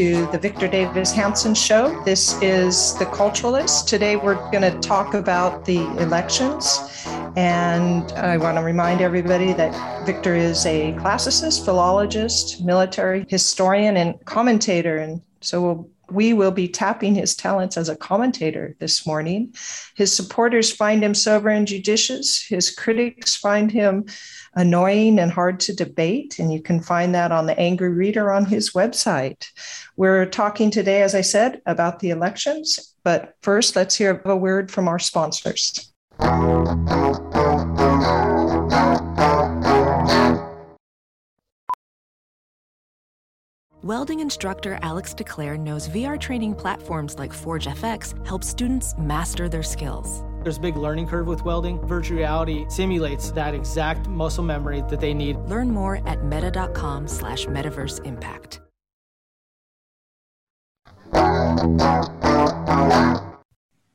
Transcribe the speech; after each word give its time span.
To 0.00 0.24
the 0.32 0.38
Victor 0.38 0.66
Davis 0.66 1.12
Hanson 1.12 1.54
Show. 1.54 2.02
This 2.06 2.40
is 2.40 2.94
The 2.94 3.04
Culturalist. 3.04 3.86
Today 3.86 4.16
we're 4.16 4.40
going 4.50 4.62
to 4.62 4.74
talk 4.80 5.12
about 5.12 5.66
the 5.66 5.76
elections. 5.98 7.04
And 7.36 8.10
I 8.12 8.38
want 8.38 8.56
to 8.56 8.62
remind 8.62 9.02
everybody 9.02 9.52
that 9.52 10.06
Victor 10.06 10.34
is 10.34 10.64
a 10.64 10.94
classicist, 10.94 11.66
philologist, 11.66 12.64
military 12.64 13.26
historian, 13.28 13.98
and 13.98 14.14
commentator. 14.24 14.96
And 14.96 15.20
so 15.42 15.60
we'll 15.60 15.90
we 16.12 16.32
will 16.32 16.50
be 16.50 16.68
tapping 16.68 17.14
his 17.14 17.34
talents 17.36 17.76
as 17.76 17.88
a 17.88 17.96
commentator 17.96 18.76
this 18.78 19.06
morning. 19.06 19.54
His 19.96 20.14
supporters 20.14 20.72
find 20.72 21.02
him 21.02 21.14
sober 21.14 21.48
and 21.48 21.66
judicious. 21.66 22.44
His 22.44 22.70
critics 22.70 23.36
find 23.36 23.70
him 23.70 24.06
annoying 24.54 25.18
and 25.18 25.30
hard 25.30 25.60
to 25.60 25.74
debate. 25.74 26.38
And 26.38 26.52
you 26.52 26.60
can 26.60 26.80
find 26.80 27.14
that 27.14 27.32
on 27.32 27.46
the 27.46 27.58
Angry 27.58 27.90
Reader 27.90 28.32
on 28.32 28.44
his 28.44 28.72
website. 28.72 29.46
We're 29.96 30.26
talking 30.26 30.70
today, 30.70 31.02
as 31.02 31.14
I 31.14 31.20
said, 31.20 31.60
about 31.66 32.00
the 32.00 32.10
elections. 32.10 32.94
But 33.04 33.36
first, 33.42 33.76
let's 33.76 33.96
hear 33.96 34.20
a 34.24 34.36
word 34.36 34.70
from 34.70 34.88
our 34.88 34.98
sponsors. 34.98 35.92
Welding 43.82 44.20
instructor 44.20 44.78
Alex 44.82 45.14
DeClaire 45.14 45.58
knows 45.58 45.88
VR 45.88 46.20
training 46.20 46.54
platforms 46.54 47.18
like 47.18 47.32
Forge 47.32 47.64
FX 47.64 48.14
help 48.26 48.44
students 48.44 48.94
master 48.98 49.48
their 49.48 49.62
skills. 49.62 50.22
There's 50.42 50.58
a 50.58 50.60
big 50.60 50.76
learning 50.76 51.06
curve 51.06 51.26
with 51.26 51.42
welding. 51.46 51.80
Virtual 51.86 52.18
reality 52.18 52.66
simulates 52.68 53.30
that 53.30 53.54
exact 53.54 54.06
muscle 54.06 54.44
memory 54.44 54.84
that 54.90 55.00
they 55.00 55.14
need. 55.14 55.38
Learn 55.46 55.70
more 55.70 56.06
at 56.06 56.22
meta.com 56.22 57.08
slash 57.08 57.46
metaverse 57.46 58.04
impact. 58.04 58.60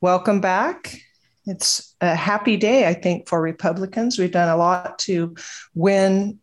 Welcome 0.02 0.42
back. 0.42 0.98
It's 1.46 1.96
a 2.02 2.16
happy 2.16 2.58
day, 2.58 2.88
I 2.88 2.96
think, 2.96 3.30
for 3.30 3.40
Republicans. 3.40 4.18
We've 4.18 4.32
done 4.32 4.50
a 4.50 4.58
lot 4.58 4.98
to 5.00 5.36
win 5.76 6.40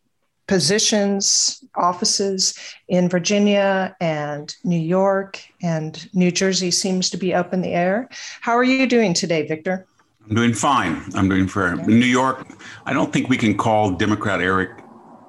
positions, 0.53 1.65
offices 1.77 2.59
in 2.89 3.09
Virginia 3.09 3.97
and 4.03 4.55
New 4.65 4.79
York, 4.79 5.43
and 5.63 6.11
New 6.13 6.31
Jersey 6.31 6.71
seems 6.71 7.09
to 7.09 7.17
be 7.17 7.33
up 7.33 7.55
in 7.55 7.63
the 7.63 7.73
air. 7.73 8.07
How 8.43 8.53
are 8.53 8.63
you 8.63 8.87
doing 8.87 9.15
today, 9.15 9.47
Victor? 9.47 9.87
I'm 10.29 10.37
doing 10.37 10.53
fine. 10.53 11.03
I'm 11.15 11.27
doing 11.27 11.49
fair. 11.49 11.73
In 11.73 11.99
New 11.99 12.05
York, 12.05 12.47
I 12.85 12.93
don't 12.93 13.15
think 13.15 13.31
we 13.31 13.39
can 13.39 13.57
call 13.57 13.93
Democrat 13.93 14.43
Eric 14.43 14.73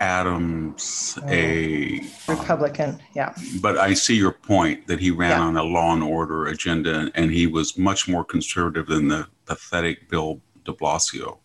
Adams 0.01 1.17
oh, 1.23 1.29
a 1.29 2.01
Republican. 2.27 3.01
Yeah. 3.15 3.33
But 3.61 3.77
I 3.77 3.93
see 3.93 4.17
your 4.17 4.33
point 4.33 4.87
that 4.87 4.99
he 4.99 5.09
ran 5.09 5.29
yeah. 5.29 5.39
on 5.39 5.55
a 5.55 5.63
law 5.63 5.93
and 5.93 6.03
order 6.03 6.47
agenda, 6.47 7.09
and 7.15 7.31
he 7.31 7.47
was 7.47 7.77
much 7.77 8.09
more 8.09 8.25
conservative 8.25 8.87
than 8.87 9.07
the 9.07 9.27
pathetic 9.45 10.09
Bill 10.09 10.41
de 10.65 10.73
Blasio. 10.73 11.37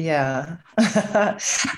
Yeah. 0.00 0.56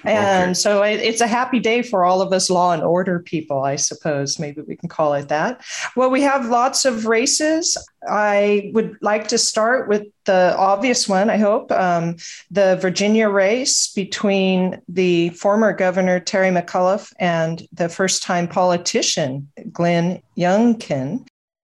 and 0.05 0.51
okay. 0.51 0.55
so 0.55 0.83
it's 0.83 1.21
a 1.21 1.27
happy 1.27 1.59
day 1.59 1.83
for 1.83 2.05
all 2.05 2.23
of 2.23 2.33
us 2.33 2.49
law 2.51 2.73
and 2.73 2.83
order 2.83 3.19
people, 3.19 3.65
I 3.65 3.77
suppose. 3.77 4.39
Maybe 4.39 4.63
we 4.63 4.77
can 4.77 4.89
call 4.89 5.15
it 5.15 5.29
that. 5.29 5.65
Well, 5.97 6.11
we 6.11 6.23
have 6.23 6.49
lots 6.49 6.85
of 6.85 7.07
races. 7.07 7.77
I 8.09 8.71
would 8.75 8.97
like 9.01 9.29
to 9.29 9.39
start 9.39 9.89
with 9.89 10.07
the 10.25 10.55
obvious 10.57 11.09
one, 11.09 11.31
I 11.31 11.37
hope 11.37 11.73
um, 11.73 12.17
the 12.51 12.77
Virginia 12.77 13.29
race 13.29 13.93
between 13.93 14.81
the 14.89 15.31
former 15.31 15.73
governor, 15.73 16.21
Terry 16.21 16.51
McAuliffe, 16.51 17.13
and 17.19 17.67
the 17.73 17.89
first 17.89 18.23
time 18.23 18.47
politician, 18.47 19.51
Glenn 19.73 20.23
Youngkin. 20.37 21.27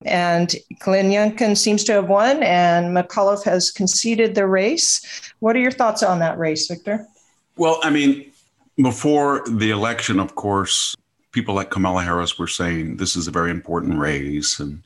And 0.05 0.55
Glenn 0.79 1.11
Youngkin 1.11 1.57
seems 1.57 1.83
to 1.85 1.93
have 1.95 2.09
won, 2.09 2.43
and 2.43 2.97
McAuliffe 2.97 3.45
has 3.45 3.71
conceded 3.71 4.35
the 4.35 4.47
race. 4.47 5.33
What 5.41 5.57
are 5.57 5.61
your 5.61 5.73
thoughts 5.73 6.03
on 6.03 6.21
that 6.21 6.39
race, 6.39 6.69
Victor? 6.69 7.07
Well, 7.57 7.81
I 7.83 7.91
mean, 7.91 8.31
before 8.77 9.43
the 9.49 9.71
election, 9.71 10.21
of 10.21 10.37
course, 10.37 10.95
people 11.33 11.55
like 11.55 11.71
Kamala 11.71 12.05
Harris 12.05 12.39
were 12.39 12.47
saying 12.47 12.97
this 12.97 13.17
is 13.17 13.27
a 13.27 13.33
very 13.33 13.51
important 13.51 13.99
race, 13.99 14.61
and 14.61 14.83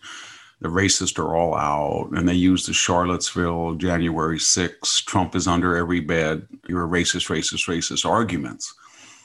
the 0.62 0.68
racists 0.68 1.18
are 1.18 1.36
all 1.36 1.54
out. 1.54 2.10
And 2.12 2.26
they 2.26 2.34
used 2.34 2.66
the 2.66 2.72
Charlottesville 2.72 3.74
January 3.74 4.38
6th, 4.38 5.04
Trump 5.04 5.34
is 5.34 5.46
under 5.46 5.76
every 5.76 6.00
bed, 6.00 6.46
you're 6.68 6.84
a 6.84 6.88
racist, 6.88 7.28
racist, 7.28 7.68
racist 7.68 8.08
arguments. 8.08 8.72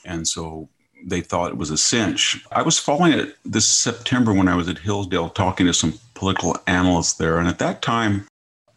And 0.03 0.27
so 0.27 0.67
they 1.03 1.21
thought 1.21 1.51
it 1.51 1.57
was 1.57 1.69
a 1.69 1.77
cinch. 1.77 2.43
I 2.51 2.61
was 2.61 2.79
following 2.79 3.13
it 3.13 3.35
this 3.45 3.67
September 3.67 4.33
when 4.33 4.47
I 4.47 4.55
was 4.55 4.67
at 4.67 4.79
Hillsdale 4.79 5.29
talking 5.29 5.65
to 5.67 5.73
some 5.73 5.93
political 6.13 6.57
analysts 6.67 7.13
there. 7.13 7.37
And 7.37 7.47
at 7.47 7.59
that 7.59 7.81
time, 7.81 8.27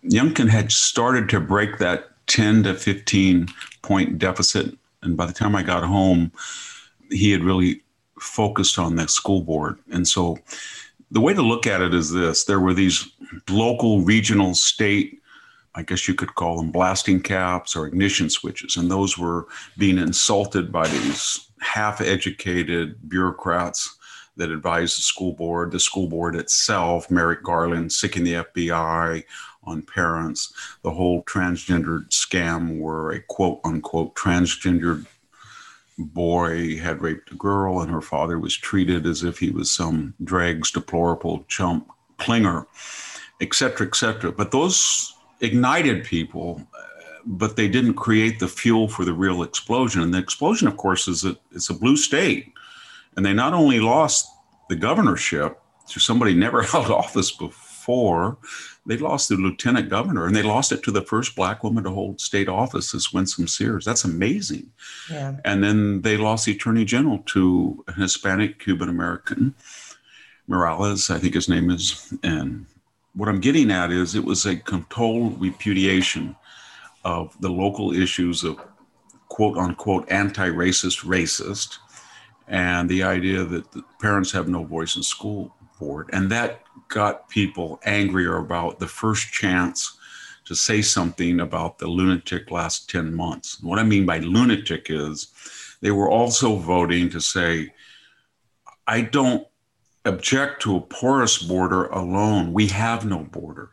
Youngkin 0.05 0.49
had 0.49 0.73
started 0.73 1.29
to 1.31 1.41
break 1.41 1.79
that 1.79 2.11
10 2.27 2.65
to 2.65 2.75
15 2.75 3.49
point 3.83 4.19
deficit. 4.19 4.77
And 5.03 5.17
by 5.17 5.27
the 5.27 5.33
time 5.33 5.57
I 5.57 5.63
got 5.63 5.83
home, 5.83 6.33
he 7.11 7.33
had 7.33 7.43
really 7.43 7.83
focused 8.19 8.79
on 8.79 8.97
the 8.97 9.09
school 9.09 9.43
board. 9.43 9.79
And 9.91 10.07
so 10.07 10.39
the 11.11 11.21
way 11.21 11.35
to 11.35 11.43
look 11.43 11.67
at 11.67 11.81
it 11.81 11.95
is 11.95 12.13
this 12.13 12.45
there 12.45 12.61
were 12.61 12.75
these 12.75 13.09
local, 13.49 14.03
regional, 14.03 14.55
state 14.55 15.21
I 15.75 15.83
guess 15.83 16.09
you 16.09 16.15
could 16.15 16.35
call 16.35 16.57
them 16.57 16.73
blasting 16.73 17.21
caps 17.21 17.77
or 17.77 17.87
ignition 17.87 18.29
switches. 18.29 18.77
And 18.77 18.91
those 18.91 19.17
were 19.17 19.47
being 19.79 19.99
insulted 19.99 20.73
by 20.73 20.89
these 20.89 21.49
half 21.61 22.01
educated 22.01 23.09
bureaucrats 23.09 23.97
that 24.37 24.51
advise 24.51 24.97
the 24.97 25.03
school 25.03 25.33
board, 25.33 25.71
the 25.71 25.81
school 25.81 26.09
board 26.09 26.35
itself, 26.35 27.11
Merrick 27.11 27.43
Garland 27.43 27.93
sicking 27.93 28.25
the 28.25 28.35
FBI 28.35 29.25
on 29.65 29.83
parents, 29.83 30.53
the 30.83 30.91
whole 30.91 31.23
transgendered 31.25 32.09
scam 32.09 32.81
where 32.81 33.11
a 33.11 33.21
quote 33.21 33.61
unquote 33.65 34.15
transgendered 34.15 35.07
boy 35.99 36.79
had 36.79 37.03
raped 37.03 37.31
a 37.31 37.35
girl 37.35 37.81
and 37.81 37.91
her 37.91 38.01
father 38.01 38.39
was 38.39 38.57
treated 38.57 39.07
as 39.07 39.23
if 39.23 39.39
he 39.39 39.51
was 39.51 39.71
some 39.71 40.15
dregs, 40.25 40.71
deplorable 40.71 41.45
chump 41.49 41.91
clinger, 42.19 42.67
et 43.41 43.55
cetera, 43.55 43.87
et 43.87 43.95
cetera. 43.95 44.33
But 44.33 44.51
those 44.51 45.15
ignited 45.41 46.05
people, 46.05 46.67
but 47.25 47.57
they 47.57 47.69
didn't 47.69 47.95
create 47.95 48.39
the 48.39 48.49
fuel 48.49 48.89
for 48.89 49.05
the 49.05 49.13
real 49.13 49.43
explosion. 49.43 50.03
And 50.03 50.13
the 50.13 50.19
explosion, 50.19 50.69
of 50.69 50.77
course, 50.77 51.09
is 51.09 51.25
a, 51.25 51.37
it's 51.53 51.71
a 51.71 51.75
blue 51.75 51.97
state. 51.97 52.53
And 53.17 53.25
they 53.25 53.33
not 53.33 53.55
only 53.55 53.81
lost 53.81 54.29
the 54.69 54.77
governorship 54.77 55.61
to 55.89 56.01
somebody 56.01 56.35
never 56.35 56.63
held 56.63 56.91
office 56.91 57.33
before, 57.33 58.39
they 58.87 58.97
lost 58.97 59.29
the 59.29 59.37
lieutenant 59.37 59.89
governor 59.89 60.27
and 60.27 60.35
they 60.35 60.43
lost 60.43 60.73
it 60.73 60.83
to 60.83 60.91
the 60.91 61.03
first 61.03 61.37
black 61.37 61.63
woman 61.63 61.85
to 61.85 61.91
hold 61.91 62.21
state 62.21 62.49
office 62.49 62.95
as 62.95 63.13
Winsome 63.13 63.49
Sears. 63.49 63.85
That's 63.85 64.05
amazing. 64.05 64.71
Yeah. 65.11 65.37
And 65.45 65.63
then 65.63 66.03
they 66.03 66.17
lost 66.17 66.47
the 66.47 66.53
attorney 66.53 66.85
general 66.85 67.19
to 67.27 67.85
a 67.89 67.93
Hispanic 67.93 68.59
Cuban 68.59 68.89
American, 68.89 69.55
Morales, 70.47 71.11
I 71.11 71.19
think 71.19 71.35
his 71.35 71.49
name 71.49 71.71
is. 71.71 72.13
And 72.23 72.67
what 73.15 73.29
I'm 73.29 73.41
getting 73.41 73.71
at 73.71 73.93
is 73.93 74.15
it 74.15 74.25
was 74.25 74.47
a 74.47 74.57
total 74.57 75.31
repudiation 75.31 76.35
of 77.05 77.41
the 77.41 77.51
local 77.51 77.93
issues 77.93 78.45
of 78.45 78.59
quote 79.29 79.57
unquote 79.57 80.11
anti 80.11 80.49
racist 80.49 81.05
racist 81.05 81.79
and 82.49 82.89
the 82.89 83.03
idea 83.03 83.45
that 83.45 83.71
the 83.73 83.83
parents 84.01 84.33
have 84.33 84.49
no 84.49 84.65
voice 84.65 84.97
in 84.97 85.03
school 85.03 85.55
board. 85.79 86.11
And 86.13 86.31
that 86.31 86.63
got 86.89 87.29
people 87.29 87.81
angrier 87.85 88.37
about 88.37 88.81
the 88.81 88.89
first 88.89 89.33
chance 89.33 89.97
to 90.45 90.55
say 90.55 90.83
something 90.83 91.41
about 91.41 91.79
the 91.79 91.87
lunatic 91.87 92.51
last 92.51 92.91
10 92.91 93.15
months. 93.15 93.63
What 93.63 93.79
I 93.79 93.85
mean 93.85 94.05
by 94.05 94.19
lunatic 94.19 94.87
is 94.91 95.29
they 95.81 95.93
were 95.93 96.11
also 96.11 96.57
voting 96.57 97.09
to 97.11 97.21
say 97.21 97.73
I 98.87 99.03
don't 99.03 99.47
object 100.05 100.63
to 100.63 100.77
a 100.77 100.81
porous 100.81 101.39
border 101.39 101.87
alone. 101.87 102.53
We 102.53 102.67
have 102.69 103.05
no 103.05 103.19
border. 103.19 103.71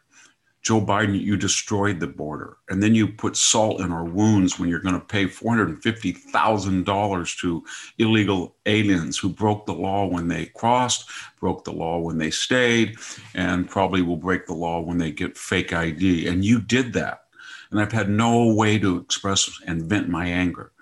Joe 0.67 0.81
Biden, 0.81 1.17
you 1.17 1.37
destroyed 1.37 2.01
the 2.01 2.07
border. 2.07 2.57
And 2.67 2.83
then 2.83 2.93
you 2.93 3.07
put 3.07 3.37
salt 3.37 3.79
in 3.79 3.93
our 3.93 4.03
wounds 4.03 4.59
when 4.59 4.67
you're 4.67 4.81
going 4.81 4.99
to 4.99 5.05
pay 5.05 5.23
$450,000 5.23 7.39
to 7.39 7.63
illegal 7.99 8.53
aliens 8.65 9.17
who 9.17 9.29
broke 9.29 9.65
the 9.65 9.73
law 9.73 10.07
when 10.07 10.27
they 10.27 10.47
crossed, 10.47 11.09
broke 11.39 11.63
the 11.63 11.71
law 11.71 11.99
when 11.99 12.17
they 12.17 12.29
stayed, 12.29 12.97
and 13.33 13.69
probably 13.69 14.01
will 14.01 14.17
break 14.17 14.45
the 14.45 14.53
law 14.53 14.81
when 14.81 14.97
they 14.97 15.09
get 15.09 15.37
fake 15.37 15.71
ID. 15.71 16.27
And 16.27 16.43
you 16.43 16.59
did 16.59 16.91
that. 16.91 17.27
And 17.71 17.79
I've 17.79 17.93
had 17.93 18.09
no 18.09 18.53
way 18.53 18.77
to 18.77 18.97
express 18.97 19.49
and 19.67 19.83
vent 19.83 20.09
my 20.09 20.25
anger. 20.25 20.73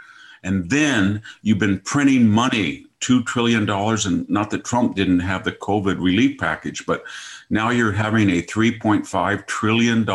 And 0.42 0.68
then 0.72 1.22
you've 1.44 1.60
been 1.60 1.80
printing 1.82 2.28
money, 2.28 2.88
$2 3.06 3.26
trillion. 3.26 3.70
And 3.70 4.30
not 4.30 4.50
that 4.50 4.64
Trump 4.64 4.96
didn't 4.96 5.20
have 5.20 5.44
the 5.44 5.52
COVID 5.52 6.02
relief 6.02 6.40
package, 6.40 6.86
but 6.86 7.04
now 7.50 7.70
you're 7.70 7.92
having 7.92 8.30
a 8.30 8.42
$3.5 8.42 9.48
trillion 9.48 10.10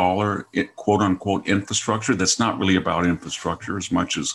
eh, 0.54 0.64
quote 0.76 1.00
unquote 1.00 1.46
infrastructure. 1.46 2.14
That's 2.14 2.38
not 2.38 2.58
really 2.58 2.76
about 2.76 3.06
infrastructure 3.06 3.76
as 3.76 3.92
much 3.92 4.16
as 4.16 4.34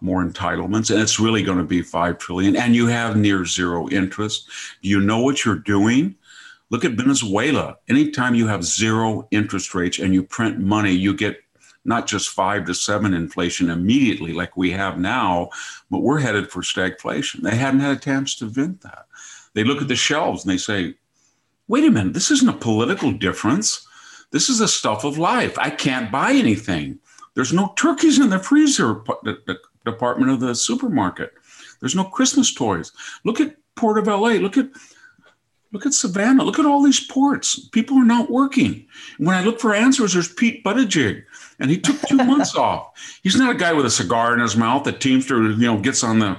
more 0.00 0.24
entitlements 0.24 0.92
and 0.92 1.00
it's 1.00 1.18
really 1.18 1.42
going 1.42 1.58
to 1.58 1.64
be 1.64 1.82
5 1.82 2.18
trillion 2.18 2.54
and 2.54 2.76
you 2.76 2.86
have 2.86 3.16
near 3.16 3.44
zero 3.44 3.88
interest. 3.88 4.48
Do 4.80 4.88
you 4.88 5.00
know 5.00 5.20
what 5.20 5.44
you're 5.44 5.56
doing? 5.56 6.14
Look 6.70 6.84
at 6.84 6.92
venezuela. 6.92 7.78
Anytime 7.88 8.36
you 8.36 8.46
have 8.46 8.62
zero 8.62 9.26
interest 9.32 9.74
rates 9.74 9.98
and 9.98 10.14
you 10.14 10.22
print 10.22 10.60
money 10.60 10.92
you 10.92 11.14
get 11.14 11.42
not 11.88 12.06
just 12.06 12.28
five 12.28 12.66
to 12.66 12.74
seven 12.74 13.14
inflation 13.14 13.70
immediately 13.70 14.32
like 14.32 14.56
we 14.56 14.70
have 14.70 14.98
now, 14.98 15.48
but 15.90 16.00
we're 16.00 16.20
headed 16.20 16.50
for 16.50 16.60
stagflation. 16.60 17.40
They 17.40 17.56
hadn't 17.56 17.80
had 17.80 17.96
a 17.96 18.00
chance 18.00 18.36
to 18.36 18.46
vent 18.46 18.82
that. 18.82 19.06
They 19.54 19.64
look 19.64 19.80
at 19.80 19.88
the 19.88 19.96
shelves 19.96 20.44
and 20.44 20.52
they 20.52 20.58
say, 20.58 20.94
wait 21.66 21.84
a 21.84 21.90
minute, 21.90 22.12
this 22.12 22.30
isn't 22.30 22.48
a 22.48 22.52
political 22.52 23.10
difference. 23.10 23.86
This 24.30 24.50
is 24.50 24.58
the 24.58 24.68
stuff 24.68 25.04
of 25.04 25.16
life. 25.18 25.58
I 25.58 25.70
can't 25.70 26.12
buy 26.12 26.32
anything. 26.32 26.98
There's 27.34 27.52
no 27.52 27.72
turkeys 27.76 28.18
in 28.18 28.28
the 28.28 28.38
freezer 28.38 29.02
department 29.84 30.30
of 30.30 30.40
the 30.40 30.54
supermarket. 30.54 31.32
There's 31.80 31.94
no 31.94 32.04
Christmas 32.04 32.52
toys. 32.52 32.92
Look 33.24 33.40
at 33.40 33.56
Port 33.76 33.98
of 33.98 34.06
LA. 34.06 34.32
Look 34.32 34.58
at 34.58 34.68
Look 35.72 35.84
at 35.84 35.92
Savannah. 35.92 36.44
Look 36.44 36.58
at 36.58 36.64
all 36.64 36.82
these 36.82 37.06
ports. 37.06 37.68
People 37.68 37.98
are 37.98 38.04
not 38.04 38.30
working. 38.30 38.86
When 39.18 39.36
I 39.36 39.42
look 39.42 39.60
for 39.60 39.74
answers, 39.74 40.14
there's 40.14 40.32
Pete 40.32 40.64
Buttigieg, 40.64 41.24
and 41.58 41.70
he 41.70 41.78
took 41.78 42.00
two 42.02 42.16
months 42.24 42.54
off. 42.56 43.20
He's 43.22 43.36
not 43.36 43.54
a 43.54 43.58
guy 43.58 43.72
with 43.74 43.84
a 43.84 43.90
cigar 43.90 44.32
in 44.32 44.40
his 44.40 44.56
mouth. 44.56 44.84
The 44.84 44.92
Teamster, 44.92 45.42
you 45.42 45.56
know, 45.56 45.78
gets 45.78 46.02
on 46.02 46.18
the 46.18 46.38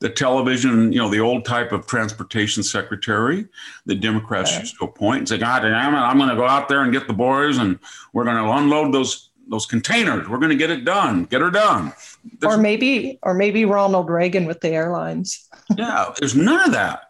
the 0.00 0.08
television, 0.08 0.92
you 0.92 0.98
know, 0.98 1.10
the 1.10 1.20
old 1.20 1.44
type 1.44 1.72
of 1.72 1.86
transportation 1.86 2.62
secretary 2.62 3.46
the 3.84 3.94
Democrats 3.94 4.58
used 4.58 4.78
to 4.78 4.86
appoint 4.86 5.18
and 5.18 5.28
say, 5.28 5.36
God 5.36 5.60
damn 5.60 5.94
it, 5.94 5.98
I'm 5.98 6.16
going 6.16 6.30
to 6.30 6.36
go 6.36 6.46
out 6.46 6.70
there 6.70 6.82
and 6.84 6.90
get 6.92 7.06
the 7.06 7.12
boys, 7.12 7.58
and 7.58 7.78
we're 8.14 8.24
going 8.24 8.42
to 8.42 8.50
unload 8.50 8.94
those 8.94 9.28
those 9.48 9.66
containers. 9.66 10.28
We're 10.28 10.38
going 10.38 10.50
to 10.50 10.56
get 10.56 10.70
it 10.70 10.84
done. 10.84 11.24
Get 11.24 11.40
her 11.40 11.50
done. 11.50 11.92
There's, 12.38 12.54
or 12.54 12.56
maybe, 12.56 13.18
or 13.22 13.34
maybe 13.34 13.64
Ronald 13.64 14.08
Reagan 14.08 14.46
with 14.46 14.60
the 14.60 14.68
airlines. 14.70 15.48
yeah, 15.76 16.14
there's 16.18 16.36
none 16.36 16.66
of 16.66 16.72
that. 16.72 17.09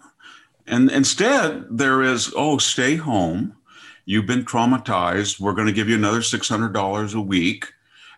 And 0.71 0.89
instead, 0.89 1.67
there 1.69 2.01
is, 2.01 2.33
oh, 2.37 2.59
stay 2.59 2.95
home. 2.95 3.57
You've 4.05 4.27
been 4.27 4.45
traumatized. 4.45 5.41
We're 5.41 5.53
going 5.53 5.67
to 5.67 5.73
give 5.73 5.89
you 5.89 5.97
another 5.97 6.21
$600 6.21 7.15
a 7.15 7.21
week. 7.21 7.67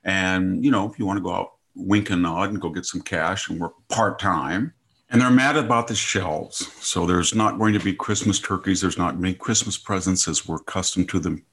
And, 0.04 0.62
you 0.62 0.70
know, 0.70 0.88
if 0.88 0.98
you 0.98 1.06
want 1.06 1.16
to 1.16 1.22
go 1.22 1.32
out, 1.32 1.52
wink 1.74 2.10
and 2.10 2.22
nod 2.22 2.50
and 2.50 2.60
go 2.60 2.68
get 2.68 2.84
some 2.84 3.00
cash 3.00 3.48
and 3.48 3.58
work 3.58 3.72
part 3.88 4.18
time. 4.18 4.74
And 5.08 5.20
they're 5.20 5.30
mad 5.30 5.56
about 5.56 5.88
the 5.88 5.94
shelves. 5.94 6.70
So 6.84 7.06
there's 7.06 7.34
not 7.34 7.58
going 7.58 7.72
to 7.72 7.80
be 7.80 7.94
Christmas 7.94 8.38
turkeys. 8.38 8.82
There's 8.82 8.98
not 8.98 9.18
many 9.18 9.32
Christmas 9.32 9.78
presents 9.78 10.28
as 10.28 10.46
we're 10.46 10.56
accustomed 10.56 11.08
to 11.08 11.20
them 11.20 11.46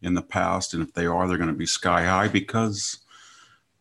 in 0.00 0.14
the 0.14 0.22
past. 0.22 0.72
And 0.72 0.82
if 0.82 0.94
they 0.94 1.04
are, 1.04 1.28
they're 1.28 1.36
going 1.36 1.48
to 1.50 1.54
be 1.54 1.66
sky 1.66 2.04
high 2.04 2.28
because 2.28 2.98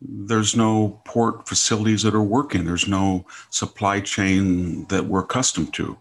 there's 0.01 0.55
no 0.55 1.01
port 1.05 1.47
facilities 1.47 2.03
that 2.03 2.13
are 2.13 2.21
working. 2.21 2.65
There's 2.65 2.89
no 2.89 3.25
supply 3.51 4.01
chain 4.01 4.85
that 4.87 5.05
we're 5.05 5.23
accustomed 5.23 5.73
to 5.75 5.97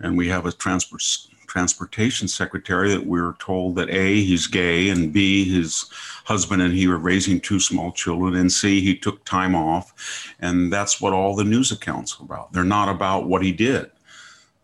and 0.00 0.16
we 0.16 0.28
have 0.28 0.46
a 0.46 0.52
transport 0.52 1.02
transportation 1.46 2.28
secretary 2.28 2.90
that 2.90 3.04
we 3.04 3.18
are 3.18 3.34
told 3.40 3.74
that 3.74 3.90
a 3.90 4.22
he's 4.22 4.46
gay 4.46 4.88
and 4.88 5.12
b 5.12 5.44
his 5.44 5.86
husband 6.24 6.62
and 6.62 6.72
he 6.72 6.86
were 6.86 6.96
raising 6.96 7.40
two 7.40 7.58
small 7.58 7.90
children 7.90 8.36
and 8.36 8.52
c 8.52 8.80
he 8.80 8.96
took 8.96 9.24
time 9.24 9.56
off. 9.56 10.32
And 10.38 10.72
that's 10.72 11.00
what 11.00 11.12
all 11.12 11.34
the 11.34 11.42
news 11.42 11.72
accounts 11.72 12.16
are 12.20 12.24
about. 12.24 12.52
They're 12.52 12.62
not 12.62 12.88
about 12.88 13.26
what 13.26 13.42
he 13.42 13.50
did. 13.50 13.90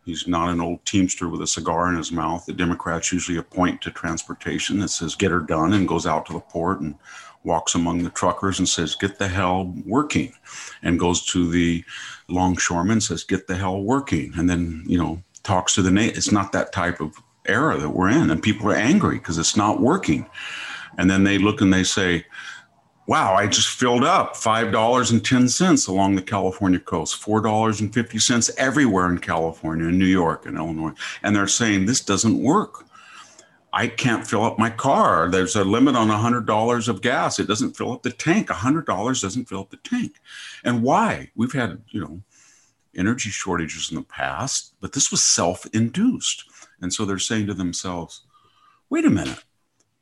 He's 0.04 0.28
not 0.28 0.48
an 0.48 0.60
old 0.60 0.84
teamster 0.84 1.28
with 1.28 1.42
a 1.42 1.48
cigar 1.48 1.88
in 1.88 1.96
his 1.96 2.12
mouth. 2.12 2.46
The 2.46 2.52
democrats 2.52 3.12
usually 3.12 3.38
appoint 3.38 3.82
to 3.82 3.90
transportation 3.90 4.78
that 4.78 4.90
says 4.90 5.16
get 5.16 5.32
her 5.32 5.40
done 5.40 5.72
and 5.72 5.88
goes 5.88 6.06
out 6.06 6.24
to 6.26 6.32
the 6.32 6.38
port 6.38 6.80
and 6.80 6.94
walks 7.42 7.74
among 7.74 8.04
the 8.04 8.10
truckers 8.10 8.60
and 8.60 8.68
says 8.68 8.94
get 8.94 9.18
the 9.18 9.26
hell 9.26 9.74
working 9.84 10.32
and 10.82 11.00
goes 11.00 11.26
to 11.26 11.50
the 11.50 11.84
longshoremen 12.28 13.00
says 13.00 13.24
get 13.24 13.46
the 13.46 13.56
hell 13.56 13.82
working 13.82 14.32
and 14.36 14.50
then 14.50 14.82
you 14.86 14.98
know 14.98 15.22
talks 15.46 15.74
to 15.76 15.82
the. 15.82 15.96
It's 15.98 16.32
not 16.32 16.52
that 16.52 16.72
type 16.72 17.00
of 17.00 17.22
era 17.46 17.78
that 17.78 17.90
we're 17.90 18.10
in, 18.10 18.30
and 18.30 18.42
people 18.42 18.68
are 18.70 18.74
angry 18.74 19.18
because 19.18 19.38
it's 19.38 19.56
not 19.56 19.80
working. 19.80 20.28
And 20.98 21.08
then 21.08 21.24
they 21.24 21.38
look 21.38 21.60
and 21.60 21.72
they 21.72 21.84
say, 21.84 22.26
"Wow, 23.06 23.34
I 23.34 23.46
just 23.46 23.68
filled 23.68 24.04
up 24.04 24.36
five 24.36 24.72
dollars 24.72 25.10
and 25.12 25.24
ten 25.24 25.48
cents 25.48 25.86
along 25.86 26.16
the 26.16 26.22
California 26.22 26.80
coast, 26.80 27.16
four 27.16 27.40
dollars 27.40 27.80
and 27.80 27.94
fifty 27.94 28.18
cents 28.18 28.50
everywhere 28.58 29.08
in 29.08 29.18
California, 29.18 29.86
New 29.86 30.04
York, 30.04 30.44
and 30.44 30.56
Illinois." 30.56 30.92
And 31.22 31.34
they're 31.34 31.46
saying 31.46 31.86
this 31.86 32.00
doesn't 32.00 32.42
work. 32.42 32.85
I 33.76 33.88
can't 33.88 34.26
fill 34.26 34.42
up 34.42 34.58
my 34.58 34.70
car. 34.70 35.28
There's 35.28 35.54
a 35.54 35.62
limit 35.62 35.96
on 35.96 36.08
$100 36.08 36.88
of 36.88 37.02
gas. 37.02 37.38
It 37.38 37.46
doesn't 37.46 37.76
fill 37.76 37.92
up 37.92 38.02
the 38.02 38.10
tank. 38.10 38.48
$100 38.48 38.86
doesn't 39.20 39.44
fill 39.44 39.60
up 39.60 39.70
the 39.70 39.76
tank. 39.76 40.14
And 40.64 40.82
why? 40.82 41.30
We've 41.36 41.52
had, 41.52 41.82
you 41.90 42.00
know, 42.00 42.22
energy 42.96 43.28
shortages 43.28 43.90
in 43.90 43.96
the 43.96 44.02
past, 44.02 44.72
but 44.80 44.94
this 44.94 45.10
was 45.10 45.22
self 45.22 45.66
induced. 45.74 46.44
And 46.80 46.90
so 46.90 47.04
they're 47.04 47.18
saying 47.18 47.48
to 47.48 47.54
themselves, 47.54 48.22
wait 48.88 49.04
a 49.04 49.10
minute, 49.10 49.44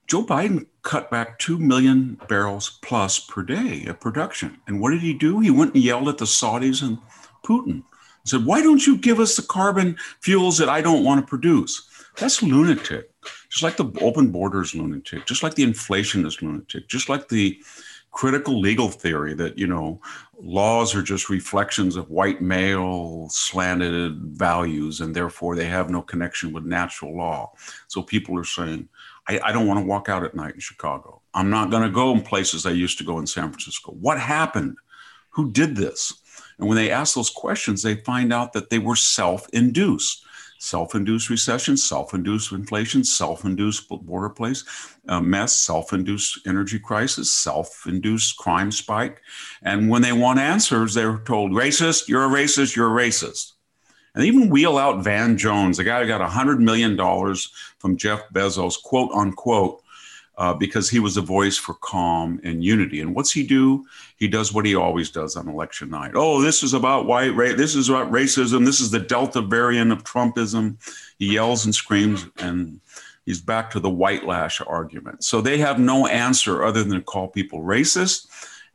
Joe 0.06 0.24
Biden 0.24 0.66
cut 0.82 1.10
back 1.10 1.40
2 1.40 1.58
million 1.58 2.20
barrels 2.28 2.78
plus 2.80 3.18
per 3.18 3.42
day 3.42 3.86
of 3.86 3.98
production. 3.98 4.60
And 4.68 4.80
what 4.80 4.92
did 4.92 5.00
he 5.00 5.14
do? 5.14 5.40
He 5.40 5.50
went 5.50 5.74
and 5.74 5.82
yelled 5.82 6.08
at 6.08 6.18
the 6.18 6.26
Saudis 6.26 6.80
and 6.80 6.98
Putin 7.44 7.82
said, 8.24 8.44
Why 8.44 8.62
don't 8.62 8.86
you 8.86 8.96
give 8.96 9.18
us 9.18 9.34
the 9.34 9.42
carbon 9.42 9.96
fuels 10.20 10.58
that 10.58 10.68
I 10.68 10.80
don't 10.80 11.02
want 11.02 11.20
to 11.20 11.26
produce? 11.26 11.88
That's 12.16 12.40
lunatic. 12.40 13.10
Just 13.48 13.62
like 13.62 13.76
the 13.76 13.90
open 14.00 14.30
borders 14.30 14.74
lunatic, 14.74 15.26
just 15.26 15.42
like 15.42 15.54
the 15.54 15.62
inflation 15.62 16.26
is 16.26 16.42
lunatic, 16.42 16.88
just 16.88 17.08
like 17.08 17.28
the 17.28 17.60
critical 18.14 18.60
legal 18.60 18.88
theory 18.88 19.34
that 19.34 19.58
you 19.58 19.66
know 19.66 20.00
laws 20.38 20.94
are 20.94 21.02
just 21.02 21.28
reflections 21.28 21.96
of 21.96 22.08
white 22.10 22.40
male 22.40 23.26
slanted 23.28 24.16
values 24.36 25.00
and 25.00 25.14
therefore 25.14 25.56
they 25.56 25.64
have 25.64 25.90
no 25.90 26.00
connection 26.00 26.52
with 26.52 26.64
natural 26.64 27.14
law. 27.16 27.52
So 27.88 28.02
people 28.02 28.38
are 28.38 28.44
saying 28.44 28.88
i, 29.28 29.40
I 29.42 29.52
don't 29.52 29.66
want 29.66 29.80
to 29.80 29.86
walk 29.86 30.08
out 30.08 30.24
at 30.24 30.34
night 30.34 30.54
in 30.54 30.60
chicago. 30.60 31.20
I'm 31.34 31.50
not 31.50 31.70
going 31.70 31.82
to 31.82 31.90
go 31.90 32.12
in 32.12 32.22
places 32.22 32.66
i 32.66 32.70
used 32.70 32.98
to 32.98 33.04
go 33.04 33.18
in 33.18 33.26
san 33.26 33.50
francisco. 33.50 33.92
What 33.92 34.18
happened? 34.20 34.76
Who 35.30 35.50
did 35.50 35.74
this? 35.74 36.14
And 36.58 36.68
when 36.68 36.76
they 36.76 36.92
ask 36.92 37.16
those 37.16 37.30
questions 37.30 37.82
they 37.82 37.96
find 37.96 38.32
out 38.32 38.52
that 38.52 38.70
they 38.70 38.78
were 38.78 38.96
self-induced 38.96 40.23
self-induced 40.64 41.28
recession, 41.28 41.76
self-induced 41.76 42.52
inflation, 42.52 43.04
self-induced 43.04 43.88
border 43.88 44.30
place 44.30 44.64
uh, 45.08 45.20
mess, 45.20 45.52
self-induced 45.52 46.46
energy 46.46 46.78
crisis, 46.78 47.32
self-induced 47.32 48.36
crime 48.38 48.72
spike. 48.72 49.20
And 49.62 49.88
when 49.88 50.02
they 50.02 50.12
want 50.12 50.38
answers, 50.38 50.94
they're 50.94 51.18
told, 51.18 51.52
racist, 51.52 52.08
you're 52.08 52.24
a 52.24 52.28
racist, 52.28 52.74
you're 52.74 52.98
a 52.98 53.02
racist. 53.02 53.52
And 54.14 54.24
even 54.24 54.48
wheel 54.48 54.78
out 54.78 55.02
Van 55.04 55.36
Jones, 55.36 55.76
the 55.76 55.84
guy 55.84 56.00
who 56.00 56.06
got 56.06 56.28
$100 56.28 56.58
million 56.58 56.96
from 57.78 57.96
Jeff 57.96 58.28
Bezos, 58.32 58.80
quote 58.80 59.10
unquote, 59.12 59.82
uh, 60.36 60.52
because 60.52 60.90
he 60.90 60.98
was 60.98 61.16
a 61.16 61.22
voice 61.22 61.56
for 61.56 61.74
calm 61.74 62.40
and 62.42 62.64
unity. 62.64 63.00
And 63.00 63.14
what's 63.14 63.32
he 63.32 63.46
do? 63.46 63.84
He 64.16 64.26
does 64.26 64.52
what 64.52 64.66
he 64.66 64.74
always 64.74 65.10
does 65.10 65.36
on 65.36 65.48
election 65.48 65.90
night. 65.90 66.12
Oh, 66.14 66.42
this 66.42 66.62
is 66.62 66.74
about 66.74 67.06
white 67.06 67.34
race. 67.34 67.56
This 67.56 67.74
is 67.74 67.88
about 67.88 68.10
racism. 68.10 68.64
This 68.64 68.80
is 68.80 68.90
the 68.90 69.00
Delta 69.00 69.40
variant 69.40 69.92
of 69.92 70.02
Trumpism. 70.02 70.76
He 71.18 71.34
yells 71.34 71.64
and 71.64 71.74
screams, 71.74 72.26
and 72.38 72.80
he's 73.24 73.40
back 73.40 73.70
to 73.70 73.80
the 73.80 73.90
white 73.90 74.26
lash 74.26 74.60
argument. 74.60 75.22
So 75.22 75.40
they 75.40 75.58
have 75.58 75.78
no 75.78 76.06
answer 76.06 76.64
other 76.64 76.82
than 76.82 76.98
to 76.98 77.02
call 77.02 77.28
people 77.28 77.60
racist. 77.60 78.26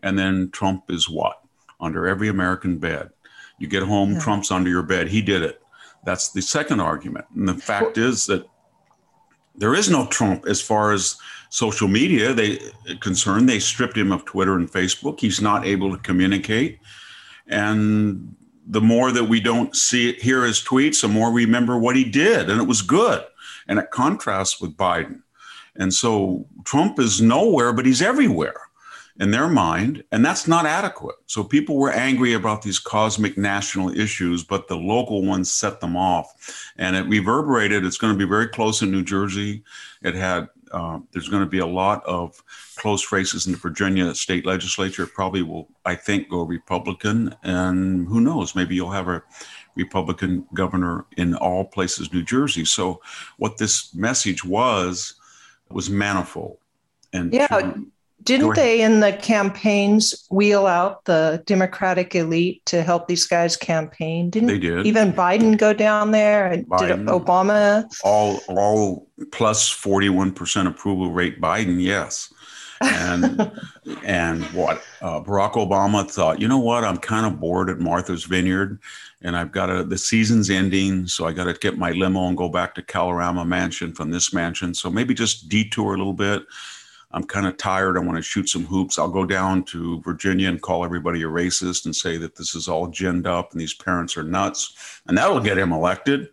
And 0.02 0.18
then 0.18 0.50
Trump 0.52 0.90
is 0.90 1.10
what? 1.10 1.42
Under 1.82 2.08
every 2.08 2.30
American 2.30 2.78
bed. 2.78 3.10
You 3.58 3.68
get 3.68 3.84
home, 3.84 4.14
yeah. 4.14 4.20
Trump's 4.20 4.52
under 4.52 4.70
your 4.70 4.84
bed. 4.84 5.10
He 5.10 5.22
did 5.22 5.42
it. 5.42 5.62
That's 6.06 6.32
the 6.32 6.42
second 6.42 6.80
argument. 6.80 7.26
And 7.36 7.48
the 7.50 7.56
fact 7.56 7.98
is 7.98 8.26
that 8.28 8.48
there 9.56 9.76
is 9.76 9.90
no 9.90 10.08
Trump 10.08 10.46
as 10.48 10.62
far 10.62 10.94
as 10.94 11.18
social 11.50 11.88
media 11.88 12.34
they 12.34 12.60
concerned. 13.00 13.50
They 13.50 13.60
stripped 13.60 13.98
him 13.98 14.12
of 14.12 14.26
Twitter 14.26 14.56
and 14.56 14.72
Facebook. 14.72 15.20
He's 15.20 15.42
not 15.42 15.66
able 15.66 15.92
to 15.92 16.02
communicate, 16.02 16.80
and 17.48 18.36
the 18.70 18.82
more 18.82 19.12
that 19.12 19.24
we 19.24 19.40
don't 19.40 19.76
see 19.76 20.14
hear 20.14 20.46
his 20.46 20.60
tweets, 20.60 21.02
the 21.02 21.08
more 21.08 21.32
we 21.32 21.46
remember 21.46 21.78
what 21.78 21.96
he 21.96 22.04
did, 22.04 22.50
and 22.50 22.62
it 22.62 22.68
was 22.68 22.84
good. 22.84 23.26
And 23.68 23.80
it 23.80 23.92
contrasts 23.92 24.62
with 24.62 24.78
Biden. 24.78 25.22
And 25.76 25.94
so 25.94 26.46
Trump 26.66 27.00
is 27.00 27.22
nowhere, 27.22 27.74
but 27.74 27.86
he's 27.86 28.02
everywhere 28.02 28.62
in 29.20 29.32
their 29.32 29.48
mind, 29.48 30.04
and 30.12 30.24
that's 30.24 30.48
not 30.48 30.66
adequate. 30.66 31.16
So 31.26 31.44
people 31.44 31.78
were 31.78 31.92
angry 31.92 32.34
about 32.34 32.62
these 32.62 32.80
cosmic 32.80 33.38
national 33.38 33.90
issues, 33.90 34.44
but 34.44 34.68
the 34.68 34.78
local 34.78 35.26
ones 35.26 35.52
set 35.52 35.82
them 35.82 35.98
off, 35.98 36.72
and 36.78 36.96
it 36.96 37.06
reverberated. 37.08 37.86
It's 37.86 37.98
going 37.98 38.14
to 38.14 38.18
be 38.18 38.30
very 38.30 38.48
close 38.48 38.82
in 38.82 38.92
New 38.92 39.04
Jersey. 39.04 39.64
It 40.02 40.16
had 40.16 40.48
uh, 40.72 41.00
there's 41.12 41.30
going 41.30 41.44
to 41.44 41.50
be 41.50 41.60
a 41.60 41.66
lot 41.66 42.06
of 42.06 42.42
close 42.76 43.12
races 43.12 43.46
in 43.46 43.54
the 43.54 43.58
Virginia 43.58 44.14
state 44.16 44.46
legislature. 44.46 45.04
It 45.04 45.14
probably 45.14 45.42
will, 45.42 45.70
I 45.86 45.96
think, 45.96 46.30
go 46.30 46.44
Republican, 46.44 47.36
and 47.44 48.08
who 48.08 48.22
knows? 48.22 48.56
Maybe 48.56 48.76
you'll 48.76 48.92
have 48.92 49.08
a 49.08 49.24
Republican 49.76 50.46
governor 50.54 51.06
in 51.18 51.36
all 51.36 51.66
places, 51.66 52.14
New 52.14 52.24
Jersey. 52.24 52.66
So, 52.66 53.02
what 53.38 53.58
this 53.58 53.94
message 53.96 54.44
was 54.44 55.16
was 55.70 55.90
manifold. 55.90 56.58
And 57.14 57.34
yeah, 57.34 57.74
didn't 58.24 58.56
they 58.56 58.82
in 58.82 59.00
the 59.00 59.14
campaigns 59.14 60.28
wheel 60.30 60.68
out 60.68 61.06
the 61.06 61.42
Democratic 61.46 62.16
elite 62.16 62.66
to 62.66 62.84
help 62.84 63.08
these 63.08 63.26
guys 63.26 63.56
campaign? 63.56 64.30
Didn't 64.30 64.48
they 64.48 64.60
did. 64.60 64.86
even 64.86 65.14
Biden 65.14 65.58
go 65.58 65.74
down 65.74 66.12
there? 66.12 66.64
Biden, 66.68 66.80
did 66.80 67.00
Obama? 67.08 67.86
All 68.04 68.42
all 68.48 69.08
plus 69.32 69.70
forty 69.70 70.10
one 70.10 70.34
percent 70.34 70.68
approval 70.68 71.12
rate. 71.12 71.40
Biden, 71.40 71.82
yes. 71.82 72.34
and 72.82 73.52
and 74.04 74.44
what 74.46 74.84
uh, 75.02 75.22
Barack 75.22 75.54
Obama 75.54 76.10
thought, 76.10 76.40
you 76.42 76.48
know 76.48 76.60
what? 76.60 76.84
I'm 76.84 76.98
kind 76.98 77.26
of 77.26 77.40
bored 77.40 77.70
at 77.70 77.80
Martha's 77.80 78.26
Vineyard, 78.26 78.80
and 79.22 79.36
I've 79.36 79.52
got 79.52 79.68
to. 79.68 79.84
The 79.84 79.98
season's 79.98 80.50
ending, 80.50 81.08
so 81.08 81.26
I 81.26 81.32
got 81.32 81.46
to 81.46 81.54
get 81.54 81.78
my 81.78 81.92
limo 81.92 82.28
and 82.28 82.38
go 82.38 82.50
back 82.50 82.76
to 82.76 82.82
Kalorama 82.82 83.48
Mansion 83.48 83.94
from 83.94 84.12
this 84.12 84.34
mansion. 84.34 84.74
So 84.74 84.90
maybe 84.90 85.14
just 85.14 85.48
detour 85.50 85.94
a 85.94 85.98
little 85.98 86.14
bit 86.14 86.44
I'm 87.12 87.24
kind 87.24 87.48
of 87.48 87.58
tired. 87.58 87.98
I 87.98 88.02
want 88.02 88.18
to 88.18 88.22
shoot 88.22 88.50
some 88.50 88.66
hoops. 88.66 89.00
I'll 89.00 89.10
go 89.10 89.26
down 89.26 89.64
to 89.66 90.00
Virginia 90.02 90.48
and 90.48 90.62
call 90.62 90.86
everybody 90.86 91.24
a 91.24 91.28
racist 91.28 91.86
and 91.86 91.96
say 91.96 92.18
that 92.18 92.36
this 92.36 92.54
is 92.54 92.68
all 92.68 92.88
ginned 92.88 93.26
up 93.26 93.52
and 93.52 93.60
these 93.60 93.74
parents 93.74 94.16
are 94.16 94.24
nuts. 94.24 95.02
And 95.08 95.18
that'll 95.18 95.40
get 95.40 95.58
him 95.58 95.72
elected. 95.72 96.30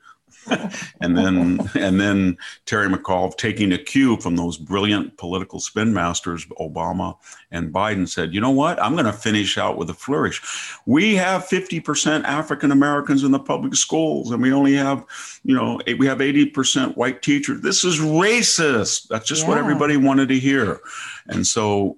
and 1.00 1.16
then 1.16 1.68
and 1.74 2.00
then 2.00 2.36
Terry 2.64 2.88
McAuliffe 2.88 3.36
taking 3.36 3.72
a 3.72 3.78
cue 3.78 4.16
from 4.18 4.36
those 4.36 4.56
brilliant 4.56 5.16
political 5.16 5.60
spin 5.60 5.92
masters, 5.92 6.46
Obama 6.60 7.16
and 7.50 7.72
Biden 7.72 8.08
said, 8.08 8.34
you 8.34 8.40
know 8.40 8.50
what? 8.50 8.82
I'm 8.82 8.92
going 8.92 9.06
to 9.06 9.12
finish 9.12 9.56
out 9.56 9.78
with 9.78 9.88
a 9.90 9.94
flourish. 9.94 10.42
We 10.86 11.14
have 11.16 11.46
50% 11.46 12.24
African 12.24 12.72
Americans 12.72 13.24
in 13.24 13.30
the 13.30 13.38
public 13.38 13.74
schools, 13.74 14.30
and 14.30 14.42
we 14.42 14.52
only 14.52 14.74
have, 14.74 15.04
you 15.44 15.54
know, 15.54 15.80
we 15.98 16.06
have 16.06 16.18
80% 16.18 16.96
white 16.96 17.22
teachers. 17.22 17.60
This 17.60 17.84
is 17.84 17.98
racist. 17.98 19.08
That's 19.08 19.26
just 19.26 19.42
yeah. 19.42 19.48
what 19.48 19.58
everybody 19.58 19.96
wanted 19.96 20.28
to 20.28 20.38
hear. 20.38 20.80
And 21.26 21.46
so 21.46 21.96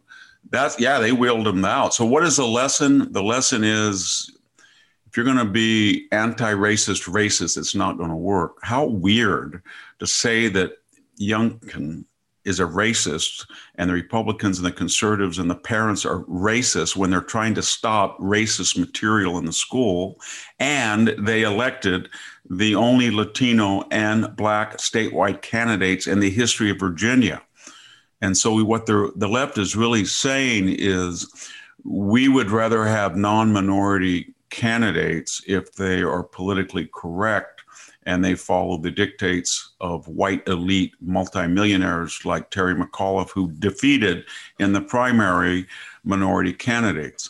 that's 0.50 0.78
yeah, 0.81 0.99
they 0.99 1.12
wheeled 1.12 1.47
them 1.47 1.64
out. 1.64 1.95
So 1.95 2.05
what 2.05 2.25
is 2.25 2.37
the 2.37 2.47
lesson? 2.47 3.12
The 3.12 3.23
lesson 3.23 3.64
is 3.64 4.31
you're 5.18 5.25
going 5.25 5.37
to 5.37 5.44
be 5.44 6.06
anti-racist 6.12 7.08
racist 7.08 7.58
it's 7.58 7.75
not 7.75 7.98
going 7.98 8.08
to 8.08 8.14
work. 8.14 8.58
How 8.62 8.84
weird 8.84 9.60
to 9.98 10.06
say 10.06 10.46
that 10.50 10.75
youngkin 11.20 12.04
is 12.44 12.60
a 12.60 12.64
racist 12.64 13.44
and 13.75 13.90
the 13.90 13.94
republicans 13.94 14.58
and 14.58 14.66
the 14.66 14.70
conservatives 14.70 15.40
and 15.40 15.50
the 15.50 15.56
parents 15.56 16.06
are 16.06 16.22
racist 16.26 16.94
when 16.94 17.10
they're 17.10 17.20
trying 17.20 17.52
to 17.56 17.62
stop 17.62 18.16
racist 18.20 18.78
material 18.78 19.38
in 19.38 19.44
the 19.44 19.52
school 19.52 20.20
and 20.60 21.08
they 21.18 21.42
elected 21.42 22.08
the 22.48 22.76
only 22.76 23.10
latino 23.10 23.82
and 23.90 24.37
black 24.37 24.76
statewide 24.76 25.42
candidates 25.42 26.06
in 26.06 26.20
the 26.20 26.30
history 26.30 26.70
of 26.70 26.78
virginia. 26.78 27.42
And 28.20 28.37
so 28.37 28.62
what 28.62 28.87
the 28.87 29.28
left 29.28 29.58
is 29.58 29.75
really 29.75 30.04
saying 30.04 30.76
is 30.78 31.26
we 31.82 32.28
would 32.28 32.52
rather 32.52 32.84
have 32.84 33.16
non-minority 33.16 34.32
candidates 34.50 35.43
if 35.47 35.75
they 35.75 36.02
are 36.02 36.23
politically 36.23 36.88
correct 36.95 37.62
and 38.09 38.25
they 38.25 38.35
follow 38.35 38.78
the 38.78 38.90
dictates 38.90 39.75
of 39.81 40.09
white 40.09 40.47
elite 40.49 40.95
multimillionaires 41.00 42.25
like 42.25 42.50
Terry 42.50 42.75
McAuliffe, 42.75 43.31
who 43.31 43.50
defeated 43.52 44.25
in 44.59 44.73
the 44.73 44.81
primary 44.81 45.67
minority 46.05 46.55
candidates. 46.55 47.28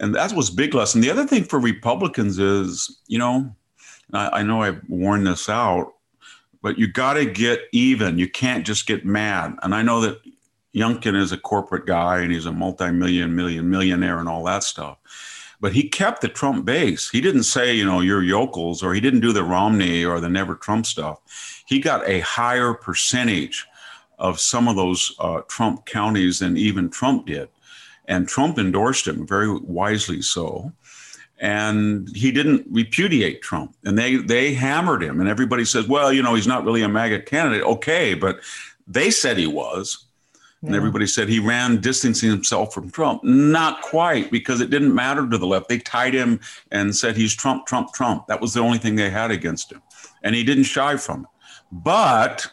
And 0.00 0.14
that 0.14 0.32
was 0.32 0.50
big 0.50 0.74
lesson. 0.74 1.00
The 1.00 1.10
other 1.10 1.26
thing 1.26 1.44
for 1.44 1.60
Republicans 1.60 2.38
is, 2.38 3.00
you 3.06 3.18
know, 3.18 3.54
I, 4.12 4.40
I 4.40 4.42
know 4.42 4.62
I've 4.62 4.82
worn 4.88 5.22
this 5.22 5.48
out, 5.48 5.94
but 6.60 6.76
you 6.76 6.88
got 6.88 7.14
to 7.14 7.24
get 7.24 7.60
even. 7.72 8.18
You 8.18 8.28
can't 8.28 8.66
just 8.66 8.86
get 8.86 9.06
mad. 9.06 9.54
And 9.62 9.74
I 9.74 9.82
know 9.82 10.00
that 10.00 10.20
Youngkin 10.74 11.14
is 11.14 11.30
a 11.30 11.38
corporate 11.38 11.86
guy 11.86 12.18
and 12.18 12.32
he's 12.32 12.46
a 12.46 12.52
multi-million, 12.52 13.34
million 13.34 13.70
millionaire 13.70 14.18
and 14.18 14.28
all 14.28 14.42
that 14.44 14.64
stuff 14.64 14.98
but 15.60 15.72
he 15.72 15.88
kept 15.88 16.20
the 16.20 16.28
Trump 16.28 16.64
base. 16.64 17.08
He 17.10 17.20
didn't 17.20 17.44
say, 17.44 17.74
you 17.74 17.84
know, 17.84 18.00
you're 18.00 18.22
yokels, 18.22 18.82
or 18.82 18.94
he 18.94 19.00
didn't 19.00 19.20
do 19.20 19.32
the 19.32 19.44
Romney 19.44 20.04
or 20.04 20.20
the 20.20 20.28
Never 20.28 20.54
Trump 20.54 20.86
stuff. 20.86 21.62
He 21.66 21.80
got 21.80 22.08
a 22.08 22.20
higher 22.20 22.74
percentage 22.74 23.66
of 24.18 24.40
some 24.40 24.68
of 24.68 24.76
those 24.76 25.14
uh, 25.18 25.42
Trump 25.48 25.86
counties 25.86 26.38
than 26.38 26.56
even 26.56 26.90
Trump 26.90 27.26
did. 27.26 27.48
And 28.06 28.28
Trump 28.28 28.58
endorsed 28.58 29.06
him 29.06 29.26
very 29.26 29.50
wisely 29.50 30.22
so. 30.22 30.72
And 31.38 32.08
he 32.16 32.32
didn't 32.32 32.66
repudiate 32.70 33.42
Trump. 33.42 33.74
And 33.84 33.98
they 33.98 34.16
they 34.16 34.54
hammered 34.54 35.02
him. 35.02 35.20
And 35.20 35.28
everybody 35.28 35.66
says, 35.66 35.86
well, 35.86 36.12
you 36.12 36.22
know, 36.22 36.34
he's 36.34 36.46
not 36.46 36.64
really 36.64 36.82
a 36.82 36.88
MAGA 36.88 37.22
candidate. 37.22 37.62
Okay, 37.62 38.14
but 38.14 38.40
they 38.86 39.10
said 39.10 39.36
he 39.36 39.46
was. 39.46 40.05
And 40.66 40.74
everybody 40.74 41.06
said 41.06 41.28
he 41.28 41.38
ran 41.38 41.80
distancing 41.80 42.28
himself 42.28 42.74
from 42.74 42.90
Trump. 42.90 43.22
Not 43.22 43.82
quite, 43.82 44.32
because 44.32 44.60
it 44.60 44.68
didn't 44.68 44.94
matter 44.94 45.28
to 45.28 45.38
the 45.38 45.46
left. 45.46 45.68
They 45.68 45.78
tied 45.78 46.12
him 46.12 46.40
and 46.72 46.94
said 46.94 47.16
he's 47.16 47.34
Trump, 47.34 47.66
Trump, 47.66 47.92
Trump. 47.92 48.26
That 48.26 48.40
was 48.40 48.52
the 48.52 48.60
only 48.60 48.78
thing 48.78 48.96
they 48.96 49.08
had 49.08 49.30
against 49.30 49.70
him. 49.70 49.80
And 50.24 50.34
he 50.34 50.42
didn't 50.42 50.64
shy 50.64 50.96
from 50.96 51.20
it. 51.22 51.28
But 51.70 52.50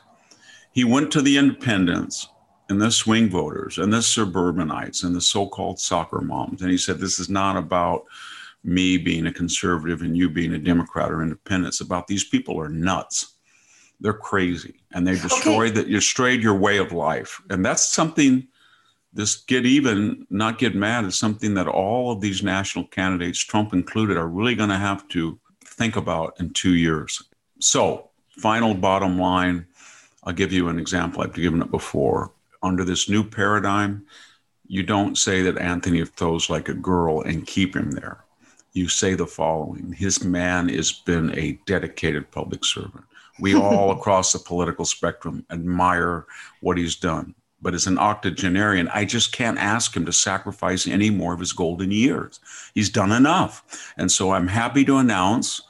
he 0.74 0.84
went 0.84 1.12
to 1.12 1.22
the 1.24 1.38
independents 1.38 2.30
and 2.70 2.80
the 2.80 2.92
swing 2.92 3.30
voters 3.30 3.80
and 3.80 3.92
the 3.92 4.02
suburbanites 4.02 5.04
and 5.04 5.16
the 5.16 5.22
so 5.22 5.48
called 5.48 5.80
soccer 5.80 6.22
moms. 6.22 6.62
And 6.62 6.70
he 6.70 6.78
said, 6.78 7.00
This 7.00 7.20
is 7.20 7.30
not 7.30 7.58
about 7.58 8.06
me 8.64 8.98
being 8.98 9.26
a 9.26 9.34
conservative 9.34 10.04
and 10.04 10.16
you 10.16 10.30
being 10.30 10.54
a 10.54 10.60
Democrat 10.60 11.12
or 11.12 11.24
independent. 11.24 11.70
It's 11.70 11.82
about 11.82 12.08
these 12.08 12.24
people 12.24 12.60
are 12.62 12.70
nuts 12.70 13.33
they're 14.00 14.14
crazy 14.14 14.76
and 14.92 15.08
they 15.08 15.14
destroy 15.14 15.66
okay. 15.66 15.76
that 15.76 15.88
you 15.88 16.00
strayed 16.00 16.44
your 16.44 16.58
way 16.58 16.78
of 16.78 16.92
life. 16.92 17.42
And 17.50 17.66
that's 17.66 17.88
something 17.88 18.48
this 19.14 19.36
get 19.36 19.66
even 19.66 20.26
not 20.30 20.58
get 20.58 20.76
mad 20.76 21.06
is 21.06 21.18
something 21.18 21.54
that 21.54 21.68
all 21.68 22.12
of 22.12 22.22
these 22.22 22.44
national 22.44 22.86
candidates 22.88 23.40
trump 23.40 23.74
included 23.74 24.18
are 24.18 24.28
really 24.28 24.56
going 24.56 24.70
to 24.70 24.78
have 24.78 25.08
to 25.10 25.40
think 25.66 25.96
about 25.96 26.40
in 26.40 26.50
two 26.52 26.76
years. 26.76 27.24
So 27.60 28.10
final 28.30 28.74
bottom 28.74 29.20
line 29.20 29.66
i'll 30.24 30.34
give 30.34 30.52
you 30.52 30.68
an 30.68 30.80
example. 30.80 31.22
I've 31.22 31.34
given 31.34 31.62
it 31.62 31.72
before. 31.72 32.32
Under 32.62 32.84
this 32.84 33.10
new 33.10 33.24
paradigm 33.24 34.06
you 34.68 34.84
don't 34.84 35.18
say 35.18 35.42
that 35.44 35.58
anthony 35.58 36.04
throws 36.06 36.50
like 36.50 36.70
a 36.70 36.74
girl 36.74 37.22
and 37.22 37.48
keep 37.48 37.76
him 37.76 37.92
there. 37.92 38.24
You 38.74 38.88
say 38.88 39.14
the 39.14 39.28
following 39.28 39.94
his 39.94 40.24
man 40.24 40.70
has 40.70 40.92
been 40.92 41.38
a 41.38 41.60
dedicated 41.66 42.32
public 42.32 42.66
servant 42.66 43.06
we 43.40 43.56
all 43.56 43.92
across 43.92 44.32
the 44.32 44.40
political 44.40 44.86
spectrum 44.86 45.46
admire 45.50 46.26
what 46.62 46.78
he's 46.78 46.96
done. 46.96 47.34
But 47.62 47.74
as 47.74 47.88
an 47.88 47.98
octogenarian, 47.98 48.90
I 48.90 49.06
just 49.06 49.32
can't 49.32 49.58
ask 49.58 49.96
him 49.96 50.06
to 50.06 50.14
sacrifice 50.14 50.86
any 50.86 51.10
more 51.10 51.34
of 51.34 51.40
his 51.40 51.54
golden 51.54 51.92
years. 51.92 52.40
He's 52.76 52.90
done 52.90 53.12
enough. 53.12 53.94
And 53.98 54.12
so 54.12 54.32
I'm 54.32 54.48
happy 54.48 54.84
to 54.86 54.98
announce, 54.98 55.62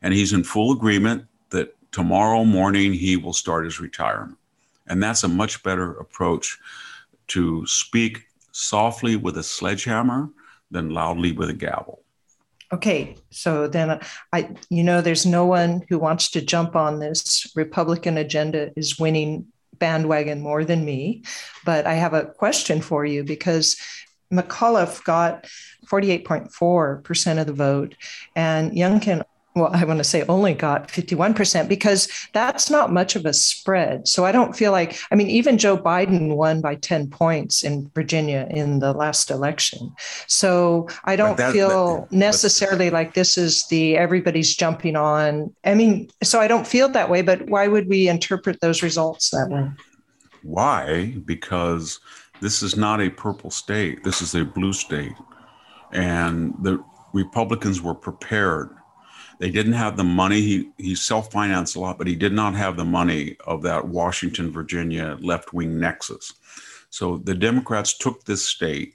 and 0.00 0.14
he's 0.14 0.32
in 0.32 0.44
full 0.44 0.72
agreement, 0.72 1.26
that 1.50 1.76
tomorrow 1.92 2.44
morning 2.44 2.94
he 2.94 3.16
will 3.16 3.34
start 3.34 3.66
his 3.66 3.80
retirement. 3.80 4.38
And 4.86 5.02
that's 5.02 5.24
a 5.24 5.28
much 5.28 5.62
better 5.62 5.92
approach 5.92 6.58
to 7.28 7.66
speak 7.66 8.26
softly 8.50 9.16
with 9.16 9.36
a 9.36 9.42
sledgehammer 9.42 10.30
than 10.70 10.90
loudly 10.90 11.32
with 11.32 11.50
a 11.50 11.54
gavel. 11.54 12.01
Okay, 12.72 13.16
so 13.30 13.68
then 13.68 14.00
I, 14.32 14.48
you 14.70 14.82
know, 14.82 15.02
there's 15.02 15.26
no 15.26 15.44
one 15.44 15.82
who 15.90 15.98
wants 15.98 16.30
to 16.30 16.40
jump 16.40 16.74
on 16.74 17.00
this 17.00 17.52
Republican 17.54 18.16
agenda 18.16 18.70
is 18.76 18.98
winning 18.98 19.46
bandwagon 19.78 20.40
more 20.40 20.64
than 20.64 20.84
me. 20.84 21.22
But 21.66 21.86
I 21.86 21.94
have 21.94 22.14
a 22.14 22.24
question 22.24 22.80
for 22.80 23.04
you 23.04 23.24
because 23.24 23.76
McAuliffe 24.32 25.04
got 25.04 25.46
48.4% 25.90 27.40
of 27.40 27.46
the 27.46 27.52
vote, 27.52 27.94
and 28.34 28.72
Youngkin 28.72 29.22
well, 29.54 29.70
I 29.72 29.84
want 29.84 29.98
to 29.98 30.04
say 30.04 30.24
only 30.28 30.54
got 30.54 30.88
51% 30.88 31.68
because 31.68 32.08
that's 32.32 32.70
not 32.70 32.92
much 32.92 33.16
of 33.16 33.26
a 33.26 33.34
spread. 33.34 34.08
So 34.08 34.24
I 34.24 34.32
don't 34.32 34.56
feel 34.56 34.72
like, 34.72 34.98
I 35.10 35.14
mean, 35.14 35.28
even 35.28 35.58
Joe 35.58 35.76
Biden 35.76 36.36
won 36.36 36.62
by 36.62 36.76
10 36.76 37.10
points 37.10 37.62
in 37.62 37.90
Virginia 37.94 38.46
in 38.50 38.78
the 38.78 38.94
last 38.94 39.30
election. 39.30 39.92
So 40.26 40.88
I 41.04 41.16
don't 41.16 41.36
that, 41.36 41.52
feel 41.52 42.06
that, 42.10 42.12
necessarily 42.12 42.88
like 42.88 43.12
this 43.12 43.36
is 43.36 43.66
the 43.66 43.96
everybody's 43.98 44.56
jumping 44.56 44.96
on. 44.96 45.54
I 45.64 45.74
mean, 45.74 46.08
so 46.22 46.40
I 46.40 46.48
don't 46.48 46.66
feel 46.66 46.88
that 46.88 47.10
way, 47.10 47.20
but 47.20 47.48
why 47.48 47.68
would 47.68 47.88
we 47.88 48.08
interpret 48.08 48.60
those 48.60 48.82
results 48.82 49.30
that 49.30 49.50
way? 49.50 49.68
Why? 50.42 51.14
Because 51.26 52.00
this 52.40 52.62
is 52.62 52.76
not 52.76 53.02
a 53.02 53.10
purple 53.10 53.50
state, 53.50 54.02
this 54.02 54.22
is 54.22 54.34
a 54.34 54.44
blue 54.44 54.72
state. 54.72 55.12
And 55.92 56.54
the 56.62 56.82
Republicans 57.12 57.82
were 57.82 57.94
prepared 57.94 58.70
they 59.38 59.50
didn't 59.50 59.72
have 59.72 59.96
the 59.96 60.04
money. 60.04 60.40
He 60.40 60.70
he 60.78 60.94
self 60.94 61.32
financed 61.32 61.76
a 61.76 61.80
lot, 61.80 61.98
but 61.98 62.06
he 62.06 62.16
did 62.16 62.32
not 62.32 62.54
have 62.54 62.76
the 62.76 62.84
money 62.84 63.36
of 63.46 63.62
that 63.62 63.86
Washington, 63.86 64.52
Virginia 64.52 65.16
left 65.20 65.52
wing 65.52 65.78
nexus. 65.78 66.34
So 66.90 67.18
the 67.18 67.34
Democrats 67.34 67.96
took 67.96 68.24
this 68.24 68.46
state. 68.46 68.94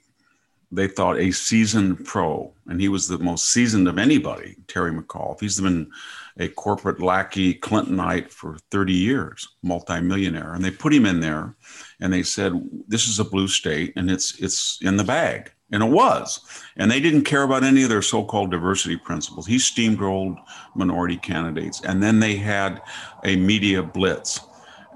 They 0.70 0.86
thought 0.86 1.18
a 1.18 1.30
seasoned 1.30 2.04
pro, 2.04 2.52
and 2.66 2.80
he 2.80 2.88
was 2.88 3.08
the 3.08 3.18
most 3.18 3.50
seasoned 3.52 3.88
of 3.88 3.98
anybody, 3.98 4.56
Terry 4.66 4.92
McAuliffe. 4.92 5.40
He's 5.40 5.60
been 5.60 5.90
a 6.38 6.48
corporate 6.48 7.00
lackey 7.00 7.54
Clintonite 7.54 8.30
for 8.30 8.58
30 8.70 8.92
years, 8.92 9.48
multimillionaire. 9.62 10.54
And 10.54 10.64
they 10.64 10.70
put 10.70 10.94
him 10.94 11.06
in 11.06 11.20
there 11.20 11.54
and 12.00 12.12
they 12.12 12.22
said, 12.22 12.52
This 12.86 13.08
is 13.08 13.18
a 13.18 13.24
blue 13.24 13.48
state 13.48 13.92
and 13.96 14.10
it's 14.10 14.38
it's 14.38 14.78
in 14.82 14.96
the 14.96 15.04
bag. 15.04 15.52
And 15.70 15.82
it 15.82 15.90
was. 15.90 16.40
And 16.76 16.90
they 16.90 17.00
didn't 17.00 17.24
care 17.24 17.42
about 17.42 17.62
any 17.62 17.82
of 17.82 17.90
their 17.90 18.00
so 18.00 18.24
called 18.24 18.50
diversity 18.50 18.96
principles. 18.96 19.46
He 19.46 19.56
steamrolled 19.56 20.38
minority 20.74 21.18
candidates. 21.18 21.82
And 21.82 22.02
then 22.02 22.20
they 22.20 22.36
had 22.36 22.80
a 23.24 23.36
media 23.36 23.82
blitz. 23.82 24.40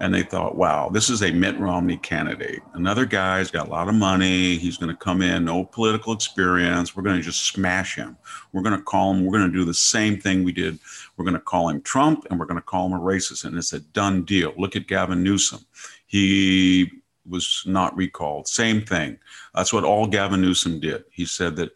And 0.03 0.13
they 0.13 0.25
thought, 0.25 0.57
wow, 0.57 0.89
this 0.89 1.09
is 1.09 1.23
a 1.23 1.31
Mitt 1.31 1.57
Romney 1.61 1.97
candidate. 1.97 2.61
Another 2.75 3.07
guy's 3.07 3.53
got 3.53 3.69
a 3.69 3.71
lot 3.71 3.89
of 3.89 3.95
money. 3.95 4.59
He's 4.59 4.77
going 4.77 4.91
to 4.91 4.97
come 4.97 5.23
in, 5.23 5.45
no 5.45 5.65
political 5.65 6.13
experience. 6.13 6.97
We're 6.97 7.05
going 7.05 7.19
to 7.19 7.23
just 7.23 7.47
smash 7.47 7.95
him. 7.95 8.17
We're 8.53 8.63
going 8.63 8.77
to 8.77 8.83
call 8.83 9.13
him, 9.13 9.25
we're 9.25 9.39
going 9.39 9.49
to 9.49 9.57
do 9.57 9.65
the 9.65 9.73
same 9.73 10.21
thing 10.21 10.43
we 10.43 10.51
did. 10.51 10.81
We're 11.17 11.25
going 11.25 11.37
to 11.37 11.41
call 11.41 11.69
him 11.69 11.83
Trump 11.83 12.27
and 12.29 12.41
we're 12.41 12.47
going 12.47 12.59
to 12.59 12.67
call 12.67 12.87
him 12.87 12.95
a 12.95 12.99
racist. 12.99 13.45
And 13.45 13.57
it's 13.57 13.73
a 13.75 13.79
done 13.79 14.25
deal. 14.25 14.53
Look 14.59 14.75
at 14.75 14.89
Gavin 14.89 15.23
Newsom. 15.23 15.61
He 16.07 16.91
was 17.25 17.63
not 17.65 17.97
recalled. 17.97 18.49
Same 18.49 18.85
thing. 18.85 19.21
That's 19.55 19.73
what 19.73 19.85
all 19.85 20.09
Gavin 20.09 20.41
Newsom 20.41 20.81
did. 20.81 21.05
He 21.13 21.27
said 21.27 21.55
that 21.57 21.71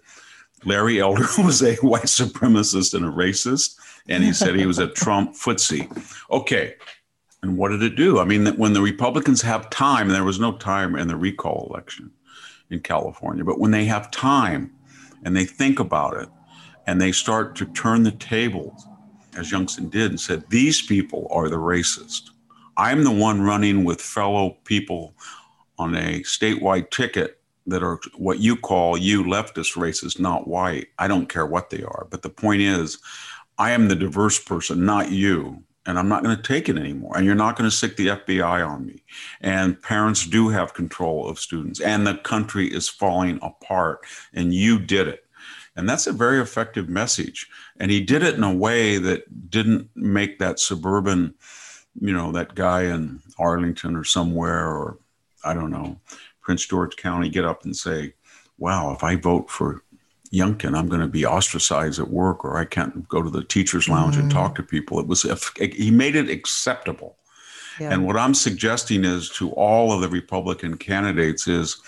Larry 0.65 1.01
Elder 1.01 1.27
was 1.39 1.63
a 1.63 1.77
white 1.77 2.07
supremacist 2.07 2.93
and 2.93 3.05
a 3.05 3.09
racist, 3.09 3.77
and 4.09 4.25
he 4.25 4.33
said 4.33 4.57
he 4.57 4.67
was 4.67 4.81
a 4.81 4.89
Trump 4.89 5.35
footsie. 5.35 5.87
Okay. 6.31 6.75
And 7.47 7.57
what 7.57 7.69
did 7.69 7.83
it 7.83 7.95
do? 7.95 8.19
I 8.19 8.25
mean, 8.25 8.47
when 8.57 8.73
the 8.73 8.83
Republicans 8.83 9.41
have 9.43 9.71
time, 9.71 10.09
there 10.09 10.25
was 10.25 10.41
no 10.41 10.57
time 10.57 10.97
in 10.97 11.07
the 11.07 11.17
recall 11.17 11.69
election 11.71 12.11
in 12.71 12.81
California, 12.81 13.45
but 13.45 13.61
when 13.61 13.71
they 13.71 13.85
have 13.85 14.11
time 14.11 14.73
and 15.25 15.37
they 15.37 15.45
think 15.45 15.79
about 15.79 16.17
it 16.17 16.29
and 16.89 17.01
they 17.01 17.13
start 17.13 17.55
to 17.57 17.67
turn 17.67 18.03
the 18.03 18.11
tables, 18.11 18.87
as 19.37 19.53
Youngkin 19.53 19.91
did, 19.91 20.11
and 20.11 20.21
said, 20.21 20.45
These 20.51 20.83
people 20.83 21.29
are 21.31 21.49
the 21.49 21.57
racist 21.57 22.31
I'm 22.77 23.05
the 23.05 23.13
one 23.13 23.41
running 23.41 23.85
with 23.85 24.03
fellow 24.03 24.59
people 24.65 25.15
on 25.79 25.95
a 25.95 26.21
statewide 26.21 26.91
ticket 26.91 27.41
that 27.67 27.83
are 27.83 27.99
what 28.17 28.39
you 28.39 28.57
call 28.57 28.99
you 28.99 29.25
leftist 29.25 29.77
racists, 29.77 30.21
not 30.21 30.47
white. 30.47 30.89
I 30.99 31.09
don't 31.09 31.29
care 31.29 31.47
what 31.47 31.71
they 31.71 31.83
are. 31.83 32.07
But 32.11 32.23
the 32.23 32.29
point 32.29 32.61
is, 32.61 32.99
I 33.57 33.71
am 33.71 33.89
the 33.89 33.97
diverse 33.97 34.39
person, 34.39 34.85
not 34.85 35.11
you. 35.11 35.63
And 35.87 35.99
I'm 35.99 36.09
not 36.09 36.23
going 36.23 36.37
to 36.37 36.43
take 36.43 36.69
it 36.69 36.77
anymore. 36.77 37.17
And 37.17 37.25
you're 37.25 37.35
not 37.35 37.57
going 37.57 37.71
to 37.71 37.77
stick 37.77 37.97
the 37.97 38.09
FBI 38.09 38.67
on 38.67 38.87
me. 38.87 39.03
And 39.41 39.81
parents 39.81 40.27
do 40.27 40.49
have 40.49 40.75
control 40.75 41.29
of 41.29 41.39
students. 41.39 41.81
And 41.81 42.07
the 42.07 42.17
country 42.17 42.67
is 42.67 42.89
falling 42.89 43.39
apart. 43.41 44.01
And 44.35 44.53
you 44.53 44.79
did 44.79 45.09
it. 45.09 45.25
And 45.77 45.89
that's 45.89 46.07
a 46.07 46.13
very 46.13 46.41
effective 46.41 46.89
message. 46.89 47.49
And 47.79 47.91
he 47.91 48.01
did 48.01 48.23
it 48.23 48.35
in 48.35 48.43
a 48.43 48.55
way 48.55 48.99
that 48.99 49.51
didn't 49.51 49.91
make 49.95 50.39
that 50.39 50.59
suburban 50.59 51.35
you 52.01 52.13
know, 52.13 52.33
that 52.33 52.55
guy 52.55 52.83
in 52.83 53.21
Arlington 53.39 53.97
or 53.97 54.05
somewhere, 54.05 54.67
or 54.67 54.99
I 55.45 55.55
don't 55.55 55.71
know, 55.71 55.99
Prince 56.41 56.67
George 56.67 56.97
County, 56.97 57.29
get 57.29 57.45
up 57.45 57.65
and 57.65 57.77
say, 57.77 58.15
wow, 58.59 58.93
if 58.93 59.03
I 59.03 59.17
vote 59.17 59.51
for 59.51 59.83
Youngkin, 60.37 60.77
I'm 60.77 60.89
going 60.89 61.01
to 61.01 61.09
be 61.09 61.25
ostracized 61.25 61.99
at 61.99 62.11
work, 62.11 62.45
or 62.45 62.59
I 62.59 62.65
can't 62.65 63.09
go 63.09 63.23
to 63.23 63.31
the 63.31 63.45
teacher's 63.45 63.89
lounge 63.89 64.15
mm-hmm. 64.15 64.25
and 64.25 64.31
talk 64.31 64.55
to 64.57 64.63
people. 64.63 65.01
It 65.01 65.07
was, 65.07 65.23
he 65.59 65.91
made 65.91 66.17
it 66.17 66.29
acceptable. 66.29 67.17
Yeah. 67.81 67.93
And 67.93 68.07
what 68.07 68.17
I'm 68.17 68.35
suggesting 68.35 69.05
is 69.05 69.29
to 69.31 69.51
all 69.51 69.93
of 69.93 70.01
the 70.01 70.09
Republican 70.09 70.77
candidates 70.79 71.47
is 71.47 71.81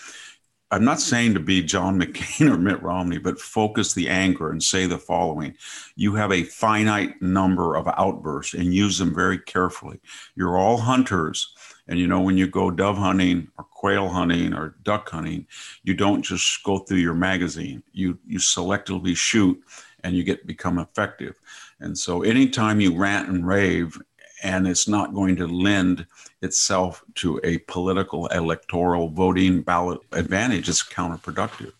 I'm 0.70 0.84
not 0.84 1.00
saying 1.00 1.34
to 1.34 1.40
be 1.40 1.62
John 1.62 1.98
McCain 2.00 2.52
or 2.52 2.58
Mitt 2.58 2.82
Romney, 2.82 3.18
but 3.18 3.40
focus 3.40 3.94
the 3.94 4.08
anger 4.08 4.50
and 4.50 4.62
say 4.62 4.86
the 4.86 4.98
following 4.98 5.54
You 5.96 6.14
have 6.14 6.32
a 6.32 6.42
finite 6.42 7.20
number 7.22 7.76
of 7.76 7.88
outbursts 7.88 8.54
and 8.54 8.74
use 8.74 8.98
them 8.98 9.14
very 9.14 9.38
carefully. 9.38 10.00
You're 10.34 10.58
all 10.58 10.78
hunters. 10.78 11.54
And 11.88 11.98
you 11.98 12.06
know, 12.06 12.20
when 12.20 12.36
you 12.36 12.46
go 12.46 12.70
dove 12.70 12.98
hunting 12.98 13.48
or 13.58 13.64
quail 13.64 14.08
hunting 14.08 14.52
or 14.52 14.76
duck 14.82 15.08
hunting, 15.08 15.46
you 15.82 15.94
don't 15.94 16.22
just 16.22 16.62
go 16.62 16.78
through 16.78 16.98
your 16.98 17.14
magazine. 17.14 17.82
You 17.92 18.18
you 18.26 18.38
selectively 18.38 19.16
shoot 19.16 19.60
and 20.04 20.14
you 20.14 20.22
get 20.22 20.46
become 20.46 20.78
effective. 20.78 21.36
And 21.80 21.96
so 21.96 22.22
anytime 22.22 22.80
you 22.80 22.96
rant 22.96 23.28
and 23.28 23.46
rave 23.46 23.96
and 24.42 24.68
it's 24.68 24.86
not 24.86 25.14
going 25.14 25.36
to 25.36 25.46
lend 25.46 26.06
itself 26.42 27.04
to 27.16 27.40
a 27.42 27.58
political 27.58 28.26
electoral 28.28 29.08
voting 29.08 29.62
ballot 29.62 30.00
advantage 30.12 30.68
it's 30.68 30.82
counterproductive. 30.82 31.72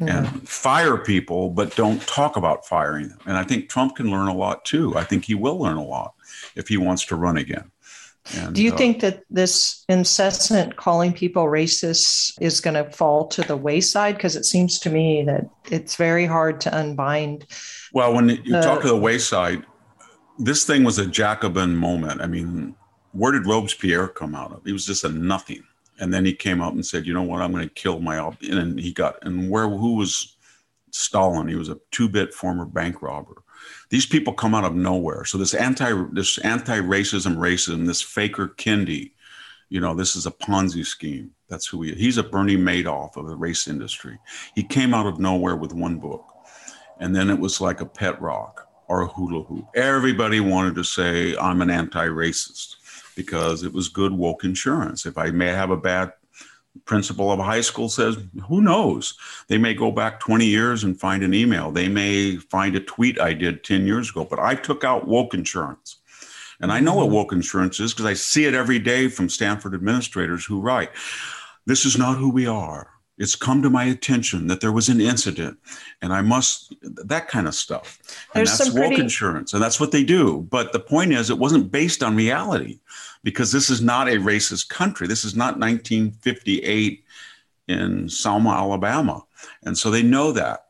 And 0.00 0.48
fire 0.48 0.96
people, 0.96 1.50
but 1.50 1.76
don't 1.76 2.02
talk 2.02 2.36
about 2.36 2.66
firing 2.66 3.10
them. 3.10 3.18
And 3.26 3.36
I 3.36 3.44
think 3.44 3.68
Trump 3.68 3.94
can 3.94 4.10
learn 4.10 4.26
a 4.26 4.34
lot 4.34 4.64
too. 4.64 4.96
I 4.96 5.04
think 5.04 5.24
he 5.24 5.36
will 5.36 5.56
learn 5.56 5.76
a 5.76 5.84
lot 5.84 6.14
if 6.56 6.66
he 6.66 6.76
wants 6.76 7.06
to 7.06 7.16
run 7.16 7.36
again. 7.36 7.70
And, 8.32 8.54
Do 8.54 8.62
you 8.62 8.72
uh, 8.72 8.76
think 8.76 9.00
that 9.00 9.22
this 9.30 9.84
incessant 9.88 10.76
calling 10.76 11.12
people 11.12 11.44
racists 11.44 12.32
is 12.40 12.60
going 12.60 12.74
to 12.74 12.90
fall 12.90 13.26
to 13.28 13.42
the 13.42 13.56
wayside? 13.56 14.16
Because 14.16 14.34
it 14.34 14.44
seems 14.44 14.78
to 14.80 14.90
me 14.90 15.24
that 15.24 15.44
it's 15.70 15.96
very 15.96 16.24
hard 16.24 16.60
to 16.62 16.74
unbind. 16.74 17.46
Well, 17.92 18.14
when 18.14 18.30
you 18.30 18.52
the, 18.52 18.62
talk 18.62 18.82
of 18.82 18.88
the 18.88 18.96
wayside, 18.96 19.64
this 20.38 20.64
thing 20.64 20.84
was 20.84 20.98
a 20.98 21.06
Jacobin 21.06 21.76
moment. 21.76 22.22
I 22.22 22.26
mean, 22.26 22.74
where 23.12 23.32
did 23.32 23.46
Robespierre 23.46 24.08
come 24.08 24.34
out 24.34 24.52
of? 24.52 24.64
He 24.64 24.72
was 24.72 24.86
just 24.86 25.04
a 25.04 25.10
nothing. 25.10 25.62
And 26.00 26.12
then 26.12 26.24
he 26.24 26.32
came 26.32 26.60
up 26.60 26.72
and 26.72 26.84
said, 26.84 27.06
you 27.06 27.14
know 27.14 27.22
what, 27.22 27.40
I'm 27.40 27.52
going 27.52 27.68
to 27.68 27.74
kill 27.74 28.00
my, 28.00 28.16
and 28.42 28.80
he 28.80 28.92
got, 28.92 29.16
and 29.22 29.48
where, 29.48 29.68
who 29.68 29.94
was 29.94 30.36
Stalin? 30.90 31.46
He 31.46 31.54
was 31.54 31.68
a 31.68 31.78
two-bit 31.92 32.34
former 32.34 32.64
bank 32.64 33.00
robber. 33.00 33.43
These 33.90 34.06
people 34.06 34.32
come 34.32 34.54
out 34.54 34.64
of 34.64 34.74
nowhere. 34.74 35.24
So 35.24 35.38
this 35.38 35.54
anti, 35.54 35.92
this 36.12 36.38
anti-racism, 36.38 37.36
racism, 37.36 37.86
this 37.86 38.02
faker 38.02 38.48
Kendi, 38.48 39.12
you 39.68 39.80
know, 39.80 39.94
this 39.94 40.16
is 40.16 40.26
a 40.26 40.30
Ponzi 40.30 40.84
scheme. 40.84 41.30
That's 41.48 41.66
who 41.66 41.82
he 41.82 41.92
is. 41.92 41.98
He's 41.98 42.18
a 42.18 42.22
Bernie 42.22 42.56
Madoff 42.56 43.16
of 43.16 43.26
the 43.26 43.36
race 43.36 43.68
industry. 43.68 44.18
He 44.54 44.62
came 44.62 44.94
out 44.94 45.06
of 45.06 45.18
nowhere 45.18 45.56
with 45.56 45.72
one 45.72 45.98
book. 45.98 46.24
And 47.00 47.14
then 47.14 47.28
it 47.28 47.38
was 47.38 47.60
like 47.60 47.80
a 47.80 47.86
pet 47.86 48.20
rock 48.20 48.68
or 48.88 49.02
a 49.02 49.06
hula 49.06 49.42
hoop. 49.42 49.66
Everybody 49.74 50.40
wanted 50.40 50.74
to 50.76 50.84
say, 50.84 51.36
I'm 51.36 51.60
an 51.60 51.70
anti 51.70 52.06
racist 52.06 52.76
because 53.16 53.62
it 53.62 53.72
was 53.72 53.88
good 53.88 54.12
woke 54.12 54.44
insurance. 54.44 55.06
If 55.06 55.18
I 55.18 55.30
may 55.30 55.48
have 55.48 55.70
a 55.70 55.76
bad 55.76 56.12
principal 56.84 57.30
of 57.30 57.38
a 57.38 57.44
high 57.44 57.60
school 57.60 57.88
says, 57.88 58.16
who 58.48 58.60
knows? 58.60 59.16
They 59.48 59.58
may 59.58 59.74
go 59.74 59.90
back 59.90 60.20
20 60.20 60.44
years 60.44 60.84
and 60.84 60.98
find 60.98 61.22
an 61.22 61.34
email. 61.34 61.70
They 61.70 61.88
may 61.88 62.36
find 62.36 62.76
a 62.76 62.80
tweet 62.80 63.20
I 63.20 63.32
did 63.32 63.64
10 63.64 63.86
years 63.86 64.10
ago, 64.10 64.24
but 64.24 64.38
I 64.38 64.54
took 64.54 64.84
out 64.84 65.06
woke 65.08 65.34
insurance. 65.34 65.96
And 66.60 66.72
I 66.72 66.80
know 66.80 66.94
what 66.94 67.06
mm-hmm. 67.06 67.14
woke 67.14 67.32
insurance 67.32 67.80
is 67.80 67.92
because 67.92 68.06
I 68.06 68.14
see 68.14 68.44
it 68.44 68.54
every 68.54 68.78
day 68.78 69.08
from 69.08 69.28
Stanford 69.28 69.74
administrators 69.74 70.44
who 70.44 70.60
write, 70.60 70.90
this 71.66 71.84
is 71.84 71.98
not 71.98 72.18
who 72.18 72.30
we 72.30 72.46
are 72.46 72.93
it's 73.16 73.36
come 73.36 73.62
to 73.62 73.70
my 73.70 73.84
attention 73.84 74.48
that 74.48 74.60
there 74.60 74.72
was 74.72 74.88
an 74.88 75.00
incident 75.00 75.58
and 76.02 76.12
I 76.12 76.20
must, 76.20 76.74
that 76.82 77.28
kind 77.28 77.46
of 77.46 77.54
stuff. 77.54 77.98
And 78.34 78.46
There's 78.46 78.58
that's 78.58 78.70
woke 78.70 78.88
pretty... 78.88 79.02
insurance 79.02 79.52
and 79.52 79.62
that's 79.62 79.78
what 79.78 79.92
they 79.92 80.02
do. 80.02 80.46
But 80.50 80.72
the 80.72 80.80
point 80.80 81.12
is, 81.12 81.30
it 81.30 81.38
wasn't 81.38 81.70
based 81.70 82.02
on 82.02 82.16
reality 82.16 82.80
because 83.22 83.52
this 83.52 83.70
is 83.70 83.80
not 83.80 84.08
a 84.08 84.16
racist 84.16 84.68
country. 84.68 85.06
This 85.06 85.24
is 85.24 85.36
not 85.36 85.58
1958 85.58 87.04
in 87.68 88.08
Selma, 88.08 88.50
Alabama. 88.50 89.24
And 89.62 89.78
so 89.78 89.90
they 89.90 90.02
know 90.02 90.32
that. 90.32 90.66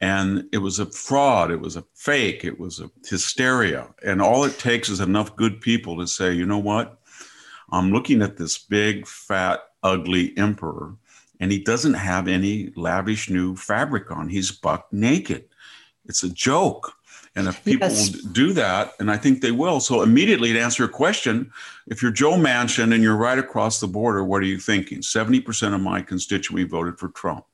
And 0.00 0.48
it 0.52 0.58
was 0.58 0.78
a 0.78 0.86
fraud, 0.86 1.50
it 1.50 1.60
was 1.60 1.76
a 1.76 1.84
fake, 1.94 2.42
it 2.42 2.58
was 2.58 2.80
a 2.80 2.90
hysteria. 3.06 3.86
And 4.02 4.22
all 4.22 4.44
it 4.44 4.58
takes 4.58 4.88
is 4.88 5.00
enough 5.00 5.36
good 5.36 5.60
people 5.60 5.98
to 5.98 6.06
say, 6.06 6.32
you 6.32 6.46
know 6.46 6.58
what? 6.58 6.98
I'm 7.70 7.92
looking 7.92 8.22
at 8.22 8.38
this 8.38 8.56
big, 8.56 9.06
fat, 9.06 9.60
ugly 9.82 10.36
emperor 10.38 10.96
and 11.40 11.50
he 11.50 11.58
doesn't 11.58 11.94
have 11.94 12.28
any 12.28 12.70
lavish 12.76 13.30
new 13.30 13.56
fabric 13.56 14.10
on. 14.10 14.28
He's 14.28 14.52
buck 14.52 14.86
naked. 14.92 15.46
It's 16.04 16.22
a 16.22 16.28
joke. 16.28 16.92
And 17.36 17.46
if 17.46 17.64
people 17.64 17.88
yes. 17.88 18.10
do 18.10 18.52
that, 18.54 18.92
and 18.98 19.10
I 19.10 19.16
think 19.16 19.40
they 19.40 19.52
will, 19.52 19.80
so 19.80 20.02
immediately 20.02 20.52
to 20.52 20.60
answer 20.60 20.82
your 20.82 20.92
question, 20.92 21.50
if 21.86 22.02
you're 22.02 22.10
Joe 22.10 22.32
Manchin 22.32 22.92
and 22.92 23.02
you're 23.02 23.16
right 23.16 23.38
across 23.38 23.78
the 23.80 23.86
border, 23.86 24.24
what 24.24 24.42
are 24.42 24.46
you 24.46 24.58
thinking? 24.58 24.98
70% 24.98 25.74
of 25.74 25.80
my 25.80 26.02
constituency 26.02 26.68
voted 26.68 26.98
for 26.98 27.08
Trump. 27.10 27.44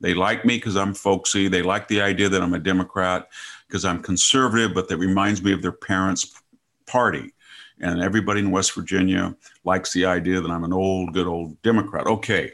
They 0.00 0.14
like 0.14 0.44
me 0.44 0.56
because 0.56 0.76
I'm 0.76 0.94
folksy. 0.94 1.48
They 1.48 1.62
like 1.62 1.86
the 1.88 2.00
idea 2.00 2.28
that 2.30 2.42
I'm 2.42 2.54
a 2.54 2.58
Democrat 2.58 3.28
because 3.66 3.84
I'm 3.84 4.02
conservative, 4.02 4.74
but 4.74 4.88
that 4.88 4.96
reminds 4.96 5.42
me 5.42 5.52
of 5.52 5.62
their 5.62 5.72
parents' 5.72 6.40
party. 6.86 7.32
And 7.80 8.00
everybody 8.00 8.40
in 8.40 8.50
West 8.50 8.74
Virginia 8.74 9.36
likes 9.64 9.92
the 9.92 10.06
idea 10.06 10.40
that 10.40 10.50
I'm 10.50 10.64
an 10.64 10.72
old, 10.72 11.12
good 11.12 11.26
old 11.26 11.60
Democrat. 11.62 12.06
Okay. 12.06 12.52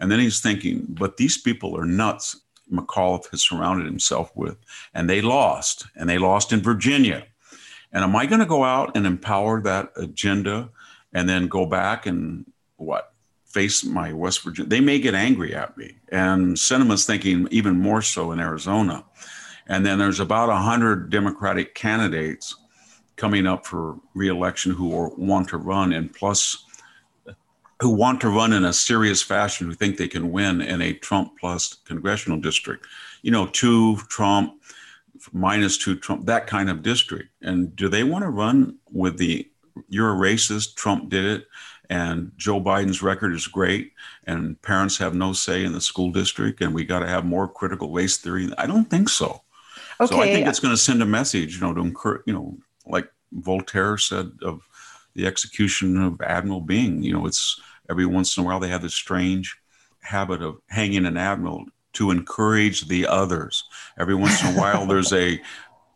And 0.00 0.10
then 0.10 0.18
he's 0.18 0.40
thinking, 0.40 0.86
but 0.88 1.18
these 1.18 1.38
people 1.38 1.76
are 1.76 1.84
nuts. 1.84 2.40
McAuliffe 2.72 3.30
has 3.30 3.42
surrounded 3.42 3.86
himself 3.86 4.32
with, 4.34 4.56
and 4.94 5.08
they 5.08 5.20
lost, 5.20 5.86
and 5.96 6.08
they 6.08 6.18
lost 6.18 6.52
in 6.52 6.60
Virginia. 6.60 7.26
And 7.92 8.02
am 8.02 8.16
I 8.16 8.26
going 8.26 8.40
to 8.40 8.46
go 8.46 8.64
out 8.64 8.96
and 8.96 9.06
empower 9.06 9.60
that 9.62 9.90
agenda 9.96 10.70
and 11.12 11.28
then 11.28 11.48
go 11.48 11.66
back 11.66 12.06
and 12.06 12.50
what? 12.76 13.12
Face 13.44 13.84
my 13.84 14.12
West 14.12 14.44
Virginia. 14.44 14.68
They 14.68 14.80
may 14.80 15.00
get 15.00 15.16
angry 15.16 15.54
at 15.56 15.76
me. 15.76 15.96
And 16.10 16.56
Sinema's 16.56 17.04
thinking 17.04 17.48
even 17.50 17.80
more 17.80 18.00
so 18.00 18.30
in 18.30 18.38
Arizona. 18.38 19.04
And 19.66 19.84
then 19.84 19.98
there's 19.98 20.20
about 20.20 20.48
100 20.48 21.10
Democratic 21.10 21.74
candidates 21.74 22.54
coming 23.16 23.46
up 23.46 23.66
for 23.66 23.96
reelection 24.14 24.72
who 24.72 25.12
want 25.16 25.48
to 25.48 25.58
run, 25.58 25.92
and 25.92 26.14
plus 26.14 26.64
who 27.80 27.90
want 27.90 28.20
to 28.20 28.28
run 28.28 28.52
in 28.52 28.64
a 28.64 28.72
serious 28.72 29.22
fashion, 29.22 29.66
who 29.66 29.74
think 29.74 29.96
they 29.96 30.08
can 30.08 30.30
win 30.30 30.60
in 30.60 30.82
a 30.82 30.92
Trump 30.92 31.32
plus 31.38 31.74
congressional 31.84 32.38
district. 32.38 32.86
You 33.22 33.30
know, 33.30 33.46
two 33.46 33.96
Trump, 34.08 34.62
minus 35.32 35.78
two 35.78 35.96
Trump, 35.96 36.26
that 36.26 36.46
kind 36.46 36.68
of 36.68 36.82
district. 36.82 37.30
And 37.42 37.74
do 37.74 37.88
they 37.88 38.04
want 38.04 38.22
to 38.22 38.30
run 38.30 38.76
with 38.92 39.16
the 39.16 39.50
you're 39.88 40.12
a 40.12 40.16
racist, 40.16 40.74
Trump 40.74 41.08
did 41.08 41.24
it, 41.24 41.46
and 41.88 42.32
Joe 42.36 42.60
Biden's 42.60 43.02
record 43.02 43.34
is 43.34 43.46
great, 43.46 43.92
and 44.24 44.60
parents 44.62 44.98
have 44.98 45.14
no 45.14 45.32
say 45.32 45.64
in 45.64 45.72
the 45.72 45.80
school 45.80 46.10
district, 46.12 46.60
and 46.60 46.74
we 46.74 46.84
got 46.84 47.00
to 47.00 47.08
have 47.08 47.24
more 47.24 47.48
critical 47.48 47.92
race 47.92 48.18
theory? 48.18 48.48
I 48.58 48.66
don't 48.66 48.90
think 48.90 49.08
so. 49.08 49.42
Okay. 50.00 50.14
So 50.14 50.20
I 50.20 50.26
think 50.26 50.46
it's 50.46 50.60
going 50.60 50.74
to 50.74 50.80
send 50.80 51.02
a 51.02 51.06
message, 51.06 51.56
you 51.56 51.60
know, 51.60 51.74
to 51.74 51.80
encourage, 51.80 52.22
you 52.26 52.32
know, 52.32 52.58
like 52.86 53.10
Voltaire 53.32 53.96
said 53.96 54.30
of 54.42 54.60
the 55.14 55.26
execution 55.26 56.00
of 56.02 56.20
Admiral 56.20 56.60
Byng. 56.60 57.02
You 57.02 57.14
know, 57.14 57.26
it's 57.26 57.60
every 57.90 58.06
once 58.06 58.36
in 58.36 58.44
a 58.44 58.46
while 58.46 58.60
they 58.60 58.68
have 58.68 58.82
this 58.82 58.94
strange 58.94 59.56
habit 60.02 60.40
of 60.40 60.58
hanging 60.68 61.04
an 61.04 61.16
admiral 61.16 61.66
to 61.92 62.10
encourage 62.10 62.88
the 62.88 63.06
others. 63.06 63.64
Every 63.98 64.14
once 64.14 64.42
in 64.42 64.54
a 64.54 64.58
while, 64.58 64.86
there's 64.86 65.12
a 65.12 65.40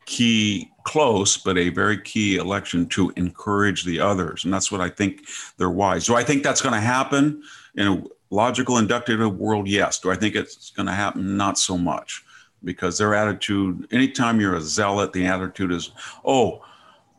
key, 0.06 0.70
close, 0.82 1.36
but 1.36 1.56
a 1.56 1.70
very 1.70 2.00
key 2.00 2.36
election 2.36 2.86
to 2.88 3.12
encourage 3.16 3.84
the 3.84 4.00
others. 4.00 4.44
And 4.44 4.52
that's 4.52 4.70
what 4.70 4.80
I 4.80 4.90
think 4.90 5.22
they're 5.56 5.70
wise. 5.70 6.06
Do 6.06 6.16
I 6.16 6.24
think 6.24 6.42
that's 6.42 6.60
going 6.60 6.74
to 6.74 6.80
happen 6.80 7.42
in 7.76 7.86
a 7.86 8.02
logical, 8.30 8.78
inductive 8.78 9.20
world? 9.38 9.68
Yes. 9.68 9.98
Do 10.00 10.10
I 10.10 10.16
think 10.16 10.34
it's 10.34 10.70
going 10.70 10.86
to 10.86 10.92
happen? 10.92 11.36
Not 11.36 11.58
so 11.58 11.78
much. 11.78 12.24
Because 12.62 12.96
their 12.96 13.14
attitude, 13.14 13.86
anytime 13.92 14.40
you're 14.40 14.56
a 14.56 14.60
zealot, 14.60 15.12
the 15.12 15.26
attitude 15.26 15.70
is, 15.70 15.90
oh, 16.24 16.62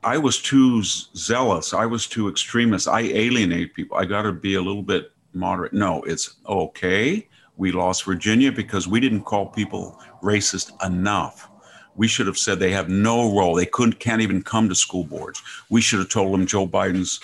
I 0.05 0.19
was 0.19 0.39
too 0.39 0.83
zealous. 0.83 1.73
I 1.73 1.87
was 1.87 2.05
too 2.05 2.29
extremist. 2.29 2.87
I 2.87 3.01
alienate 3.01 3.73
people. 3.73 3.97
I 3.97 4.05
got 4.05 4.21
to 4.21 4.31
be 4.31 4.53
a 4.53 4.61
little 4.61 4.83
bit 4.83 5.11
moderate. 5.33 5.73
No, 5.73 6.03
it's 6.03 6.35
okay. 6.47 7.27
We 7.57 7.71
lost 7.71 8.03
Virginia 8.03 8.51
because 8.51 8.87
we 8.87 8.99
didn't 8.99 9.23
call 9.23 9.47
people 9.47 9.99
racist 10.21 10.71
enough. 10.85 11.49
We 11.95 12.07
should 12.07 12.27
have 12.27 12.37
said 12.37 12.59
they 12.59 12.71
have 12.71 12.87
no 12.87 13.35
role. 13.35 13.55
They 13.55 13.65
couldn't, 13.65 13.99
can't 13.99 14.21
even 14.21 14.43
come 14.43 14.69
to 14.69 14.75
school 14.75 15.05
boards. 15.05 15.41
We 15.71 15.81
should 15.81 15.99
have 15.99 16.09
told 16.09 16.33
them 16.33 16.45
Joe 16.45 16.67
Biden's 16.67 17.19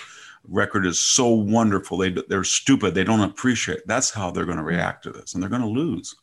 record 0.48 0.84
is 0.84 0.98
so 0.98 1.28
wonderful. 1.28 1.98
They, 1.98 2.10
they're 2.10 2.42
stupid. 2.42 2.96
They 2.96 3.04
don't 3.04 3.20
appreciate. 3.20 3.86
That's 3.86 4.10
how 4.10 4.32
they're 4.32 4.44
going 4.44 4.58
to 4.58 4.64
react 4.64 5.04
to 5.04 5.12
this, 5.12 5.34
and 5.34 5.42
they're 5.42 5.50
going 5.50 5.62
to 5.62 5.68
lose. 5.68 6.16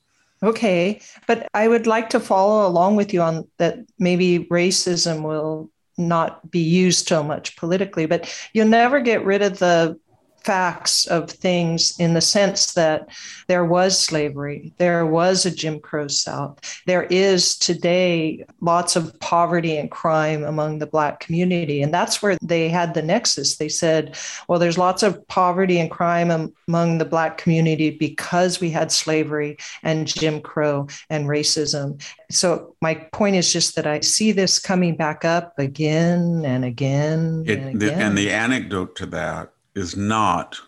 Okay, 0.44 1.00
but 1.26 1.48
I 1.54 1.70
would 1.70 1.88
like 1.88 2.10
to 2.10 2.20
follow 2.20 2.68
along 2.68 2.98
with 2.98 3.14
you 3.14 3.22
on 3.22 3.48
that. 3.60 3.78
Maybe 3.98 4.48
racism 4.52 5.22
will 5.22 5.70
not 6.00 6.50
be 6.50 6.60
used 6.60 7.08
so 7.08 7.22
much 7.22 7.56
politically, 7.58 8.06
but 8.06 8.34
you'll 8.54 8.68
never 8.68 9.00
get 9.00 9.24
rid 9.26 9.42
of 9.42 9.60
the 9.60 10.00
facts 10.44 11.06
of 11.08 11.30
things 11.30 12.00
in 12.00 12.14
the 12.14 12.22
sense 12.22 12.74
that 12.74 13.10
there 13.48 13.66
was 13.66 14.00
slavery, 14.00 14.74
there 14.78 15.06
was 15.06 15.46
a 15.46 15.52
Jim 15.52 15.80
Crow 15.80 16.08
South, 16.08 16.82
there 16.86 17.04
is 17.04 17.58
today 17.58 18.46
lots 18.62 18.96
of 18.96 19.18
poverty 19.20 19.78
and 19.78 19.92
crime 19.92 20.44
among 20.44 20.80
the 20.80 20.88
Black 20.88 21.20
community. 21.20 21.82
And 21.82 21.94
that's 21.94 22.22
where 22.22 22.38
they 22.42 22.70
had 22.70 22.94
the 22.94 23.02
nexus. 23.02 23.58
They 23.58 23.70
said, 23.70 24.18
well, 24.48 24.60
there's 24.60 24.78
lots 24.78 25.04
of 25.04 25.28
poverty 25.28 25.80
and 25.80 25.92
crime 25.92 26.54
among 26.68 26.98
the 26.98 27.06
Black 27.06 27.38
community 27.38 27.90
because 27.90 28.60
we 28.60 28.70
had 28.70 28.92
slavery 28.92 29.58
and 29.84 30.08
Jim 30.08 30.42
Crow 30.42 30.88
and 31.10 31.28
racism. 31.28 32.02
So 32.32 32.76
my 32.82 32.96
point 32.96 33.36
is 33.36 33.52
just 33.52 33.76
that 33.76 33.88
I 33.88 34.02
see 34.02 34.32
this 34.32 34.60
coming 34.60 34.96
back 34.96 35.26
up 35.26 35.58
again 35.58 36.44
and 36.46 36.64
again. 36.66 37.44
It, 37.48 37.60
and, 37.60 37.76
again. 37.76 37.80
The, 37.80 37.94
and 37.94 38.18
the 38.18 38.32
anecdote 38.32 38.96
to 38.98 39.06
that 39.08 39.52
is 39.76 39.96
not 39.96 40.60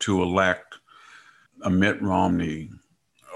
to 0.00 0.22
elect 0.22 0.76
a 1.62 1.70
Mitt 1.70 2.00
Romney 2.02 2.70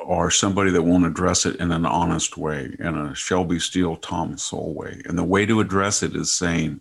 or 0.05 0.31
somebody 0.31 0.71
that 0.71 0.83
won't 0.83 1.07
address 1.07 1.45
it 1.45 1.57
in 1.57 1.73
an 1.73 1.85
honest 1.85 2.37
way, 2.37 2.75
in 2.79 2.97
a 2.97 3.15
Shelby 3.15 3.59
Steele, 3.59 3.97
Tom 3.97 4.39
Sowell 4.39 4.75
way. 4.75 5.03
And 5.05 5.19
the 5.19 5.25
way 5.25 5.45
to 5.47 5.61
address 5.61 6.03
it 6.03 6.15
is 6.15 6.33
saying, 6.33 6.81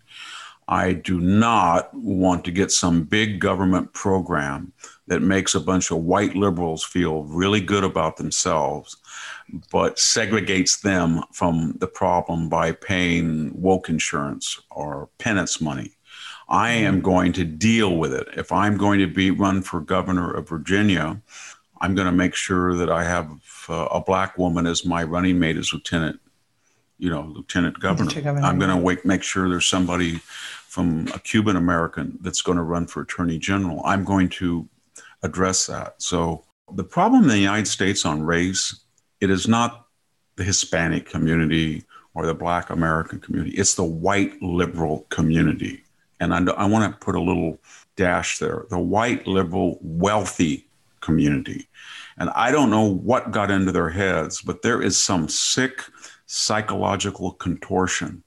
I 0.70 0.94
do 0.94 1.20
not 1.20 1.94
want 1.94 2.44
to 2.46 2.52
get 2.52 2.72
some 2.72 3.04
big 3.04 3.40
government 3.40 3.94
program 3.94 4.74
that 5.08 5.22
makes 5.22 5.56
a 5.56 5.62
bunch 5.62 5.92
of 5.92 6.00
white 6.00 6.36
liberals 6.36 6.84
feel 6.84 7.24
really 7.24 7.62
good 7.62 7.86
about 7.86 8.18
themselves, 8.18 8.98
but 9.72 9.96
segregates 9.96 10.82
them 10.82 11.24
from 11.32 11.76
the 11.80 11.88
problem 11.88 12.50
by 12.50 12.74
paying 12.74 13.52
woke 13.60 13.88
insurance 13.88 14.60
or 14.70 15.10
penance 15.18 15.62
money. 15.62 15.97
I 16.50 16.72
am 16.72 17.02
going 17.02 17.34
to 17.34 17.44
deal 17.44 17.98
with 17.98 18.14
it. 18.14 18.28
If 18.38 18.52
I'm 18.52 18.78
going 18.78 19.00
to 19.00 19.08
be 19.08 19.32
run 19.32 19.62
for 19.62 19.82
governor 19.82 20.32
of 20.34 20.48
Virginia, 20.48 21.22
I'm 21.82 21.94
going 21.94 22.06
to 22.06 22.12
make 22.14 22.36
sure 22.36 22.76
that 22.76 22.90
I 22.90 23.04
have 23.04 23.30
uh, 23.68 23.88
a 23.92 24.02
black 24.02 24.38
woman 24.38 24.66
as 24.66 24.86
my 24.86 25.04
running 25.04 25.40
mate 25.40 25.58
as 25.58 25.74
lieutenant, 25.74 26.20
you 26.98 27.10
know, 27.10 27.22
lieutenant 27.22 27.80
governor. 27.80 28.14
governor. 28.14 28.46
I'm 28.46 28.60
going 28.60 28.98
to 28.98 29.08
make 29.08 29.24
sure 29.24 29.50
there's 29.50 29.66
somebody 29.66 30.22
from 30.68 31.08
a 31.14 31.20
Cuban 31.20 31.58
American 31.58 32.18
that's 32.22 32.42
going 32.42 32.58
to 32.58 32.64
run 32.64 32.88
for 32.88 33.02
attorney 33.02 33.38
general. 33.38 33.82
I'm 33.84 34.06
going 34.06 34.30
to 34.30 34.70
address 35.24 35.66
that. 35.66 36.02
So 36.02 36.46
the 36.72 36.84
problem 36.84 37.24
in 37.24 37.30
the 37.30 37.40
United 37.40 37.68
States 37.68 38.06
on 38.06 38.24
race, 38.24 38.80
it 39.20 39.30
is 39.30 39.48
not 39.48 39.88
the 40.38 40.44
Hispanic 40.44 41.10
community 41.10 41.84
or 42.14 42.26
the 42.26 42.34
black 42.34 42.70
American 42.70 43.20
community. 43.20 43.56
It's 43.58 43.76
the 43.76 43.84
white 43.84 44.42
liberal 44.42 45.06
community 45.10 45.84
and 46.20 46.34
I, 46.34 46.54
I 46.54 46.66
want 46.66 46.92
to 46.92 47.06
put 47.06 47.16
a 47.16 47.22
little 47.22 47.60
dash 47.96 48.40
there 48.40 48.66
the 48.70 48.80
white, 48.80 49.28
liberal, 49.28 49.80
wealthy 49.82 50.68
community. 51.02 51.68
And 52.18 52.30
I 52.32 52.52
don't 52.52 52.72
know 52.72 52.84
what 52.84 53.32
got 53.32 53.52
into 53.52 53.72
their 53.72 53.90
heads, 53.90 54.42
but 54.42 54.62
there 54.62 54.82
is 54.82 55.02
some 55.02 55.30
sick 55.30 55.84
psychological 56.26 57.32
contortion 57.34 58.24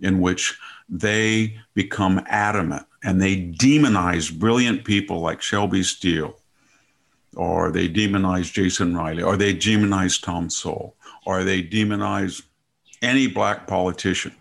in 0.00 0.20
which 0.20 0.58
they 0.88 1.58
become 1.74 2.22
adamant 2.26 2.86
and 3.04 3.20
they 3.20 3.36
demonize 3.36 4.36
brilliant 4.36 4.84
people 4.84 5.20
like 5.20 5.42
Shelby 5.42 5.82
Steele, 5.82 6.34
or 7.36 7.70
they 7.70 7.88
demonize 7.88 8.50
Jason 8.50 8.96
Riley, 8.96 9.22
or 9.22 9.36
they 9.36 9.54
demonize 9.54 10.20
Tom 10.20 10.48
Sowell, 10.48 10.96
or 11.26 11.44
they 11.44 11.62
demonize 11.62 12.42
any 13.02 13.26
black 13.26 13.66
politician. 13.66 14.34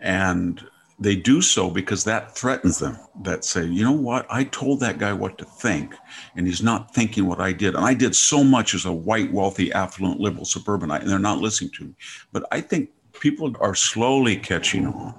And 0.00 0.64
they 1.00 1.16
do 1.16 1.40
so 1.40 1.70
because 1.70 2.04
that 2.04 2.36
threatens 2.36 2.78
them 2.78 2.98
that 3.22 3.44
say 3.44 3.64
you 3.64 3.82
know 3.82 3.92
what? 3.92 4.26
I 4.30 4.44
told 4.44 4.80
that 4.80 4.98
guy 4.98 5.12
what 5.12 5.38
to 5.38 5.44
think 5.44 5.94
and 6.36 6.46
he's 6.46 6.62
not 6.62 6.94
thinking 6.94 7.26
what 7.26 7.40
i 7.40 7.52
did. 7.52 7.74
And 7.74 7.84
i 7.84 7.94
did 7.94 8.14
so 8.14 8.44
much 8.44 8.74
as 8.74 8.84
a 8.84 8.92
white 8.92 9.32
wealthy 9.32 9.72
affluent 9.72 10.20
liberal 10.20 10.44
suburbanite 10.44 11.02
and 11.02 11.10
they're 11.10 11.18
not 11.18 11.38
listening 11.38 11.70
to 11.72 11.84
me. 11.84 11.94
But 12.32 12.44
i 12.52 12.60
think 12.60 12.90
people 13.18 13.54
are 13.60 13.74
slowly 13.74 14.36
catching 14.36 14.86
on 14.86 15.14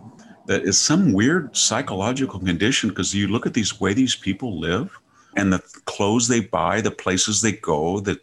that 0.47 0.63
is 0.63 0.79
some 0.79 1.13
weird 1.13 1.55
psychological 1.55 2.39
condition 2.39 2.89
because 2.89 3.13
you 3.13 3.27
look 3.27 3.45
at 3.45 3.53
these 3.53 3.79
way 3.79 3.93
these 3.93 4.15
people 4.15 4.59
live 4.59 4.97
and 5.35 5.51
the 5.51 5.59
clothes 5.85 6.27
they 6.27 6.41
buy 6.41 6.81
the 6.81 6.91
places 6.91 7.41
they 7.41 7.53
go 7.53 7.99
that 8.01 8.19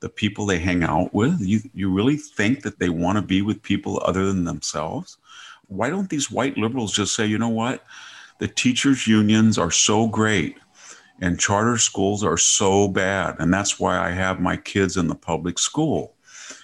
the 0.00 0.08
people 0.08 0.46
they 0.46 0.58
hang 0.58 0.82
out 0.82 1.12
with 1.12 1.38
you 1.40 1.60
you 1.74 1.92
really 1.92 2.16
think 2.16 2.62
that 2.62 2.78
they 2.78 2.88
want 2.88 3.16
to 3.16 3.22
be 3.22 3.42
with 3.42 3.62
people 3.62 4.00
other 4.04 4.26
than 4.26 4.44
themselves 4.44 5.18
why 5.70 5.88
don't 5.88 6.10
these 6.10 6.30
white 6.30 6.58
liberals 6.58 6.92
just 6.92 7.14
say, 7.14 7.26
you 7.26 7.38
know 7.38 7.48
what? 7.48 7.84
The 8.38 8.48
teachers' 8.48 9.06
unions 9.06 9.58
are 9.58 9.70
so 9.70 10.06
great 10.06 10.56
and 11.20 11.38
charter 11.38 11.76
schools 11.76 12.24
are 12.24 12.38
so 12.38 12.88
bad. 12.88 13.36
And 13.38 13.52
that's 13.52 13.78
why 13.78 13.98
I 13.98 14.10
have 14.10 14.40
my 14.40 14.56
kids 14.56 14.96
in 14.96 15.08
the 15.08 15.14
public 15.14 15.58
school. 15.58 16.14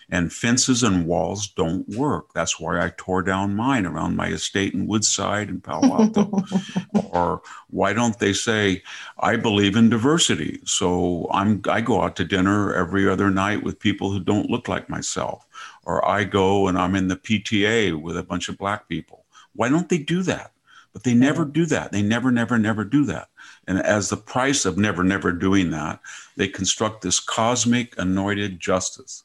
And 0.08 0.32
fences 0.32 0.84
and 0.84 1.04
walls 1.04 1.48
don't 1.48 1.88
work. 1.88 2.32
That's 2.32 2.60
why 2.60 2.80
I 2.80 2.92
tore 2.96 3.22
down 3.22 3.56
mine 3.56 3.86
around 3.86 4.14
my 4.14 4.28
estate 4.28 4.72
in 4.72 4.86
Woodside 4.86 5.48
and 5.48 5.62
Palo 5.62 6.00
Alto. 6.00 6.30
or 7.10 7.42
why 7.70 7.92
don't 7.92 8.16
they 8.20 8.32
say, 8.32 8.84
I 9.18 9.34
believe 9.34 9.74
in 9.74 9.88
diversity. 9.88 10.60
So 10.64 11.28
I'm 11.32 11.60
I 11.68 11.80
go 11.80 12.02
out 12.02 12.14
to 12.16 12.24
dinner 12.24 12.72
every 12.72 13.08
other 13.08 13.32
night 13.32 13.64
with 13.64 13.80
people 13.80 14.12
who 14.12 14.20
don't 14.20 14.48
look 14.48 14.68
like 14.68 14.88
myself. 14.88 15.44
Or 15.86 16.06
I 16.06 16.24
go 16.24 16.66
and 16.66 16.76
I'm 16.76 16.96
in 16.96 17.08
the 17.08 17.16
PTA 17.16 17.98
with 18.00 18.18
a 18.18 18.22
bunch 18.22 18.48
of 18.48 18.58
black 18.58 18.88
people. 18.88 19.24
Why 19.54 19.68
don't 19.68 19.88
they 19.88 19.98
do 19.98 20.22
that? 20.24 20.52
But 20.92 21.04
they 21.04 21.14
never 21.14 21.44
do 21.44 21.64
that. 21.66 21.92
They 21.92 22.02
never, 22.02 22.32
never, 22.32 22.58
never 22.58 22.84
do 22.84 23.04
that. 23.04 23.28
And 23.68 23.78
as 23.78 24.08
the 24.08 24.16
price 24.16 24.64
of 24.64 24.76
never, 24.76 25.04
never 25.04 25.30
doing 25.30 25.70
that, 25.70 26.00
they 26.36 26.48
construct 26.48 27.02
this 27.02 27.20
cosmic 27.20 27.96
anointed 27.98 28.58
justice. 28.58 29.24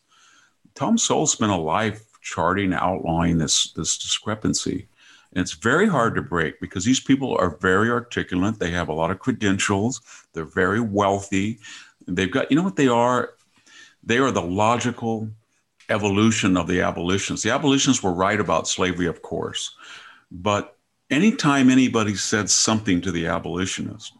Tom 0.75 0.97
Sowell 0.97 1.27
spent 1.27 1.51
a 1.51 1.55
life 1.55 2.05
charting, 2.21 2.73
outlining 2.73 3.39
this, 3.39 3.71
this 3.71 3.97
discrepancy. 3.97 4.87
And 5.33 5.41
it's 5.41 5.53
very 5.53 5.87
hard 5.87 6.13
to 6.15 6.21
break 6.21 6.59
because 6.59 6.85
these 6.85 6.99
people 6.99 7.35
are 7.37 7.57
very 7.57 7.89
articulate. 7.89 8.59
They 8.59 8.71
have 8.71 8.89
a 8.89 8.93
lot 8.93 9.11
of 9.11 9.19
credentials. 9.19 10.01
They're 10.33 10.45
very 10.45 10.81
wealthy. 10.81 11.59
They've 12.07 12.31
got, 12.31 12.51
you 12.51 12.57
know 12.57 12.63
what 12.63 12.75
they 12.75 12.87
are? 12.89 13.33
They 14.03 14.17
are 14.17 14.31
the 14.31 14.41
logical 14.41 15.29
evolution 15.91 16.57
of 16.57 16.67
the 16.67 16.81
abolitionists. 16.81 17.43
The 17.43 17.51
abolitionists 17.51 18.03
were 18.03 18.13
right 18.13 18.39
about 18.39 18.67
slavery, 18.67 19.07
of 19.07 19.21
course. 19.21 19.75
But 20.31 20.77
anytime 21.09 21.69
anybody 21.69 22.15
said 22.15 22.49
something 22.49 23.01
to 23.01 23.11
the 23.11 23.27
abolitionists, 23.27 24.13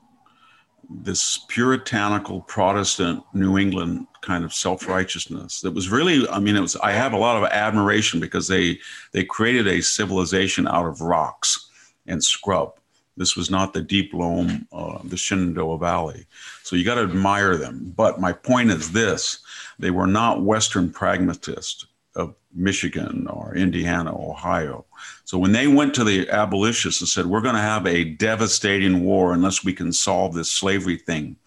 this 0.89 1.39
puritanical 1.47 2.41
Protestant 2.41 3.23
New 3.33 3.57
England 3.57 4.07
kind 4.21 4.43
of 4.43 4.53
self-righteousness 4.53 5.61
that 5.61 5.71
was 5.71 5.89
really 5.89 6.27
i 6.29 6.39
mean 6.39 6.55
it 6.55 6.61
was 6.61 6.75
i 6.77 6.91
have 6.91 7.13
a 7.13 7.17
lot 7.17 7.41
of 7.41 7.49
admiration 7.49 8.19
because 8.19 8.47
they 8.47 8.77
they 9.13 9.23
created 9.23 9.67
a 9.67 9.81
civilization 9.81 10.67
out 10.67 10.85
of 10.85 11.01
rocks 11.01 11.71
and 12.05 12.23
scrub 12.23 12.73
this 13.17 13.35
was 13.35 13.49
not 13.49 13.73
the 13.73 13.81
deep 13.81 14.13
loam 14.13 14.67
uh, 14.71 14.99
the 15.05 15.17
shenandoah 15.17 15.77
valley 15.77 16.25
so 16.63 16.75
you 16.75 16.85
got 16.85 16.95
to 16.95 17.01
admire 17.01 17.55
them 17.55 17.93
but 17.95 18.19
my 18.19 18.31
point 18.31 18.69
is 18.69 18.91
this 18.91 19.39
they 19.79 19.91
were 19.91 20.07
not 20.07 20.43
western 20.43 20.91
pragmatists 20.91 21.85
of 22.15 22.35
Michigan 22.53 23.27
or 23.27 23.55
Indiana, 23.55 24.13
Ohio. 24.13 24.85
So 25.23 25.37
when 25.37 25.51
they 25.51 25.67
went 25.67 25.93
to 25.95 26.03
the 26.03 26.29
abolitionists 26.29 27.01
and 27.01 27.07
said, 27.07 27.25
We're 27.25 27.41
going 27.41 27.55
to 27.55 27.61
have 27.61 27.85
a 27.87 28.03
devastating 28.03 29.03
war 29.03 29.33
unless 29.33 29.63
we 29.63 29.73
can 29.73 29.93
solve 29.93 30.33
this 30.33 30.51
slavery 30.51 30.97
thing, 30.97 31.37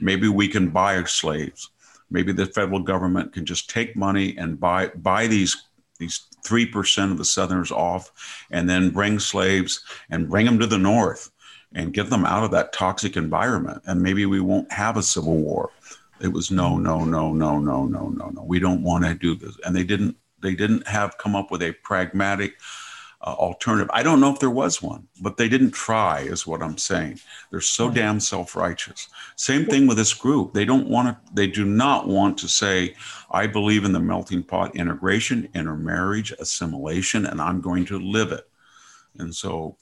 maybe 0.00 0.28
we 0.28 0.48
can 0.48 0.68
buy 0.70 1.02
slaves. 1.04 1.70
Maybe 2.10 2.32
the 2.32 2.46
federal 2.46 2.80
government 2.80 3.32
can 3.32 3.46
just 3.46 3.70
take 3.70 3.94
money 3.94 4.36
and 4.36 4.58
buy 4.58 4.88
buy 4.88 5.28
these 5.28 5.68
these 6.00 6.26
three 6.44 6.66
percent 6.66 7.12
of 7.12 7.18
the 7.18 7.24
Southerners 7.24 7.70
off, 7.70 8.10
and 8.50 8.68
then 8.68 8.90
bring 8.90 9.20
slaves 9.20 9.84
and 10.10 10.28
bring 10.28 10.46
them 10.46 10.58
to 10.58 10.66
the 10.66 10.78
North 10.78 11.30
and 11.72 11.92
get 11.92 12.10
them 12.10 12.24
out 12.24 12.42
of 12.42 12.50
that 12.50 12.72
toxic 12.72 13.16
environment, 13.16 13.80
and 13.86 14.02
maybe 14.02 14.26
we 14.26 14.40
won't 14.40 14.72
have 14.72 14.96
a 14.96 15.02
civil 15.02 15.36
war. 15.36 15.70
It 16.20 16.32
was 16.32 16.50
no, 16.50 16.76
no, 16.76 17.04
no, 17.04 17.32
no, 17.32 17.60
no, 17.60 17.86
no, 17.86 18.08
no, 18.08 18.28
no. 18.30 18.42
We 18.42 18.58
don't 18.58 18.82
want 18.82 19.04
to 19.04 19.14
do 19.14 19.36
this, 19.36 19.56
and 19.64 19.76
they 19.76 19.84
didn't. 19.84 20.16
They 20.42 20.54
didn't 20.54 20.88
have 20.88 21.18
come 21.18 21.36
up 21.36 21.50
with 21.50 21.62
a 21.62 21.72
pragmatic 21.84 22.54
uh, 23.22 23.34
alternative. 23.38 23.90
I 23.92 24.02
don't 24.02 24.20
know 24.20 24.32
if 24.32 24.40
there 24.40 24.50
was 24.50 24.80
one, 24.80 25.06
but 25.20 25.36
they 25.36 25.48
didn't 25.48 25.72
try, 25.72 26.20
is 26.20 26.46
what 26.46 26.62
I'm 26.62 26.78
saying. 26.78 27.20
They're 27.50 27.60
so 27.60 27.90
damn 27.90 28.18
self-righteous. 28.20 29.08
Same 29.36 29.66
thing 29.66 29.86
with 29.86 29.98
this 29.98 30.14
group. 30.14 30.54
They 30.54 30.64
don't 30.64 30.88
want 30.88 31.08
to. 31.08 31.34
They 31.34 31.46
do 31.46 31.64
not 31.64 32.08
want 32.08 32.38
to 32.38 32.48
say, 32.48 32.94
"I 33.30 33.46
believe 33.46 33.84
in 33.84 33.92
the 33.92 34.00
melting 34.00 34.42
pot 34.42 34.74
integration, 34.74 35.48
intermarriage, 35.54 36.32
assimilation, 36.32 37.26
and 37.26 37.40
I'm 37.40 37.60
going 37.60 37.84
to 37.86 37.98
live 37.98 38.32
it." 38.32 38.48
And 39.18 39.34
so, 39.34 39.76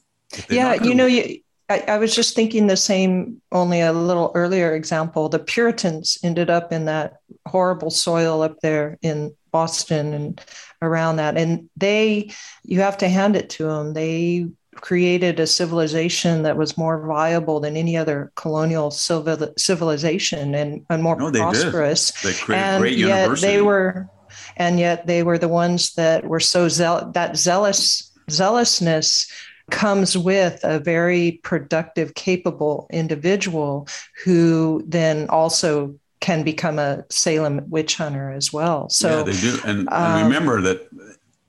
yeah, 0.51 0.83
you 0.83 0.95
know, 0.95 1.07
you 1.07 1.41
I, 1.69 1.85
I, 1.87 1.99
was 1.99 2.15
just 2.15 2.35
thinking 2.35 2.67
the 2.67 2.77
same, 2.77 3.43
only 3.53 3.83
a 3.83 3.93
little 3.93 4.33
earlier 4.35 4.75
example. 4.75 5.29
The 5.29 5.39
Puritans 5.39 6.19
ended 6.23 6.49
up 6.49 6.73
in 6.73 6.87
that 6.87 7.21
horrible 7.47 7.91
soil 7.91 8.43
up 8.43 8.61
there 8.61 8.99
in 9.03 9.35
Boston 9.51 10.15
and 10.15 10.41
around 10.83 11.17
that. 11.17 11.37
And 11.37 11.69
they, 11.77 12.33
you 12.65 12.81
have 12.81 12.99
to 12.99 13.09
hand 13.09 13.37
it 13.37 13.51
to 13.51 13.65
them. 13.65 13.93
They 13.95 14.49
created 14.75 15.41
a 15.41 15.47
civilization 15.47 16.43
that 16.43 16.57
was 16.57 16.79
more 16.79 17.05
viable 17.07 17.61
than 17.61 17.77
any 17.77 17.97
other 17.97 18.31
colonial 18.37 18.91
civil, 18.91 19.53
civilization 19.57 20.55
and, 20.55 20.87
and 20.89 21.03
more 21.03 21.17
no, 21.17 21.33
prosperous. 21.33 22.13
They, 22.23 22.31
they 22.31 22.39
created 22.39 22.65
and 22.65 22.81
great 22.81 22.99
yet 22.99 23.23
university. 23.23 23.47
They 23.47 23.63
were, 23.63 24.09
and 24.57 24.79
yet 24.79 25.07
they 25.07 25.23
were 25.23 25.39
the 25.39 25.49
ones 25.49 25.95
that 25.95 26.25
were 26.25 26.41
so 26.41 26.69
zeal- 26.69 27.11
that 27.15 27.37
zealous 27.37 28.13
zealousness 28.31 29.31
comes 29.71 30.17
with 30.17 30.61
a 30.63 30.79
very 30.79 31.41
productive, 31.43 32.15
capable 32.15 32.87
individual 32.91 33.89
who 34.25 34.83
then 34.87 35.29
also 35.29 35.99
can 36.21 36.43
become 36.43 36.79
a 36.79 37.05
Salem 37.11 37.69
witch 37.69 37.97
hunter 37.97 38.31
as 38.31 38.53
well. 38.53 38.89
So 38.89 39.19
yeah, 39.19 39.23
they 39.23 39.41
do. 39.41 39.59
And, 39.65 39.89
um, 39.91 40.25
remember 40.25 40.61
that 40.63 40.89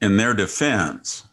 in 0.01 0.17
their 0.17 0.33
defense, 0.33 1.25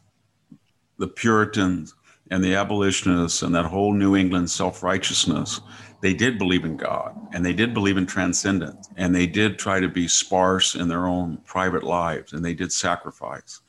the 0.99 1.09
Puritans 1.09 1.95
and 2.31 2.43
the 2.43 2.55
abolitionists 2.55 3.43
and 3.43 3.55
that 3.55 3.67
whole 3.67 3.93
New 3.93 4.17
England 4.17 4.51
self 4.51 4.83
righteousness, 4.83 5.61
they 6.01 6.15
did 6.15 6.39
believe 6.39 6.65
in 6.65 6.77
God 6.77 7.15
and 7.33 7.45
they 7.45 7.53
did 7.53 7.75
believe 7.75 7.97
in 7.97 8.07
transcendence 8.07 8.89
and 8.97 9.15
they 9.15 9.27
did 9.27 9.59
try 9.59 9.81
to 9.81 9.89
be 9.89 10.09
sparse 10.09 10.75
in 10.75 10.89
their 10.89 11.07
own 11.07 11.39
private 11.47 11.83
lives 11.83 12.33
and 12.33 12.45
they 12.45 12.55
did 12.55 12.73
sacrifice. 12.73 13.61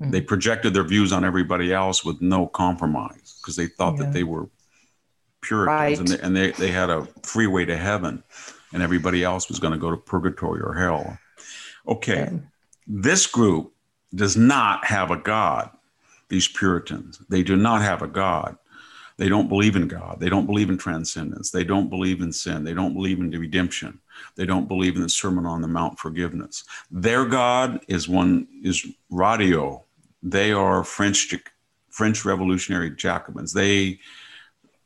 Mm-hmm. 0.00 0.12
They 0.12 0.20
projected 0.20 0.74
their 0.74 0.84
views 0.84 1.12
on 1.12 1.24
everybody 1.24 1.72
else 1.72 2.04
with 2.04 2.20
no 2.22 2.46
compromise 2.46 3.38
because 3.40 3.56
they 3.56 3.66
thought 3.66 3.98
yeah. 3.98 4.04
that 4.04 4.12
they 4.12 4.24
were 4.24 4.48
Puritans 5.42 5.68
right. 5.68 5.98
and, 5.98 6.08
they, 6.08 6.20
and 6.20 6.36
they, 6.36 6.50
they 6.52 6.70
had 6.70 6.90
a 6.90 7.06
freeway 7.22 7.64
to 7.64 7.76
heaven 7.76 8.22
and 8.72 8.82
everybody 8.82 9.24
else 9.24 9.48
was 9.48 9.58
going 9.58 9.72
to 9.72 9.78
go 9.78 9.90
to 9.90 9.96
purgatory 9.96 10.60
or 10.60 10.74
hell. 10.74 11.18
Okay, 11.86 12.30
this 12.86 13.26
group 13.26 13.72
does 14.14 14.36
not 14.36 14.84
have 14.84 15.10
a 15.10 15.16
God, 15.16 15.70
these 16.28 16.48
Puritans. 16.48 17.20
They 17.28 17.42
do 17.42 17.56
not 17.56 17.82
have 17.82 18.02
a 18.02 18.08
God. 18.08 18.56
They 19.16 19.28
don't 19.28 19.48
believe 19.48 19.76
in 19.76 19.86
God. 19.86 20.18
They 20.18 20.30
don't 20.30 20.46
believe 20.46 20.70
in 20.70 20.78
transcendence. 20.78 21.50
They 21.50 21.64
don't 21.64 21.90
believe 21.90 22.22
in 22.22 22.32
sin. 22.32 22.64
They 22.64 22.72
don't 22.72 22.94
believe 22.94 23.20
in 23.20 23.30
redemption. 23.30 24.00
They 24.34 24.46
don't 24.46 24.66
believe 24.66 24.96
in 24.96 25.02
the 25.02 25.08
Sermon 25.08 25.44
on 25.46 25.60
the 25.60 25.68
Mount 25.68 25.98
forgiveness. 25.98 26.64
Their 26.90 27.26
God 27.26 27.80
is 27.86 28.08
one 28.08 28.48
is 28.62 28.86
radio, 29.10 29.84
they 30.22 30.52
are 30.52 30.84
French 30.84 31.34
French 31.90 32.24
Revolutionary 32.24 32.90
Jacobins. 32.90 33.52
They 33.52 33.98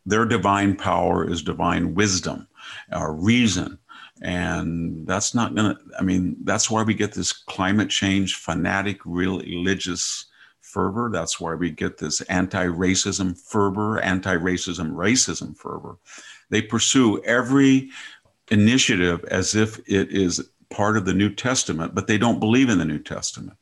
their 0.07 0.25
divine 0.25 0.77
power 0.77 1.29
is 1.29 1.43
divine 1.43 1.95
wisdom, 1.95 2.47
or 2.93 3.15
reason, 3.15 3.79
and 4.23 5.07
that's 5.07 5.35
not 5.35 5.55
gonna. 5.55 5.77
I 5.99 6.03
mean, 6.03 6.37
that's 6.45 6.71
why 6.71 6.83
we 6.83 6.95
get 6.95 7.13
this 7.13 7.33
climate 7.33 7.91
change 7.91 8.37
fanatic, 8.37 9.01
real 9.05 9.39
religious 9.41 10.27
fervor. 10.61 11.11
That's 11.13 11.39
why 11.39 11.55
we 11.55 11.71
get 11.71 11.99
this 11.99 12.21
anti-racism 12.23 13.39
fervor, 13.39 14.01
anti-racism 14.01 14.93
racism 14.93 15.57
fervor. 15.57 15.99
They 16.51 16.63
pursue 16.63 17.23
every 17.23 17.91
initiative 18.51 19.25
as 19.31 19.55
if 19.55 19.79
it 19.89 20.11
is 20.11 20.51
part 20.71 20.97
of 20.97 21.05
the 21.05 21.15
New 21.15 21.33
Testament, 21.33 21.95
but 21.95 22.07
they 22.07 22.19
don't 22.19 22.41
believe 22.41 22.69
in 22.69 22.79
the 22.79 22.85
New 22.85 22.99
Testament. 22.99 23.57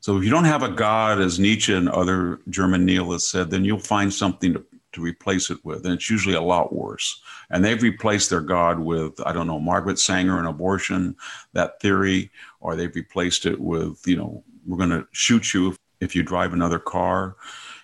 So 0.00 0.16
if 0.16 0.24
you 0.24 0.30
don't 0.30 0.44
have 0.44 0.62
a 0.62 0.68
God, 0.68 1.20
as 1.20 1.38
Nietzsche 1.38 1.74
and 1.74 1.88
other 1.88 2.40
German 2.48 2.84
nihilists 2.84 3.30
said, 3.30 3.50
then 3.50 3.64
you'll 3.64 3.78
find 3.78 4.12
something 4.12 4.54
to, 4.54 4.64
to 4.92 5.02
replace 5.02 5.50
it 5.50 5.64
with. 5.64 5.84
And 5.84 5.94
it's 5.94 6.10
usually 6.10 6.34
a 6.34 6.40
lot 6.40 6.74
worse. 6.74 7.20
And 7.50 7.64
they've 7.64 7.82
replaced 7.82 8.30
their 8.30 8.40
God 8.40 8.78
with, 8.78 9.20
I 9.26 9.32
don't 9.32 9.46
know, 9.46 9.60
Margaret 9.60 9.98
Sanger 9.98 10.38
and 10.38 10.46
abortion, 10.46 11.16
that 11.52 11.80
theory, 11.80 12.30
or 12.60 12.74
they've 12.74 12.94
replaced 12.94 13.46
it 13.46 13.60
with, 13.60 14.00
you 14.06 14.16
know, 14.16 14.42
we're 14.66 14.78
going 14.78 14.90
to 14.90 15.06
shoot 15.12 15.54
you 15.54 15.70
if, 15.70 15.78
if 16.00 16.16
you 16.16 16.22
drive 16.22 16.52
another 16.52 16.78
car. 16.78 17.36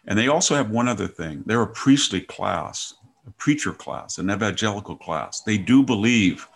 And 0.07 0.19
they 0.19 0.29
also 0.29 0.55
have 0.55 0.71
one 0.71 0.89
other 0.89 1.09
thing 1.09 1.43
they're 1.47 1.63
a 1.63 1.67
priestly 1.67 2.21
class, 2.21 2.95
a 3.27 3.31
preacher 3.33 3.73
class, 3.73 4.19
an 4.19 4.31
evangelical 4.31 4.97
class. 4.97 5.41
They 5.41 5.59
do 5.59 5.83
believe 5.83 6.49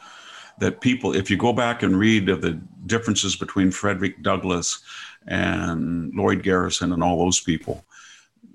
that 0.58 0.80
people, 0.80 1.14
if 1.14 1.30
you 1.30 1.36
go 1.36 1.52
back 1.52 1.82
and 1.82 1.98
read 1.98 2.28
of 2.28 2.42
the 2.42 2.60
differences 2.86 3.36
between 3.36 3.70
Frederick 3.70 4.22
Douglass 4.22 4.80
and 5.26 6.12
Lloyd 6.14 6.42
Garrison 6.42 6.92
and 6.92 7.02
all 7.02 7.18
those 7.18 7.40
people, 7.40 7.84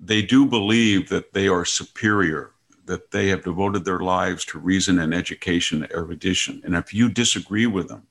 they 0.05 0.21
do 0.21 0.45
believe 0.45 1.09
that 1.09 1.33
they 1.33 1.47
are 1.47 1.63
superior, 1.63 2.51
that 2.85 3.11
they 3.11 3.27
have 3.27 3.43
devoted 3.43 3.85
their 3.85 3.99
lives 3.99 4.43
to 4.45 4.59
reason 4.59 4.99
and 4.99 5.13
education, 5.13 5.87
erudition. 5.91 6.61
And 6.65 6.75
if 6.75 6.93
you 6.93 7.09
disagree 7.09 7.67
with 7.67 7.87
them, 7.87 8.03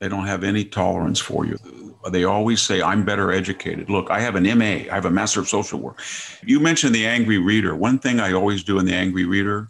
they 0.00 0.08
don't 0.08 0.26
have 0.26 0.44
any 0.44 0.64
tolerance 0.64 1.20
for 1.20 1.44
you. 1.44 1.56
They 2.10 2.24
always 2.24 2.60
say, 2.62 2.82
I'm 2.82 3.04
better 3.04 3.32
educated. 3.32 3.90
Look, 3.90 4.10
I 4.10 4.20
have 4.20 4.36
an 4.36 4.44
MA, 4.58 4.90
I 4.90 4.94
have 4.94 5.04
a 5.04 5.10
Master 5.10 5.40
of 5.40 5.48
Social 5.48 5.78
Work. 5.78 6.00
You 6.44 6.60
mentioned 6.60 6.94
the 6.94 7.06
angry 7.06 7.38
reader. 7.38 7.74
One 7.74 7.98
thing 7.98 8.20
I 8.20 8.32
always 8.32 8.62
do 8.62 8.78
in 8.78 8.86
the 8.86 8.94
angry 8.94 9.24
reader 9.24 9.68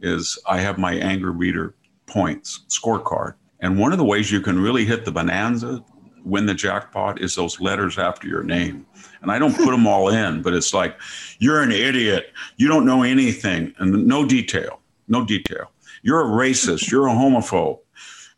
is 0.00 0.38
I 0.46 0.60
have 0.60 0.78
my 0.78 0.94
angry 0.94 1.30
reader 1.30 1.74
points 2.06 2.64
scorecard. 2.68 3.34
And 3.60 3.78
one 3.78 3.92
of 3.92 3.98
the 3.98 4.04
ways 4.04 4.30
you 4.30 4.40
can 4.40 4.60
really 4.60 4.84
hit 4.84 5.04
the 5.04 5.12
bonanza 5.12 5.84
win 6.24 6.46
the 6.46 6.54
jackpot 6.54 7.20
is 7.20 7.34
those 7.34 7.60
letters 7.60 7.98
after 7.98 8.26
your 8.26 8.42
name. 8.42 8.86
And 9.24 9.32
I 9.32 9.38
don't 9.38 9.56
put 9.56 9.70
them 9.70 9.86
all 9.86 10.08
in, 10.08 10.42
but 10.42 10.54
it's 10.54 10.72
like, 10.72 10.96
you're 11.38 11.62
an 11.62 11.72
idiot. 11.72 12.32
You 12.56 12.68
don't 12.68 12.86
know 12.86 13.02
anything. 13.02 13.74
And 13.78 14.06
no 14.06 14.24
detail, 14.24 14.80
no 15.08 15.24
detail. 15.24 15.70
You're 16.02 16.20
a 16.20 16.28
racist. 16.28 16.90
You're 16.90 17.08
a 17.08 17.12
homophobe. 17.12 17.80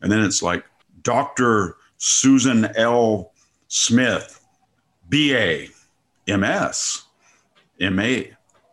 And 0.01 0.11
then 0.11 0.23
it's 0.23 0.41
like, 0.41 0.65
Dr. 1.03 1.77
Susan 1.97 2.65
L. 2.75 3.33
Smith, 3.67 4.41
BA, 5.09 5.67
MS, 6.27 7.03
MA, 7.79 8.21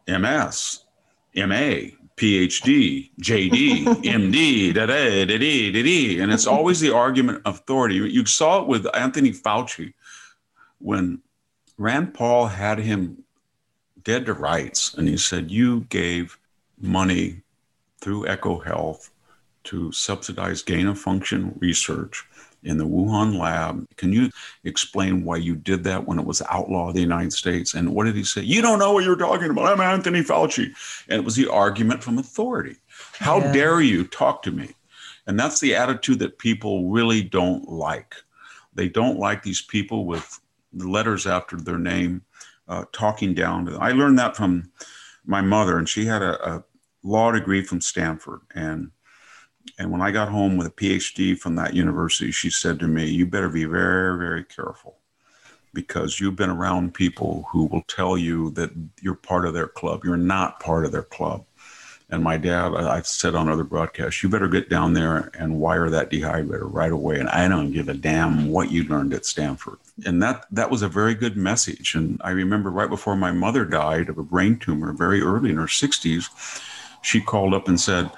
MS, 0.07 0.85
MA, 1.35 1.91
PhD, 2.17 3.11
JD, 3.21 3.85
MD, 4.05 4.75
da 4.75 4.87
da 4.87 5.25
da 5.25 5.39
da 5.39 5.83
da 5.83 6.21
and 6.21 6.33
it's 6.33 6.47
always 6.47 6.79
the 6.81 6.95
argument 6.95 7.43
of 7.45 7.57
authority. 7.57 7.97
You 7.97 8.25
saw 8.25 8.63
it 8.63 8.69
with 8.69 8.87
Anthony 8.95 9.33
Fauci 9.33 9.95
when 10.79 11.21
Rand 11.77 12.15
Paul 12.15 12.47
had 12.47 12.79
him 12.79 13.25
dead 14.03 14.27
to 14.27 14.35
rights, 14.35 14.95
and 14.95 15.09
he 15.09 15.17
said, 15.17 15.51
"You 15.51 15.81
gave 15.89 16.39
money 16.79 17.43
through 18.01 18.27
EcoHealth 18.27 19.11
to 19.65 19.91
subsidize 19.93 20.63
gain 20.63 20.87
of 20.87 20.99
function 20.99 21.57
research." 21.61 22.25
in 22.65 22.79
the 22.79 22.87
Wuhan 22.87 23.39
lab. 23.39 23.87
Can 23.97 24.13
you 24.13 24.31
explain 24.65 25.25
why 25.25 25.37
you 25.37 25.55
did 25.55 25.85
that 25.85 26.07
when 26.07 26.19
it 26.19 26.25
was 26.25 26.43
outlawed 26.49 26.91
in 26.91 26.95
the 26.97 27.01
United 27.03 27.33
States? 27.33 27.75
And 27.75 27.95
what 27.95 28.05
did 28.05 28.17
he 28.17 28.25
say? 28.25 28.41
You 28.41 28.63
don't 28.63 28.79
know 28.79 28.93
what 28.93 29.05
you're 29.05 29.17
talking 29.17 29.51
about. 29.51 29.67
I'm 29.67 29.81
Anthony 29.81 30.23
Fauci. 30.23 30.75
And 31.09 31.21
it 31.21 31.25
was 31.25 31.37
the 31.37 31.49
argument 31.49 32.03
from 32.03 32.19
authority. 32.19 32.77
How 33.19 33.39
yeah. 33.39 33.53
dare 33.53 33.81
you 33.81 34.05
talk 34.05 34.43
to 34.45 34.51
me? 34.51 34.71
And 35.27 35.39
that's 35.39 35.61
the 35.61 35.75
attitude 35.75 36.19
that 36.21 36.39
people 36.39 36.91
really 36.91 37.23
don't 37.23 37.69
like. 37.69 38.15
They 38.75 38.89
don't 38.89 39.19
like 39.19 39.43
these 39.43 39.63
people 39.63 40.07
with 40.07 40.41
the 40.75 40.89
letters 40.89 41.27
after 41.27 41.57
their 41.57 41.79
name 41.79 42.23
uh, 42.69 42.85
talking 42.93 43.35
down. 43.35 43.75
I 43.81 43.93
learned 43.93 44.19
that 44.19 44.37
from 44.37 44.71
my 45.25 45.41
mother, 45.41 45.79
and 45.79 45.89
she 45.89 46.05
had 46.05 46.23
a, 46.23 46.57
a 46.57 46.65
law 47.03 47.33
degree 47.33 47.63
from 47.63 47.81
Stanford. 47.81 48.41
And 48.55 48.91
and 49.79 49.91
when 49.91 50.03
I 50.03 50.11
got 50.11 50.29
home 50.29 50.57
with 50.57 50.67
a 50.67 50.71
PhD 50.71 51.39
from 51.39 51.57
that 51.57 51.75
university, 51.75 52.31
she 52.31 52.51
said 52.51 52.79
to 52.81 52.87
me, 52.87 53.07
You 53.07 53.27
better 53.27 53.49
be 53.49 53.65
very, 53.65 54.19
very 54.19 54.45
careful 54.45 54.99
because 55.73 56.21
you've 56.21 56.37
been 56.37 56.51
around 56.51 56.95
people 56.95 57.47
who 57.51 57.65
will 57.65 57.83
tell 57.83 58.17
you 58.17 58.51
that 58.51 58.71
you're 59.01 59.15
part 59.15 59.47
of 59.47 59.55
their 59.55 59.67
club. 59.67 60.05
You're 60.05 60.17
not 60.17 60.61
part 60.61 60.85
of 60.85 60.93
their 60.93 61.03
club. 61.03 61.45
And 62.11 62.23
my 62.23 62.37
dad, 62.37 62.75
I've 62.75 63.07
said 63.07 63.35
on 63.35 63.49
other 63.49 63.65
broadcasts, 63.65 64.23
you 64.23 64.29
better 64.29 64.47
get 64.47 64.69
down 64.69 64.93
there 64.93 65.31
and 65.39 65.59
wire 65.59 65.89
that 65.91 66.11
dehydrator 66.11 66.69
right 66.71 66.93
away. 66.93 67.19
And 67.19 67.29
I 67.31 67.49
don't 67.49 67.73
give 67.73 67.89
a 67.89 67.95
damn 67.95 68.51
what 68.51 68.71
you 68.71 68.85
learned 68.85 69.15
at 69.15 69.25
Stanford. 69.25 69.79
And 70.05 70.23
that 70.23 70.47
that 70.51 70.71
was 70.71 70.83
a 70.83 70.89
very 70.89 71.15
good 71.15 71.37
message. 71.37 71.95
And 71.95 72.21
I 72.23 72.31
remember 72.31 72.71
right 72.71 72.91
before 72.91 73.17
my 73.17 73.33
mother 73.33 73.65
died 73.65 74.09
of 74.09 74.19
a 74.19 74.23
brain 74.23 74.59
tumor, 74.59 74.93
very 74.93 75.23
early 75.23 75.51
in 75.51 75.57
her 75.57 75.65
60s, 75.65 76.63
she 77.03 77.21
called 77.21 77.55
up 77.55 77.69
and 77.69 77.81
said, 77.81 78.11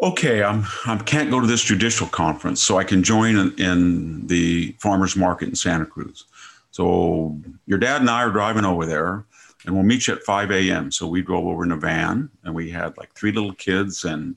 okay, 0.00 0.42
I'm 0.42 0.64
I 0.86 0.96
can't 0.98 1.30
go 1.30 1.40
to 1.40 1.46
this 1.46 1.62
judicial 1.62 2.06
conference, 2.06 2.62
so 2.62 2.78
I 2.78 2.84
can 2.84 3.02
join 3.02 3.36
in, 3.36 3.54
in, 3.58 4.26
the 4.26 4.72
farmers 4.78 5.16
market 5.16 5.48
in 5.48 5.54
Santa 5.54 5.86
Cruz. 5.86 6.24
So 6.70 7.38
your 7.66 7.78
dad 7.78 8.00
and 8.00 8.10
I 8.10 8.22
are 8.22 8.30
driving 8.30 8.64
over 8.64 8.84
there, 8.84 9.24
and 9.64 9.74
we'll 9.74 9.84
meet 9.84 10.06
you 10.06 10.14
at 10.14 10.22
5 10.22 10.50
a.m. 10.50 10.90
So 10.90 11.06
we 11.06 11.22
drove 11.22 11.46
over 11.46 11.64
in 11.64 11.72
a 11.72 11.76
van, 11.76 12.30
and 12.44 12.54
we 12.54 12.70
had 12.70 12.96
like 12.98 13.12
three 13.14 13.32
little 13.32 13.54
kids 13.54 14.04
and 14.04 14.36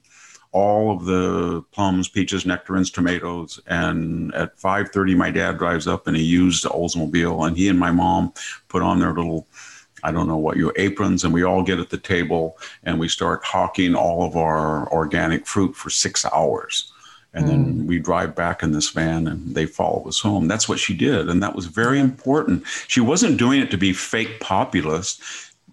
all 0.51 0.91
of 0.91 1.05
the 1.05 1.61
plums, 1.71 2.07
peaches, 2.07 2.45
nectarines, 2.45 2.89
tomatoes. 2.89 3.59
And 3.67 4.33
at 4.33 4.57
5:30, 4.57 5.15
my 5.15 5.31
dad 5.31 5.57
drives 5.57 5.87
up 5.87 6.07
and 6.07 6.15
he 6.15 6.23
used 6.23 6.63
the 6.63 6.69
Oldsmobile, 6.69 7.47
and 7.47 7.57
he 7.57 7.67
and 7.67 7.79
my 7.79 7.91
mom 7.91 8.33
put 8.67 8.81
on 8.81 8.99
their 8.99 9.13
little 9.13 9.47
I 10.03 10.11
don't 10.11 10.27
know 10.27 10.37
what 10.37 10.57
your 10.57 10.73
aprons, 10.77 11.23
and 11.23 11.33
we 11.33 11.43
all 11.43 11.63
get 11.63 11.79
at 11.79 11.89
the 11.89 11.97
table 11.97 12.57
and 12.83 12.99
we 12.99 13.07
start 13.09 13.43
hawking 13.43 13.95
all 13.95 14.23
of 14.23 14.35
our 14.35 14.87
organic 14.91 15.47
fruit 15.47 15.75
for 15.75 15.89
six 15.89 16.23
hours. 16.25 16.93
And 17.37 17.45
mm. 17.45 17.49
then 17.49 17.87
we 17.87 17.99
drive 17.99 18.35
back 18.35 18.63
in 18.63 18.71
this 18.71 18.89
van 18.89 19.27
and 19.27 19.53
they 19.53 19.65
follow 19.65 20.07
us 20.07 20.19
home. 20.19 20.47
That's 20.47 20.67
what 20.67 20.79
she 20.79 20.95
did. 20.95 21.29
And 21.29 21.41
that 21.43 21.55
was 21.55 21.67
very 21.67 21.99
important. 21.99 22.65
She 22.87 22.99
wasn't 22.99 23.37
doing 23.37 23.61
it 23.61 23.71
to 23.71 23.77
be 23.77 23.93
fake 23.93 24.39
populist. 24.39 25.21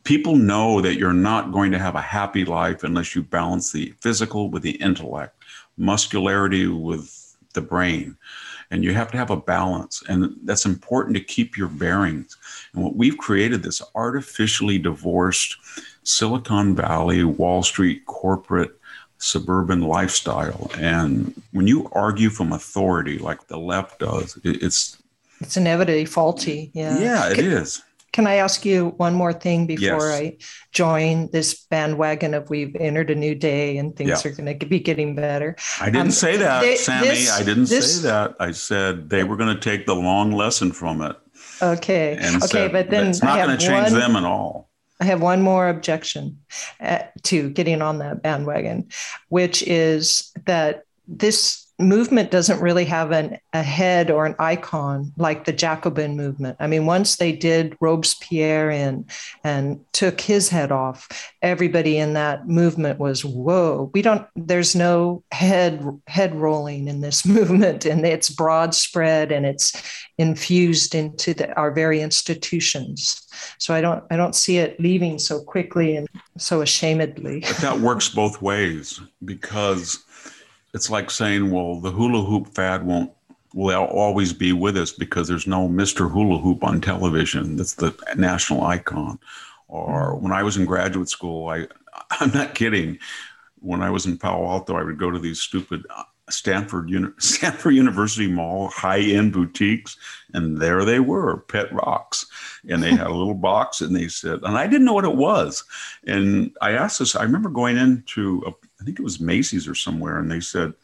People 0.05 0.37
know 0.37 0.83
that 0.83 0.97
you're 0.97 1.15
not 1.15 1.53
going 1.53 1.73
to 1.73 1.79
have 1.79 1.95
a 1.95 2.01
happy 2.01 2.45
life 2.45 2.85
unless 2.85 3.15
you 3.15 3.23
balance 3.23 3.73
the 3.73 3.95
physical 4.01 4.51
with 4.51 4.63
the 4.63 4.73
intellect, 4.83 5.35
muscularity 5.79 6.67
with 6.67 7.37
the 7.55 7.63
brain 7.63 8.17
and 8.71 8.83
you 8.83 8.93
have 8.93 9.11
to 9.11 9.17
have 9.17 9.31
a 9.31 9.37
balance 9.37 10.03
and 10.09 10.35
that's 10.43 10.67
important 10.67 11.17
to 11.17 11.23
keep 11.23 11.57
your 11.57 11.69
bearings 11.69 12.37
and 12.73 12.83
what 12.83 12.97
we've 12.97 13.19
created 13.19 13.63
this 13.63 13.81
artificially 13.95 14.79
divorced 14.79 15.57
silicon 16.03 16.75
valley 16.75 17.23
wall 17.23 17.63
street 17.63 18.05
corporate 18.07 18.77
suburban 19.25 19.81
lifestyle 19.81 20.71
and 20.79 21.41
when 21.53 21.67
you 21.67 21.89
argue 21.93 22.29
from 22.29 22.53
authority 22.53 23.19
like 23.19 23.47
the 23.47 23.59
left 23.59 23.99
does 23.99 24.39
it's 24.45 24.99
it's 25.41 25.57
inevitably 25.57 26.05
faulty 26.05 26.71
yeah 26.75 26.99
yeah 26.99 27.31
it 27.31 27.39
is. 27.39 27.83
Can 28.13 28.29
I 28.29 28.37
ask 28.37 28.65
you 28.65 28.91
one 28.99 29.13
more 29.13 29.33
thing 29.33 29.67
before 29.67 30.09
yes. 30.09 30.21
I 30.21 30.37
join 30.71 31.31
this 31.33 31.67
bandwagon 31.69 32.33
of 32.33 32.49
we've 32.49 32.77
entered 32.77 33.11
a 33.11 33.15
new 33.17 33.35
day 33.35 33.77
and 33.77 33.97
things 33.97 34.25
yeah. 34.25 34.31
are 34.31 34.33
going 34.33 34.57
to 34.57 34.67
be 34.67 34.79
getting 34.79 35.17
better? 35.17 35.57
I 35.81 35.87
didn't 35.87 36.01
um, 36.01 36.11
say 36.13 36.37
that, 36.37 36.61
they, 36.61 36.77
Sami. 36.77 37.09
This, 37.09 37.33
I 37.33 37.43
didn't 37.43 37.69
this, 37.69 37.97
say 37.97 38.09
that. 38.09 38.37
I 38.39 38.53
said 38.53 39.11
they 39.11 39.25
were 39.25 39.37
going 39.37 39.53
to 39.53 39.61
take 39.61 39.87
the 39.87 39.97
long 39.97 40.31
lesson 40.31 40.71
from 40.71 41.03
it. 41.03 41.17
Okay. 41.61 42.17
okay, 42.45 42.69
but 42.69 42.89
then 42.89 43.09
it's 43.09 43.21
not 43.21 43.45
going 43.45 43.59
to 43.59 43.67
change 43.67 43.91
one, 43.91 44.01
them 44.01 44.15
at 44.15 44.23
all. 44.23 44.71
I 45.05 45.07
have 45.09 45.21
one 45.21 45.43
more 45.43 45.69
objection 45.69 46.39
uh, 46.81 47.01
to 47.25 47.51
getting 47.51 47.83
on 47.83 47.99
that 47.99 48.23
bandwagon, 48.23 48.89
which 49.29 49.63
is 49.63 50.33
that 50.47 50.87
this 51.07 51.64
movement 51.79 52.31
doesn't 52.31 52.61
really 52.61 52.85
have 52.85 53.11
an, 53.11 53.39
a 53.53 53.63
head 53.63 54.11
or 54.11 54.27
an 54.27 54.37
icon 54.39 55.13
like 55.17 55.45
the 55.45 55.53
Jacobin 55.53 56.17
movement. 56.17 56.57
I 56.61 56.69
mean, 56.69 56.87
once 56.87 57.17
they 57.17 57.33
did 57.33 57.77
Robespierre 57.81 58.71
in 58.71 59.07
and 59.43 59.81
took 59.93 60.21
his 60.21 60.49
head 60.49 60.71
off, 60.71 61.33
everybody 61.43 61.99
in 61.99 62.13
that 62.15 62.47
movement 62.49 63.01
was, 63.01 63.25
whoa, 63.25 63.91
we 63.93 64.03
don't, 64.03 64.27
there's 64.37 64.77
no 64.77 65.25
head 65.33 65.85
head 66.07 66.35
rolling 66.35 66.87
in 66.87 67.01
this 67.01 67.27
movement. 67.27 67.85
And 67.85 68.07
it's 68.07 68.31
broad 68.31 68.75
spread 68.75 69.33
and 69.33 69.45
it's 69.45 69.73
infused 70.17 70.95
into 70.95 71.35
the, 71.35 71.53
our 71.57 71.73
very 71.73 72.01
institutions. 72.01 73.21
So 73.59 73.75
I 73.75 73.81
don't 73.81 74.05
I 74.11 74.17
don't 74.17 74.35
see 74.35 74.59
it 74.59 74.79
leaving 74.79 75.19
so 75.19 75.43
quickly 75.43 75.97
and 75.97 76.09
so 76.39 76.61
ashamedly. 76.61 77.41
But 77.41 77.57
that 77.59 77.81
works 77.81 78.09
both 78.09 78.41
ways 78.41 79.01
because 79.25 80.05
it's 80.75 80.91
like 80.91 81.11
saying, 81.11 81.51
well, 81.51 81.81
the 81.81 81.91
hula 81.91 82.25
hoop 82.25 82.49
fad 82.55 82.85
won't 82.85 83.11
will 83.55 83.85
always 83.85 84.33
be 84.33 84.53
with 84.53 84.77
us 84.77 84.91
because 84.91 85.29
there's 85.29 85.47
no 85.47 85.69
Mr. 85.69 86.11
Hula 86.11 86.39
Hoop 86.41 86.65
on 86.65 86.81
television. 86.81 87.57
That's 87.57 87.75
the 87.75 87.97
national 88.17 88.65
icon. 88.65 89.19
Or 89.69 90.17
when 90.17 90.33
I 90.33 90.43
was 90.43 90.57
in 90.57 90.65
graduate 90.65 91.09
school, 91.09 91.49
I 91.49 91.69
I'm 92.11 92.33
not 92.33 92.55
kidding. 92.55 92.99
When 93.61 93.81
I 93.81 93.91
was 93.91 94.05
in 94.05 94.19
Palo 94.19 94.47
Alto, 94.47 94.77
I 94.77 94.83
would 94.83 94.99
go 94.99 95.11
to 95.11 95.19
these 95.19 95.41
stupid 95.41 95.87
uh, 95.89 96.03
Stanford 96.29 96.91
Stanford 97.19 97.75
University 97.75 98.27
Mall 98.27 98.69
high-end 98.69 99.33
boutiques, 99.33 99.97
and 100.33 100.59
there 100.59 100.85
they 100.85 101.01
were, 101.01 101.39
pet 101.49 101.73
rocks, 101.73 102.27
and 102.69 102.83
they 102.83 102.91
had 102.91 103.07
a 103.07 103.15
little 103.15 103.35
box, 103.35 103.81
and 103.81 103.95
they 103.95 104.09
said, 104.09 104.41
and 104.43 104.59
I 104.59 104.67
didn't 104.67 104.85
know 104.85 104.95
what 104.95 105.05
it 105.05 105.17
was, 105.17 105.65
and 106.07 106.55
I 106.61 106.73
asked 106.73 106.99
this. 106.99 107.15
I 107.15 107.23
remember 107.23 107.51
going 107.51 107.77
into 107.77 108.43
a 108.47 108.64
I 108.85 108.87
think 108.87 108.99
it 108.99 109.03
was 109.03 109.19
Macy's 109.19 109.67
or 109.67 109.75
somewhere, 109.75 110.19
and 110.19 110.31
they 110.31 110.41
said, 110.41 110.75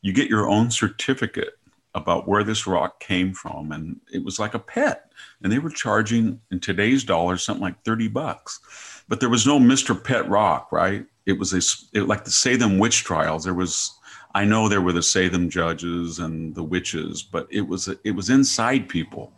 you 0.00 0.12
get 0.12 0.28
your 0.28 0.48
own 0.48 0.72
certificate 0.72 1.56
about 1.94 2.26
where 2.26 2.42
this 2.42 2.66
rock 2.66 2.98
came 2.98 3.32
from. 3.32 3.70
And 3.70 4.00
it 4.12 4.24
was 4.24 4.40
like 4.40 4.54
a 4.54 4.58
pet. 4.58 5.12
And 5.40 5.52
they 5.52 5.60
were 5.60 5.70
charging 5.70 6.40
in 6.50 6.58
today's 6.58 7.04
dollars 7.04 7.44
something 7.44 7.62
like 7.62 7.80
30 7.84 8.08
bucks. 8.08 9.04
But 9.08 9.20
there 9.20 9.28
was 9.28 9.46
no 9.46 9.60
Mr. 9.60 10.02
Pet 10.02 10.28
Rock, 10.28 10.72
right? 10.72 11.06
It 11.26 11.38
was 11.38 11.52
a, 11.52 11.96
it, 11.96 12.08
like 12.08 12.24
the 12.24 12.32
Salem 12.32 12.80
witch 12.80 13.04
trials. 13.04 13.44
There 13.44 13.54
was, 13.54 13.96
I 14.34 14.44
know 14.44 14.68
there 14.68 14.80
were 14.80 14.92
the 14.92 15.00
Salem 15.00 15.48
judges 15.48 16.18
and 16.18 16.56
the 16.56 16.64
witches, 16.64 17.22
but 17.22 17.46
it 17.52 17.60
was, 17.60 17.88
it 18.02 18.16
was 18.16 18.30
inside 18.30 18.88
people 18.88 19.32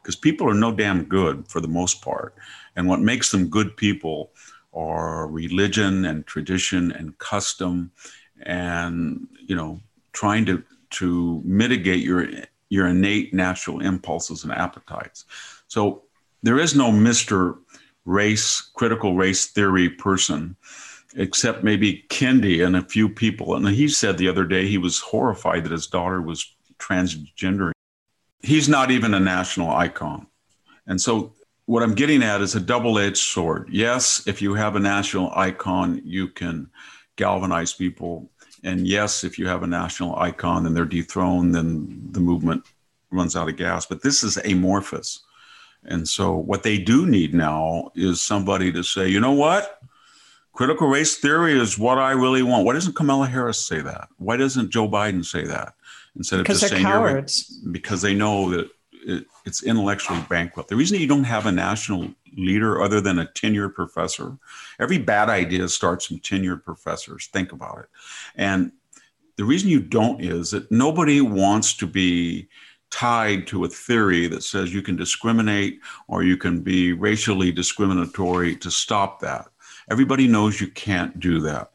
because 0.00 0.14
people 0.14 0.48
are 0.48 0.54
no 0.54 0.70
damn 0.70 1.02
good 1.02 1.48
for 1.48 1.60
the 1.60 1.66
most 1.66 2.00
part. 2.00 2.36
And 2.76 2.86
what 2.86 3.00
makes 3.00 3.32
them 3.32 3.48
good 3.48 3.76
people 3.76 4.30
or 4.74 5.28
religion 5.28 6.04
and 6.04 6.26
tradition 6.26 6.90
and 6.92 7.16
custom 7.18 7.92
and 8.42 9.28
you 9.46 9.54
know 9.54 9.80
trying 10.12 10.44
to 10.44 10.62
to 10.90 11.40
mitigate 11.44 12.02
your 12.02 12.28
your 12.68 12.88
innate 12.88 13.32
natural 13.32 13.80
impulses 13.80 14.42
and 14.42 14.52
appetites. 14.52 15.24
So 15.68 16.02
there 16.42 16.58
is 16.58 16.74
no 16.74 16.90
mr 16.90 17.56
race 18.04 18.60
critical 18.74 19.14
race 19.14 19.46
theory 19.46 19.88
person 19.88 20.56
except 21.16 21.62
maybe 21.62 22.04
kendi 22.08 22.66
and 22.66 22.74
a 22.74 22.82
few 22.82 23.08
people. 23.08 23.54
And 23.54 23.68
he 23.68 23.86
said 23.88 24.18
the 24.18 24.28
other 24.28 24.44
day 24.44 24.66
he 24.66 24.78
was 24.78 24.98
horrified 24.98 25.64
that 25.64 25.72
his 25.72 25.86
daughter 25.86 26.20
was 26.20 26.52
transgender. 26.80 27.70
He's 28.42 28.68
not 28.68 28.90
even 28.90 29.14
a 29.14 29.20
national 29.20 29.70
icon. 29.70 30.26
And 30.88 31.00
so 31.00 31.32
what 31.66 31.82
I'm 31.82 31.94
getting 31.94 32.22
at 32.22 32.40
is 32.40 32.54
a 32.54 32.60
double 32.60 32.98
edged 32.98 33.18
sword. 33.18 33.68
Yes, 33.70 34.26
if 34.26 34.42
you 34.42 34.54
have 34.54 34.76
a 34.76 34.80
national 34.80 35.32
icon, 35.34 36.00
you 36.04 36.28
can 36.28 36.68
galvanize 37.16 37.72
people. 37.72 38.30
And 38.62 38.86
yes, 38.86 39.24
if 39.24 39.38
you 39.38 39.46
have 39.46 39.62
a 39.62 39.66
national 39.66 40.16
icon 40.16 40.66
and 40.66 40.76
they're 40.76 40.84
dethroned, 40.84 41.54
then 41.54 42.08
the 42.10 42.20
movement 42.20 42.64
runs 43.10 43.36
out 43.36 43.48
of 43.48 43.56
gas. 43.56 43.86
But 43.86 44.02
this 44.02 44.22
is 44.22 44.36
amorphous. 44.38 45.20
And 45.84 46.08
so 46.08 46.34
what 46.34 46.62
they 46.62 46.78
do 46.78 47.06
need 47.06 47.34
now 47.34 47.90
is 47.94 48.20
somebody 48.20 48.72
to 48.72 48.82
say, 48.82 49.08
you 49.08 49.20
know 49.20 49.32
what? 49.32 49.80
Critical 50.52 50.88
race 50.88 51.16
theory 51.16 51.58
is 51.58 51.78
what 51.78 51.98
I 51.98 52.12
really 52.12 52.42
want. 52.42 52.64
Why 52.64 52.74
doesn't 52.74 52.94
Kamala 52.94 53.26
Harris 53.26 53.66
say 53.66 53.80
that? 53.80 54.08
Why 54.18 54.36
doesn't 54.36 54.70
Joe 54.70 54.88
Biden 54.88 55.24
say 55.24 55.44
that? 55.44 55.74
Instead 56.16 56.40
of 56.40 56.44
because 56.44 56.60
just 56.60 56.72
saying 56.72 56.84
cowards. 56.84 57.60
because 57.72 58.02
they 58.02 58.14
know 58.14 58.50
that 58.50 58.70
it, 59.06 59.26
it's 59.44 59.62
intellectually 59.62 60.24
bankrupt. 60.28 60.68
The 60.68 60.76
reason 60.76 61.00
you 61.00 61.06
don't 61.06 61.24
have 61.24 61.46
a 61.46 61.52
national 61.52 62.10
leader 62.36 62.82
other 62.82 63.00
than 63.00 63.18
a 63.18 63.26
tenured 63.26 63.74
professor, 63.74 64.36
every 64.80 64.98
bad 64.98 65.28
idea 65.28 65.68
starts 65.68 66.06
from 66.06 66.18
tenured 66.20 66.64
professors. 66.64 67.28
Think 67.28 67.52
about 67.52 67.78
it. 67.80 67.86
And 68.36 68.72
the 69.36 69.44
reason 69.44 69.70
you 69.70 69.80
don't 69.80 70.22
is 70.22 70.50
that 70.52 70.70
nobody 70.70 71.20
wants 71.20 71.74
to 71.76 71.86
be 71.86 72.48
tied 72.90 73.46
to 73.48 73.64
a 73.64 73.68
theory 73.68 74.28
that 74.28 74.42
says 74.42 74.72
you 74.72 74.82
can 74.82 74.94
discriminate 74.94 75.80
or 76.06 76.22
you 76.22 76.36
can 76.36 76.60
be 76.60 76.92
racially 76.92 77.50
discriminatory 77.50 78.54
to 78.54 78.70
stop 78.70 79.18
that. 79.20 79.48
Everybody 79.90 80.28
knows 80.28 80.60
you 80.60 80.68
can't 80.68 81.18
do 81.18 81.40
that. 81.40 81.72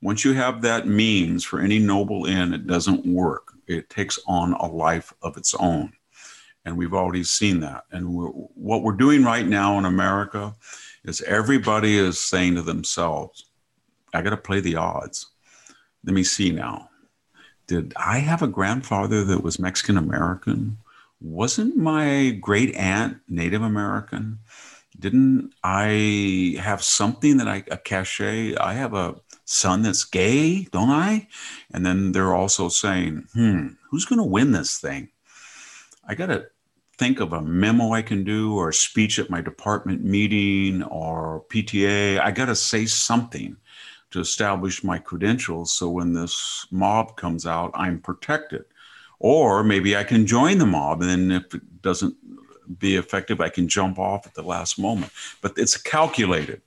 Once 0.00 0.24
you 0.24 0.32
have 0.32 0.62
that 0.62 0.86
means 0.86 1.44
for 1.44 1.60
any 1.60 1.78
noble 1.78 2.26
end, 2.26 2.54
it 2.54 2.66
doesn't 2.66 3.04
work. 3.04 3.52
It 3.66 3.90
takes 3.90 4.18
on 4.26 4.54
a 4.54 4.66
life 4.66 5.12
of 5.22 5.36
its 5.36 5.54
own. 5.54 5.92
And 6.68 6.76
we've 6.76 6.92
already 6.92 7.24
seen 7.24 7.60
that. 7.60 7.84
And 7.92 8.12
we're, 8.14 8.26
what 8.26 8.82
we're 8.82 8.92
doing 8.92 9.24
right 9.24 9.46
now 9.46 9.78
in 9.78 9.86
America 9.86 10.54
is 11.02 11.22
everybody 11.22 11.96
is 11.96 12.20
saying 12.20 12.56
to 12.56 12.62
themselves, 12.62 13.46
I 14.12 14.20
got 14.20 14.30
to 14.30 14.36
play 14.36 14.60
the 14.60 14.76
odds. 14.76 15.28
Let 16.04 16.12
me 16.12 16.22
see 16.22 16.50
now. 16.50 16.90
Did 17.68 17.94
I 17.96 18.18
have 18.18 18.42
a 18.42 18.46
grandfather 18.48 19.24
that 19.24 19.42
was 19.42 19.58
Mexican 19.58 19.96
American? 19.96 20.76
Wasn't 21.22 21.74
my 21.74 22.38
great 22.38 22.74
aunt 22.76 23.16
Native 23.28 23.62
American? 23.62 24.40
Didn't 24.98 25.54
I 25.64 26.58
have 26.60 26.84
something 26.84 27.38
that 27.38 27.48
I, 27.48 27.64
a 27.70 27.78
cachet? 27.78 28.56
I 28.56 28.74
have 28.74 28.92
a 28.92 29.14
son 29.46 29.80
that's 29.80 30.04
gay, 30.04 30.64
don't 30.64 30.90
I? 30.90 31.28
And 31.72 31.86
then 31.86 32.12
they're 32.12 32.34
also 32.34 32.68
saying, 32.68 33.26
hmm, 33.32 33.68
who's 33.90 34.04
going 34.04 34.18
to 34.18 34.24
win 34.24 34.52
this 34.52 34.78
thing? 34.78 35.08
I 36.06 36.14
got 36.14 36.26
to 36.26 36.46
think 36.98 37.20
of 37.20 37.32
a 37.32 37.40
memo 37.40 37.92
I 37.92 38.02
can 38.02 38.24
do 38.24 38.56
or 38.56 38.68
a 38.68 38.74
speech 38.74 39.18
at 39.18 39.30
my 39.30 39.40
department 39.40 40.04
meeting 40.04 40.82
or 40.82 41.44
PTA. 41.48 42.20
I 42.20 42.32
got 42.32 42.46
to 42.46 42.56
say 42.56 42.86
something 42.86 43.56
to 44.10 44.20
establish 44.20 44.82
my 44.82 44.98
credentials 44.98 45.72
so 45.72 45.88
when 45.88 46.12
this 46.12 46.66
mob 46.70 47.16
comes 47.16 47.46
out, 47.46 47.70
I'm 47.74 48.00
protected. 48.00 48.64
Or 49.20 49.62
maybe 49.64 49.96
I 49.96 50.04
can 50.04 50.26
join 50.26 50.58
the 50.58 50.66
mob, 50.66 51.00
and 51.02 51.10
then 51.10 51.30
if 51.32 51.54
it 51.54 51.82
doesn't 51.82 52.14
be 52.78 52.96
effective, 52.96 53.40
I 53.40 53.48
can 53.48 53.66
jump 53.66 53.98
off 53.98 54.26
at 54.26 54.34
the 54.34 54.42
last 54.42 54.78
moment. 54.78 55.10
But 55.40 55.54
it's 55.56 55.76
calculated. 55.76 56.62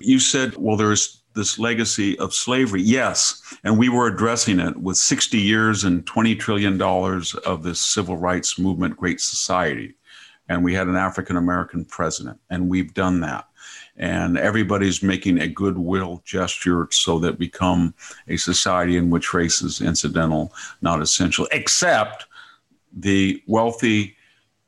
You 0.00 0.18
said, 0.18 0.56
well, 0.56 0.76
there's 0.76 1.21
this 1.34 1.58
legacy 1.58 2.18
of 2.18 2.34
slavery. 2.34 2.82
Yes, 2.82 3.56
and 3.64 3.78
we 3.78 3.88
were 3.88 4.06
addressing 4.06 4.60
it 4.60 4.76
with 4.76 4.96
60 4.96 5.38
years 5.38 5.84
and 5.84 6.06
20 6.06 6.36
trillion 6.36 6.78
dollars 6.78 7.34
of 7.34 7.62
this 7.62 7.80
civil 7.80 8.16
rights 8.16 8.58
movement, 8.58 8.96
Great 8.96 9.20
Society, 9.20 9.94
and 10.48 10.62
we 10.62 10.74
had 10.74 10.88
an 10.88 10.96
African 10.96 11.36
American 11.36 11.84
president, 11.84 12.38
and 12.50 12.68
we've 12.68 12.94
done 12.94 13.20
that. 13.20 13.46
And 13.96 14.38
everybody's 14.38 15.02
making 15.02 15.40
a 15.40 15.48
goodwill 15.48 16.22
gesture 16.24 16.88
so 16.90 17.18
that 17.20 17.38
become 17.38 17.94
a 18.26 18.36
society 18.36 18.96
in 18.96 19.10
which 19.10 19.34
race 19.34 19.62
is 19.62 19.80
incidental, 19.80 20.52
not 20.80 21.02
essential, 21.02 21.46
except 21.52 22.26
the 22.92 23.42
wealthy, 23.46 24.16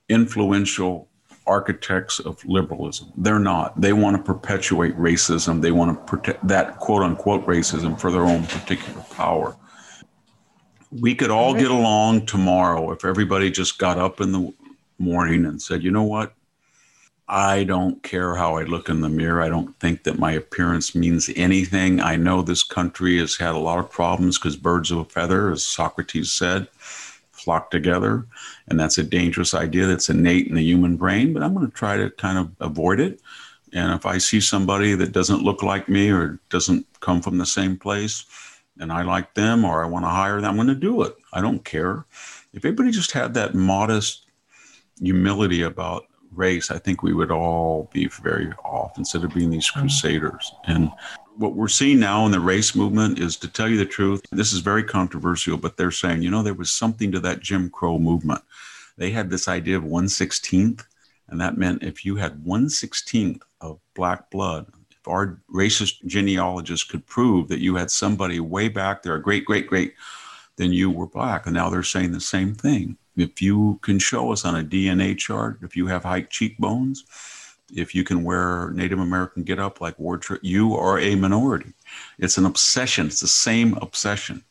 influential 0.09 1.09
architects 1.47 2.21
of 2.21 2.45
liberalism. 2.45 3.13
They're 3.17 3.39
not. 3.39 3.79
They 3.81 3.93
want 3.93 4.17
to 4.17 4.23
perpetuate 4.23 4.97
racism. 4.97 5.61
They 5.61 5.73
want 5.73 5.97
to 5.97 6.05
protect 6.05 6.47
that 6.49 6.79
quote 6.79 7.03
unquote 7.03 7.47
racism 7.47 7.99
for 8.01 8.11
their 8.11 8.25
own 8.25 8.45
particular 8.45 9.03
power. 9.11 9.57
We 10.91 11.15
could 11.15 11.31
all 11.31 11.55
get 11.55 11.71
along 11.71 12.27
tomorrow 12.27 12.93
if 12.93 13.05
everybody 13.05 13.51
just 13.51 13.79
got 13.79 13.99
up 13.99 14.21
in 14.21 14.33
the 14.33 14.53
morning 14.99 15.45
and 15.45 15.61
said, 15.61 15.83
you 15.83 15.91
know 15.91 16.05
what? 16.05 16.35
I 17.27 17.65
don't 17.65 18.03
care 18.03 18.35
how 18.35 18.57
I 18.57 18.65
look 18.65 18.89
in 18.89 19.01
the 19.01 19.09
mirror. 19.09 19.41
I 19.41 19.49
don't 19.49 19.79
think 19.81 20.05
that 20.05 20.19
my 20.19 20.33
appearance 20.33 20.95
means 20.95 21.31
anything. 21.35 22.01
I 22.01 22.17
know 22.17 22.43
this 22.43 22.63
country 22.63 23.19
has 23.19 23.37
had 23.37 23.55
a 23.55 23.59
lot 23.59 23.79
of 23.79 23.91
problems 23.91 24.39
because 24.39 24.57
birds 24.57 24.91
of 24.91 24.99
a 24.99 25.05
feather, 25.07 25.51
as 25.51 25.65
Socrates 25.65 26.31
said 26.31 26.69
flock 27.45 27.71
together. 27.71 28.27
And 28.69 28.81
that's 28.81 28.99
a 28.99 29.05
dangerous 29.05 29.55
idea 29.55 29.87
that's 29.87 30.09
innate 30.09 30.49
in 30.49 30.55
the 30.55 30.63
human 30.63 30.97
brain, 30.97 31.33
but 31.33 31.43
I'm 31.43 31.55
going 31.55 31.67
to 31.67 31.77
try 31.77 31.97
to 31.97 32.11
kind 32.11 32.39
of 32.39 32.51
avoid 32.61 32.99
it. 32.99 33.21
And 33.73 33.93
if 33.93 34.07
I 34.07 34.19
see 34.19 34.41
somebody 34.41 34.95
that 34.95 35.13
doesn't 35.13 35.43
look 35.43 35.63
like 35.63 35.89
me 35.89 36.11
or 36.11 36.39
doesn't 36.49 36.87
come 37.01 37.21
from 37.21 37.39
the 37.39 37.47
same 37.47 37.77
place, 37.77 38.25
and 38.81 38.93
I 38.93 39.03
like 39.03 39.35
them 39.35 39.65
or 39.65 39.85
I 39.85 39.89
want 39.89 40.05
to 40.05 40.11
hire 40.11 40.41
them, 40.41 40.51
I'm 40.51 40.57
going 40.57 40.69
to 40.69 40.75
do 40.75 41.03
it. 41.03 41.15
I 41.33 41.41
don't 41.41 41.65
care. 41.65 42.05
If 42.53 42.65
everybody 42.65 42.91
just 42.91 43.13
had 43.13 43.35
that 43.35 43.55
modest 43.55 44.27
humility 45.01 45.63
about 45.63 46.07
race, 46.35 46.71
I 46.71 46.79
think 46.79 47.03
we 47.03 47.15
would 47.15 47.31
all 47.31 47.89
be 47.93 48.07
very 48.07 48.53
off 48.65 48.99
instead 48.99 49.25
of 49.25 49.35
being 49.35 49.51
these 49.51 49.71
mm. 49.71 49.81
crusaders. 49.81 50.53
And 50.67 50.91
what 51.37 51.55
we're 51.55 51.69
seeing 51.69 52.01
now 52.01 52.27
in 52.27 52.33
the 52.33 52.41
race 52.41 52.75
movement 52.75 53.19
is 53.19 53.37
to 53.39 53.49
tell 53.49 53.69
you 53.69 53.77
the 53.77 53.87
truth, 53.87 54.23
this 54.31 54.53
is 54.53 54.61
very 54.61 54.85
controversial, 54.85 55.57
but 55.57 55.77
they're 55.77 55.91
saying, 55.91 56.23
you 56.23 56.31
know, 56.31 56.43
there 56.43 56.55
was 56.55 56.71
something 56.71 57.11
to 57.13 57.21
that 57.21 57.41
Jim 57.41 57.71
Crow 57.71 57.99
movement. 57.99 58.43
They 58.97 59.11
had 59.11 59.31
this 59.31 59.49
idea 59.49 59.77
of 59.77 59.83
116th, 59.83 60.85
and 61.29 61.41
that 61.41 61.59
meant 61.59 61.83
if 61.83 62.05
you 62.05 62.17
had 62.17 62.45
116th 62.45 63.43
of 63.61 63.81
black 63.95 64.31
blood, 64.31 64.67
if 64.91 65.09
our 65.09 65.41
racist 65.53 66.05
genealogists 66.07 66.89
could 66.89 67.07
prove 67.07 67.49
that 67.49 67.61
you 67.61 67.75
had 67.75 67.91
somebody 67.91 68.39
way 68.41 68.69
back 68.69 69.03
there, 69.03 69.17
a 69.17 69.23
great, 69.23 69.45
great, 69.45 69.67
great, 69.67 69.95
then 70.57 70.73
you 70.73 70.91
were 70.91 71.07
black. 71.07 71.47
And 71.47 71.55
now 71.55 71.69
they're 71.69 71.83
saying 71.83 72.13
the 72.13 72.21
same 72.21 72.55
thing. 72.55 72.97
If 73.17 73.41
you 73.41 73.79
can 73.83 73.99
show 73.99 74.33
us 74.33 74.45
on 74.45 74.57
a 74.57 74.65
DNA 74.65 75.17
chart, 75.17 75.59
if 75.63 75.77
you 75.77 75.87
have 75.87 76.03
high 76.03 76.23
cheekbones, 76.23 77.05
if 77.73 77.95
you 77.95 78.05
can 78.05 78.25
wear 78.25 78.71
Native 78.71 78.99
American 78.99 79.43
get 79.43 79.59
up 79.59 79.81
like 79.81 79.99
Ward, 79.99 80.25
you 80.43 80.75
are 80.75 80.99
a 80.99 81.15
minority. 81.15 81.73
It's 82.19 82.39
an 82.39 82.47
obsession. 82.47 83.07
It's 83.07 83.21
the 83.21 83.29
same 83.29 83.75
obsession. 83.81 84.45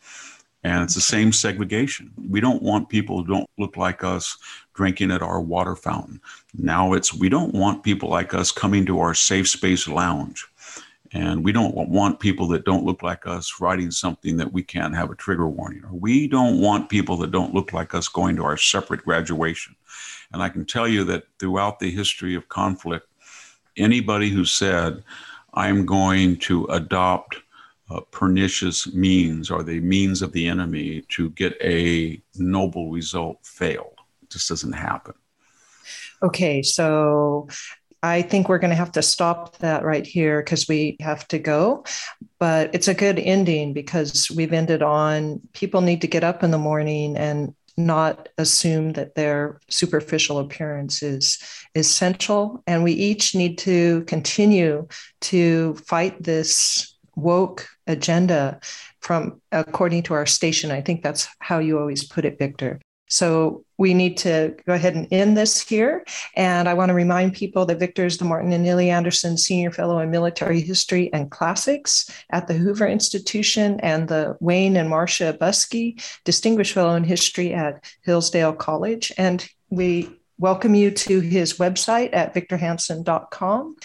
And 0.65 0.81
it's 0.81 0.95
the 0.95 1.01
same 1.01 1.33
segregation. 1.33 2.11
We 2.29 2.39
don't 2.39 2.63
want 2.63 2.87
people 2.87 3.17
who 3.17 3.27
don't 3.27 3.49
look 3.57 3.75
like 3.75 4.03
us 4.03 4.37
drinking 4.73 5.11
at 5.11 5.21
our 5.21 5.41
water 5.41 5.75
fountain. 5.75 6.21
Now 6.57 6.93
it's 6.93 7.13
we 7.13 7.27
don't 7.27 7.53
want 7.53 7.83
people 7.83 8.09
like 8.09 8.33
us 8.33 8.51
coming 8.51 8.85
to 8.85 8.99
our 8.99 9.13
safe 9.13 9.49
space 9.49 9.87
lounge. 9.89 10.47
And 11.13 11.43
we 11.43 11.51
don't 11.51 11.75
want 11.75 12.19
people 12.19 12.47
that 12.49 12.65
don't 12.65 12.85
look 12.85 13.03
like 13.03 13.27
us 13.27 13.61
writing 13.61 13.91
something 13.91 14.35
that 14.37 14.51
we 14.51 14.63
can't 14.63 14.95
have 14.95 15.11
a 15.11 15.15
trigger 15.15 15.47
warning. 15.47 15.83
Or 15.83 15.93
we 15.93 16.27
don't 16.27 16.59
want 16.59 16.89
people 16.89 17.17
that 17.17 17.31
don't 17.31 17.53
look 17.53 17.71
like 17.71 17.93
us 17.93 18.07
going 18.07 18.35
to 18.37 18.43
our 18.43 18.57
separate 18.57 19.03
graduation. 19.03 19.75
And 20.33 20.41
I 20.41 20.49
can 20.49 20.65
tell 20.65 20.87
you 20.87 21.03
that 21.05 21.25
throughout 21.37 21.79
the 21.79 21.91
history 21.91 22.33
of 22.33 22.49
conflict, 22.49 23.07
anybody 23.77 24.29
who 24.29 24.43
said, 24.43 25.03
I'm 25.53 25.85
going 25.85 26.37
to 26.37 26.65
adopt 26.65 27.37
uh, 27.91 27.99
pernicious 28.11 28.91
means 28.91 29.51
or 29.51 29.61
the 29.61 29.79
means 29.81 30.23
of 30.23 30.31
the 30.31 30.47
enemy 30.47 31.01
to 31.09 31.29
get 31.31 31.55
a 31.61 32.19
noble 32.35 32.89
result 32.89 33.45
failed. 33.45 33.99
It 34.23 34.31
just 34.31 34.49
doesn't 34.49 34.73
happen. 34.73 35.13
Okay, 36.23 36.63
so 36.63 37.47
I 38.03 38.21
think 38.21 38.49
we're 38.49 38.59
going 38.59 38.69
to 38.69 38.75
have 38.75 38.91
to 38.91 39.01
stop 39.01 39.57
that 39.59 39.83
right 39.83 40.05
here 40.05 40.41
because 40.41 40.67
we 40.67 40.97
have 40.99 41.25
to 41.29 41.39
go. 41.39 41.85
But 42.37 42.75
it's 42.75 42.89
a 42.89 42.93
good 42.93 43.17
ending 43.17 43.71
because 43.71 44.29
we've 44.29 44.51
ended 44.51 44.83
on 44.83 45.39
people 45.53 45.79
need 45.79 46.01
to 46.01 46.07
get 46.07 46.23
up 46.23 46.43
in 46.43 46.51
the 46.51 46.57
morning 46.57 47.15
and 47.15 47.55
not 47.77 48.29
assume 48.37 48.93
that 48.93 49.15
their 49.15 49.59
superficial 49.69 50.39
appearance 50.39 51.01
is 51.01 51.39
essential. 51.75 52.61
And 52.67 52.83
we 52.83 52.91
each 52.91 53.33
need 53.35 53.57
to 53.59 54.03
continue 54.03 54.87
to 55.21 55.75
fight 55.75 56.21
this 56.21 56.95
woke 57.15 57.67
agenda 57.87 58.59
from 58.99 59.41
according 59.51 60.03
to 60.03 60.13
our 60.13 60.25
station. 60.25 60.71
I 60.71 60.81
think 60.81 61.03
that's 61.03 61.27
how 61.39 61.59
you 61.59 61.79
always 61.79 62.03
put 62.03 62.25
it, 62.25 62.37
Victor. 62.37 62.81
So 63.07 63.63
we 63.83 63.93
need 63.93 64.15
to 64.15 64.55
go 64.65 64.73
ahead 64.73 64.95
and 64.95 65.09
end 65.11 65.35
this 65.35 65.59
here. 65.59 66.05
And 66.37 66.69
I 66.69 66.73
want 66.73 66.87
to 66.87 66.93
remind 66.93 67.33
people 67.33 67.65
that 67.65 67.79
Victor 67.79 68.05
is 68.05 68.17
the 68.17 68.23
Martin 68.23 68.53
and 68.53 68.65
Illie 68.65 68.89
Anderson 68.89 69.37
Senior 69.37 69.71
Fellow 69.71 69.99
in 69.99 70.09
Military 70.09 70.61
History 70.61 71.11
and 71.11 71.29
Classics 71.29 72.09
at 72.29 72.47
the 72.47 72.53
Hoover 72.53 72.87
Institution 72.87 73.81
and 73.81 74.07
the 74.07 74.37
Wayne 74.39 74.77
and 74.77 74.89
Marcia 74.89 75.37
Buske 75.37 76.01
Distinguished 76.23 76.71
Fellow 76.71 76.95
in 76.95 77.03
History 77.03 77.53
at 77.53 77.83
Hillsdale 78.03 78.53
College. 78.53 79.11
And 79.17 79.45
we 79.69 80.09
welcome 80.37 80.75
you 80.75 80.89
to 80.89 81.19
his 81.19 81.55
website 81.55 82.11
at 82.13 82.33
victorhanson.com. 82.33 83.75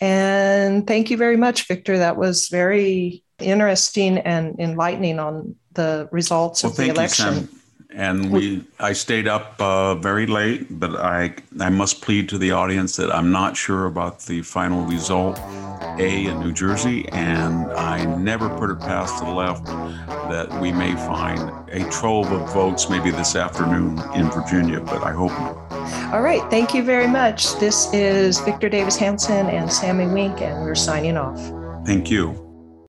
And 0.00 0.86
thank 0.86 1.10
you 1.10 1.16
very 1.16 1.36
much, 1.36 1.66
Victor. 1.66 1.98
That 1.98 2.16
was 2.16 2.46
very 2.46 3.24
interesting 3.40 4.18
and 4.18 4.60
enlightening 4.60 5.18
on 5.18 5.56
the 5.72 6.08
results 6.12 6.62
well, 6.62 6.70
of 6.70 6.76
the 6.76 6.90
election. 6.90 7.48
You, 7.50 7.57
and 7.90 8.30
we, 8.30 8.64
I 8.78 8.92
stayed 8.92 9.26
up 9.26 9.54
uh, 9.58 9.94
very 9.94 10.26
late, 10.26 10.66
but 10.78 10.94
I, 10.96 11.34
I 11.58 11.70
must 11.70 12.02
plead 12.02 12.28
to 12.28 12.38
the 12.38 12.50
audience 12.50 12.96
that 12.96 13.10
I'm 13.14 13.32
not 13.32 13.56
sure 13.56 13.86
about 13.86 14.20
the 14.20 14.42
final 14.42 14.84
result. 14.84 15.38
A 16.00 16.26
in 16.26 16.40
New 16.40 16.52
Jersey, 16.52 17.08
and 17.08 17.70
I 17.72 18.04
never 18.16 18.48
put 18.48 18.70
it 18.70 18.78
past 18.78 19.18
the 19.18 19.30
left 19.30 19.66
that 19.66 20.48
we 20.60 20.70
may 20.70 20.94
find 20.94 21.40
a 21.70 21.88
trove 21.90 22.30
of 22.30 22.52
votes 22.52 22.88
maybe 22.88 23.10
this 23.10 23.34
afternoon 23.34 23.98
in 24.14 24.30
Virginia, 24.30 24.80
but 24.80 25.02
I 25.02 25.12
hope 25.12 25.32
not. 25.32 26.12
All 26.12 26.22
right. 26.22 26.48
Thank 26.50 26.74
you 26.74 26.82
very 26.82 27.08
much. 27.08 27.58
This 27.58 27.92
is 27.92 28.40
Victor 28.40 28.68
Davis 28.68 28.96
Hanson 28.96 29.48
and 29.48 29.72
Sami 29.72 30.06
Winc, 30.06 30.40
and 30.40 30.64
we're 30.64 30.74
signing 30.74 31.16
off. 31.16 31.40
Thank 31.84 32.10
you. 32.10 32.47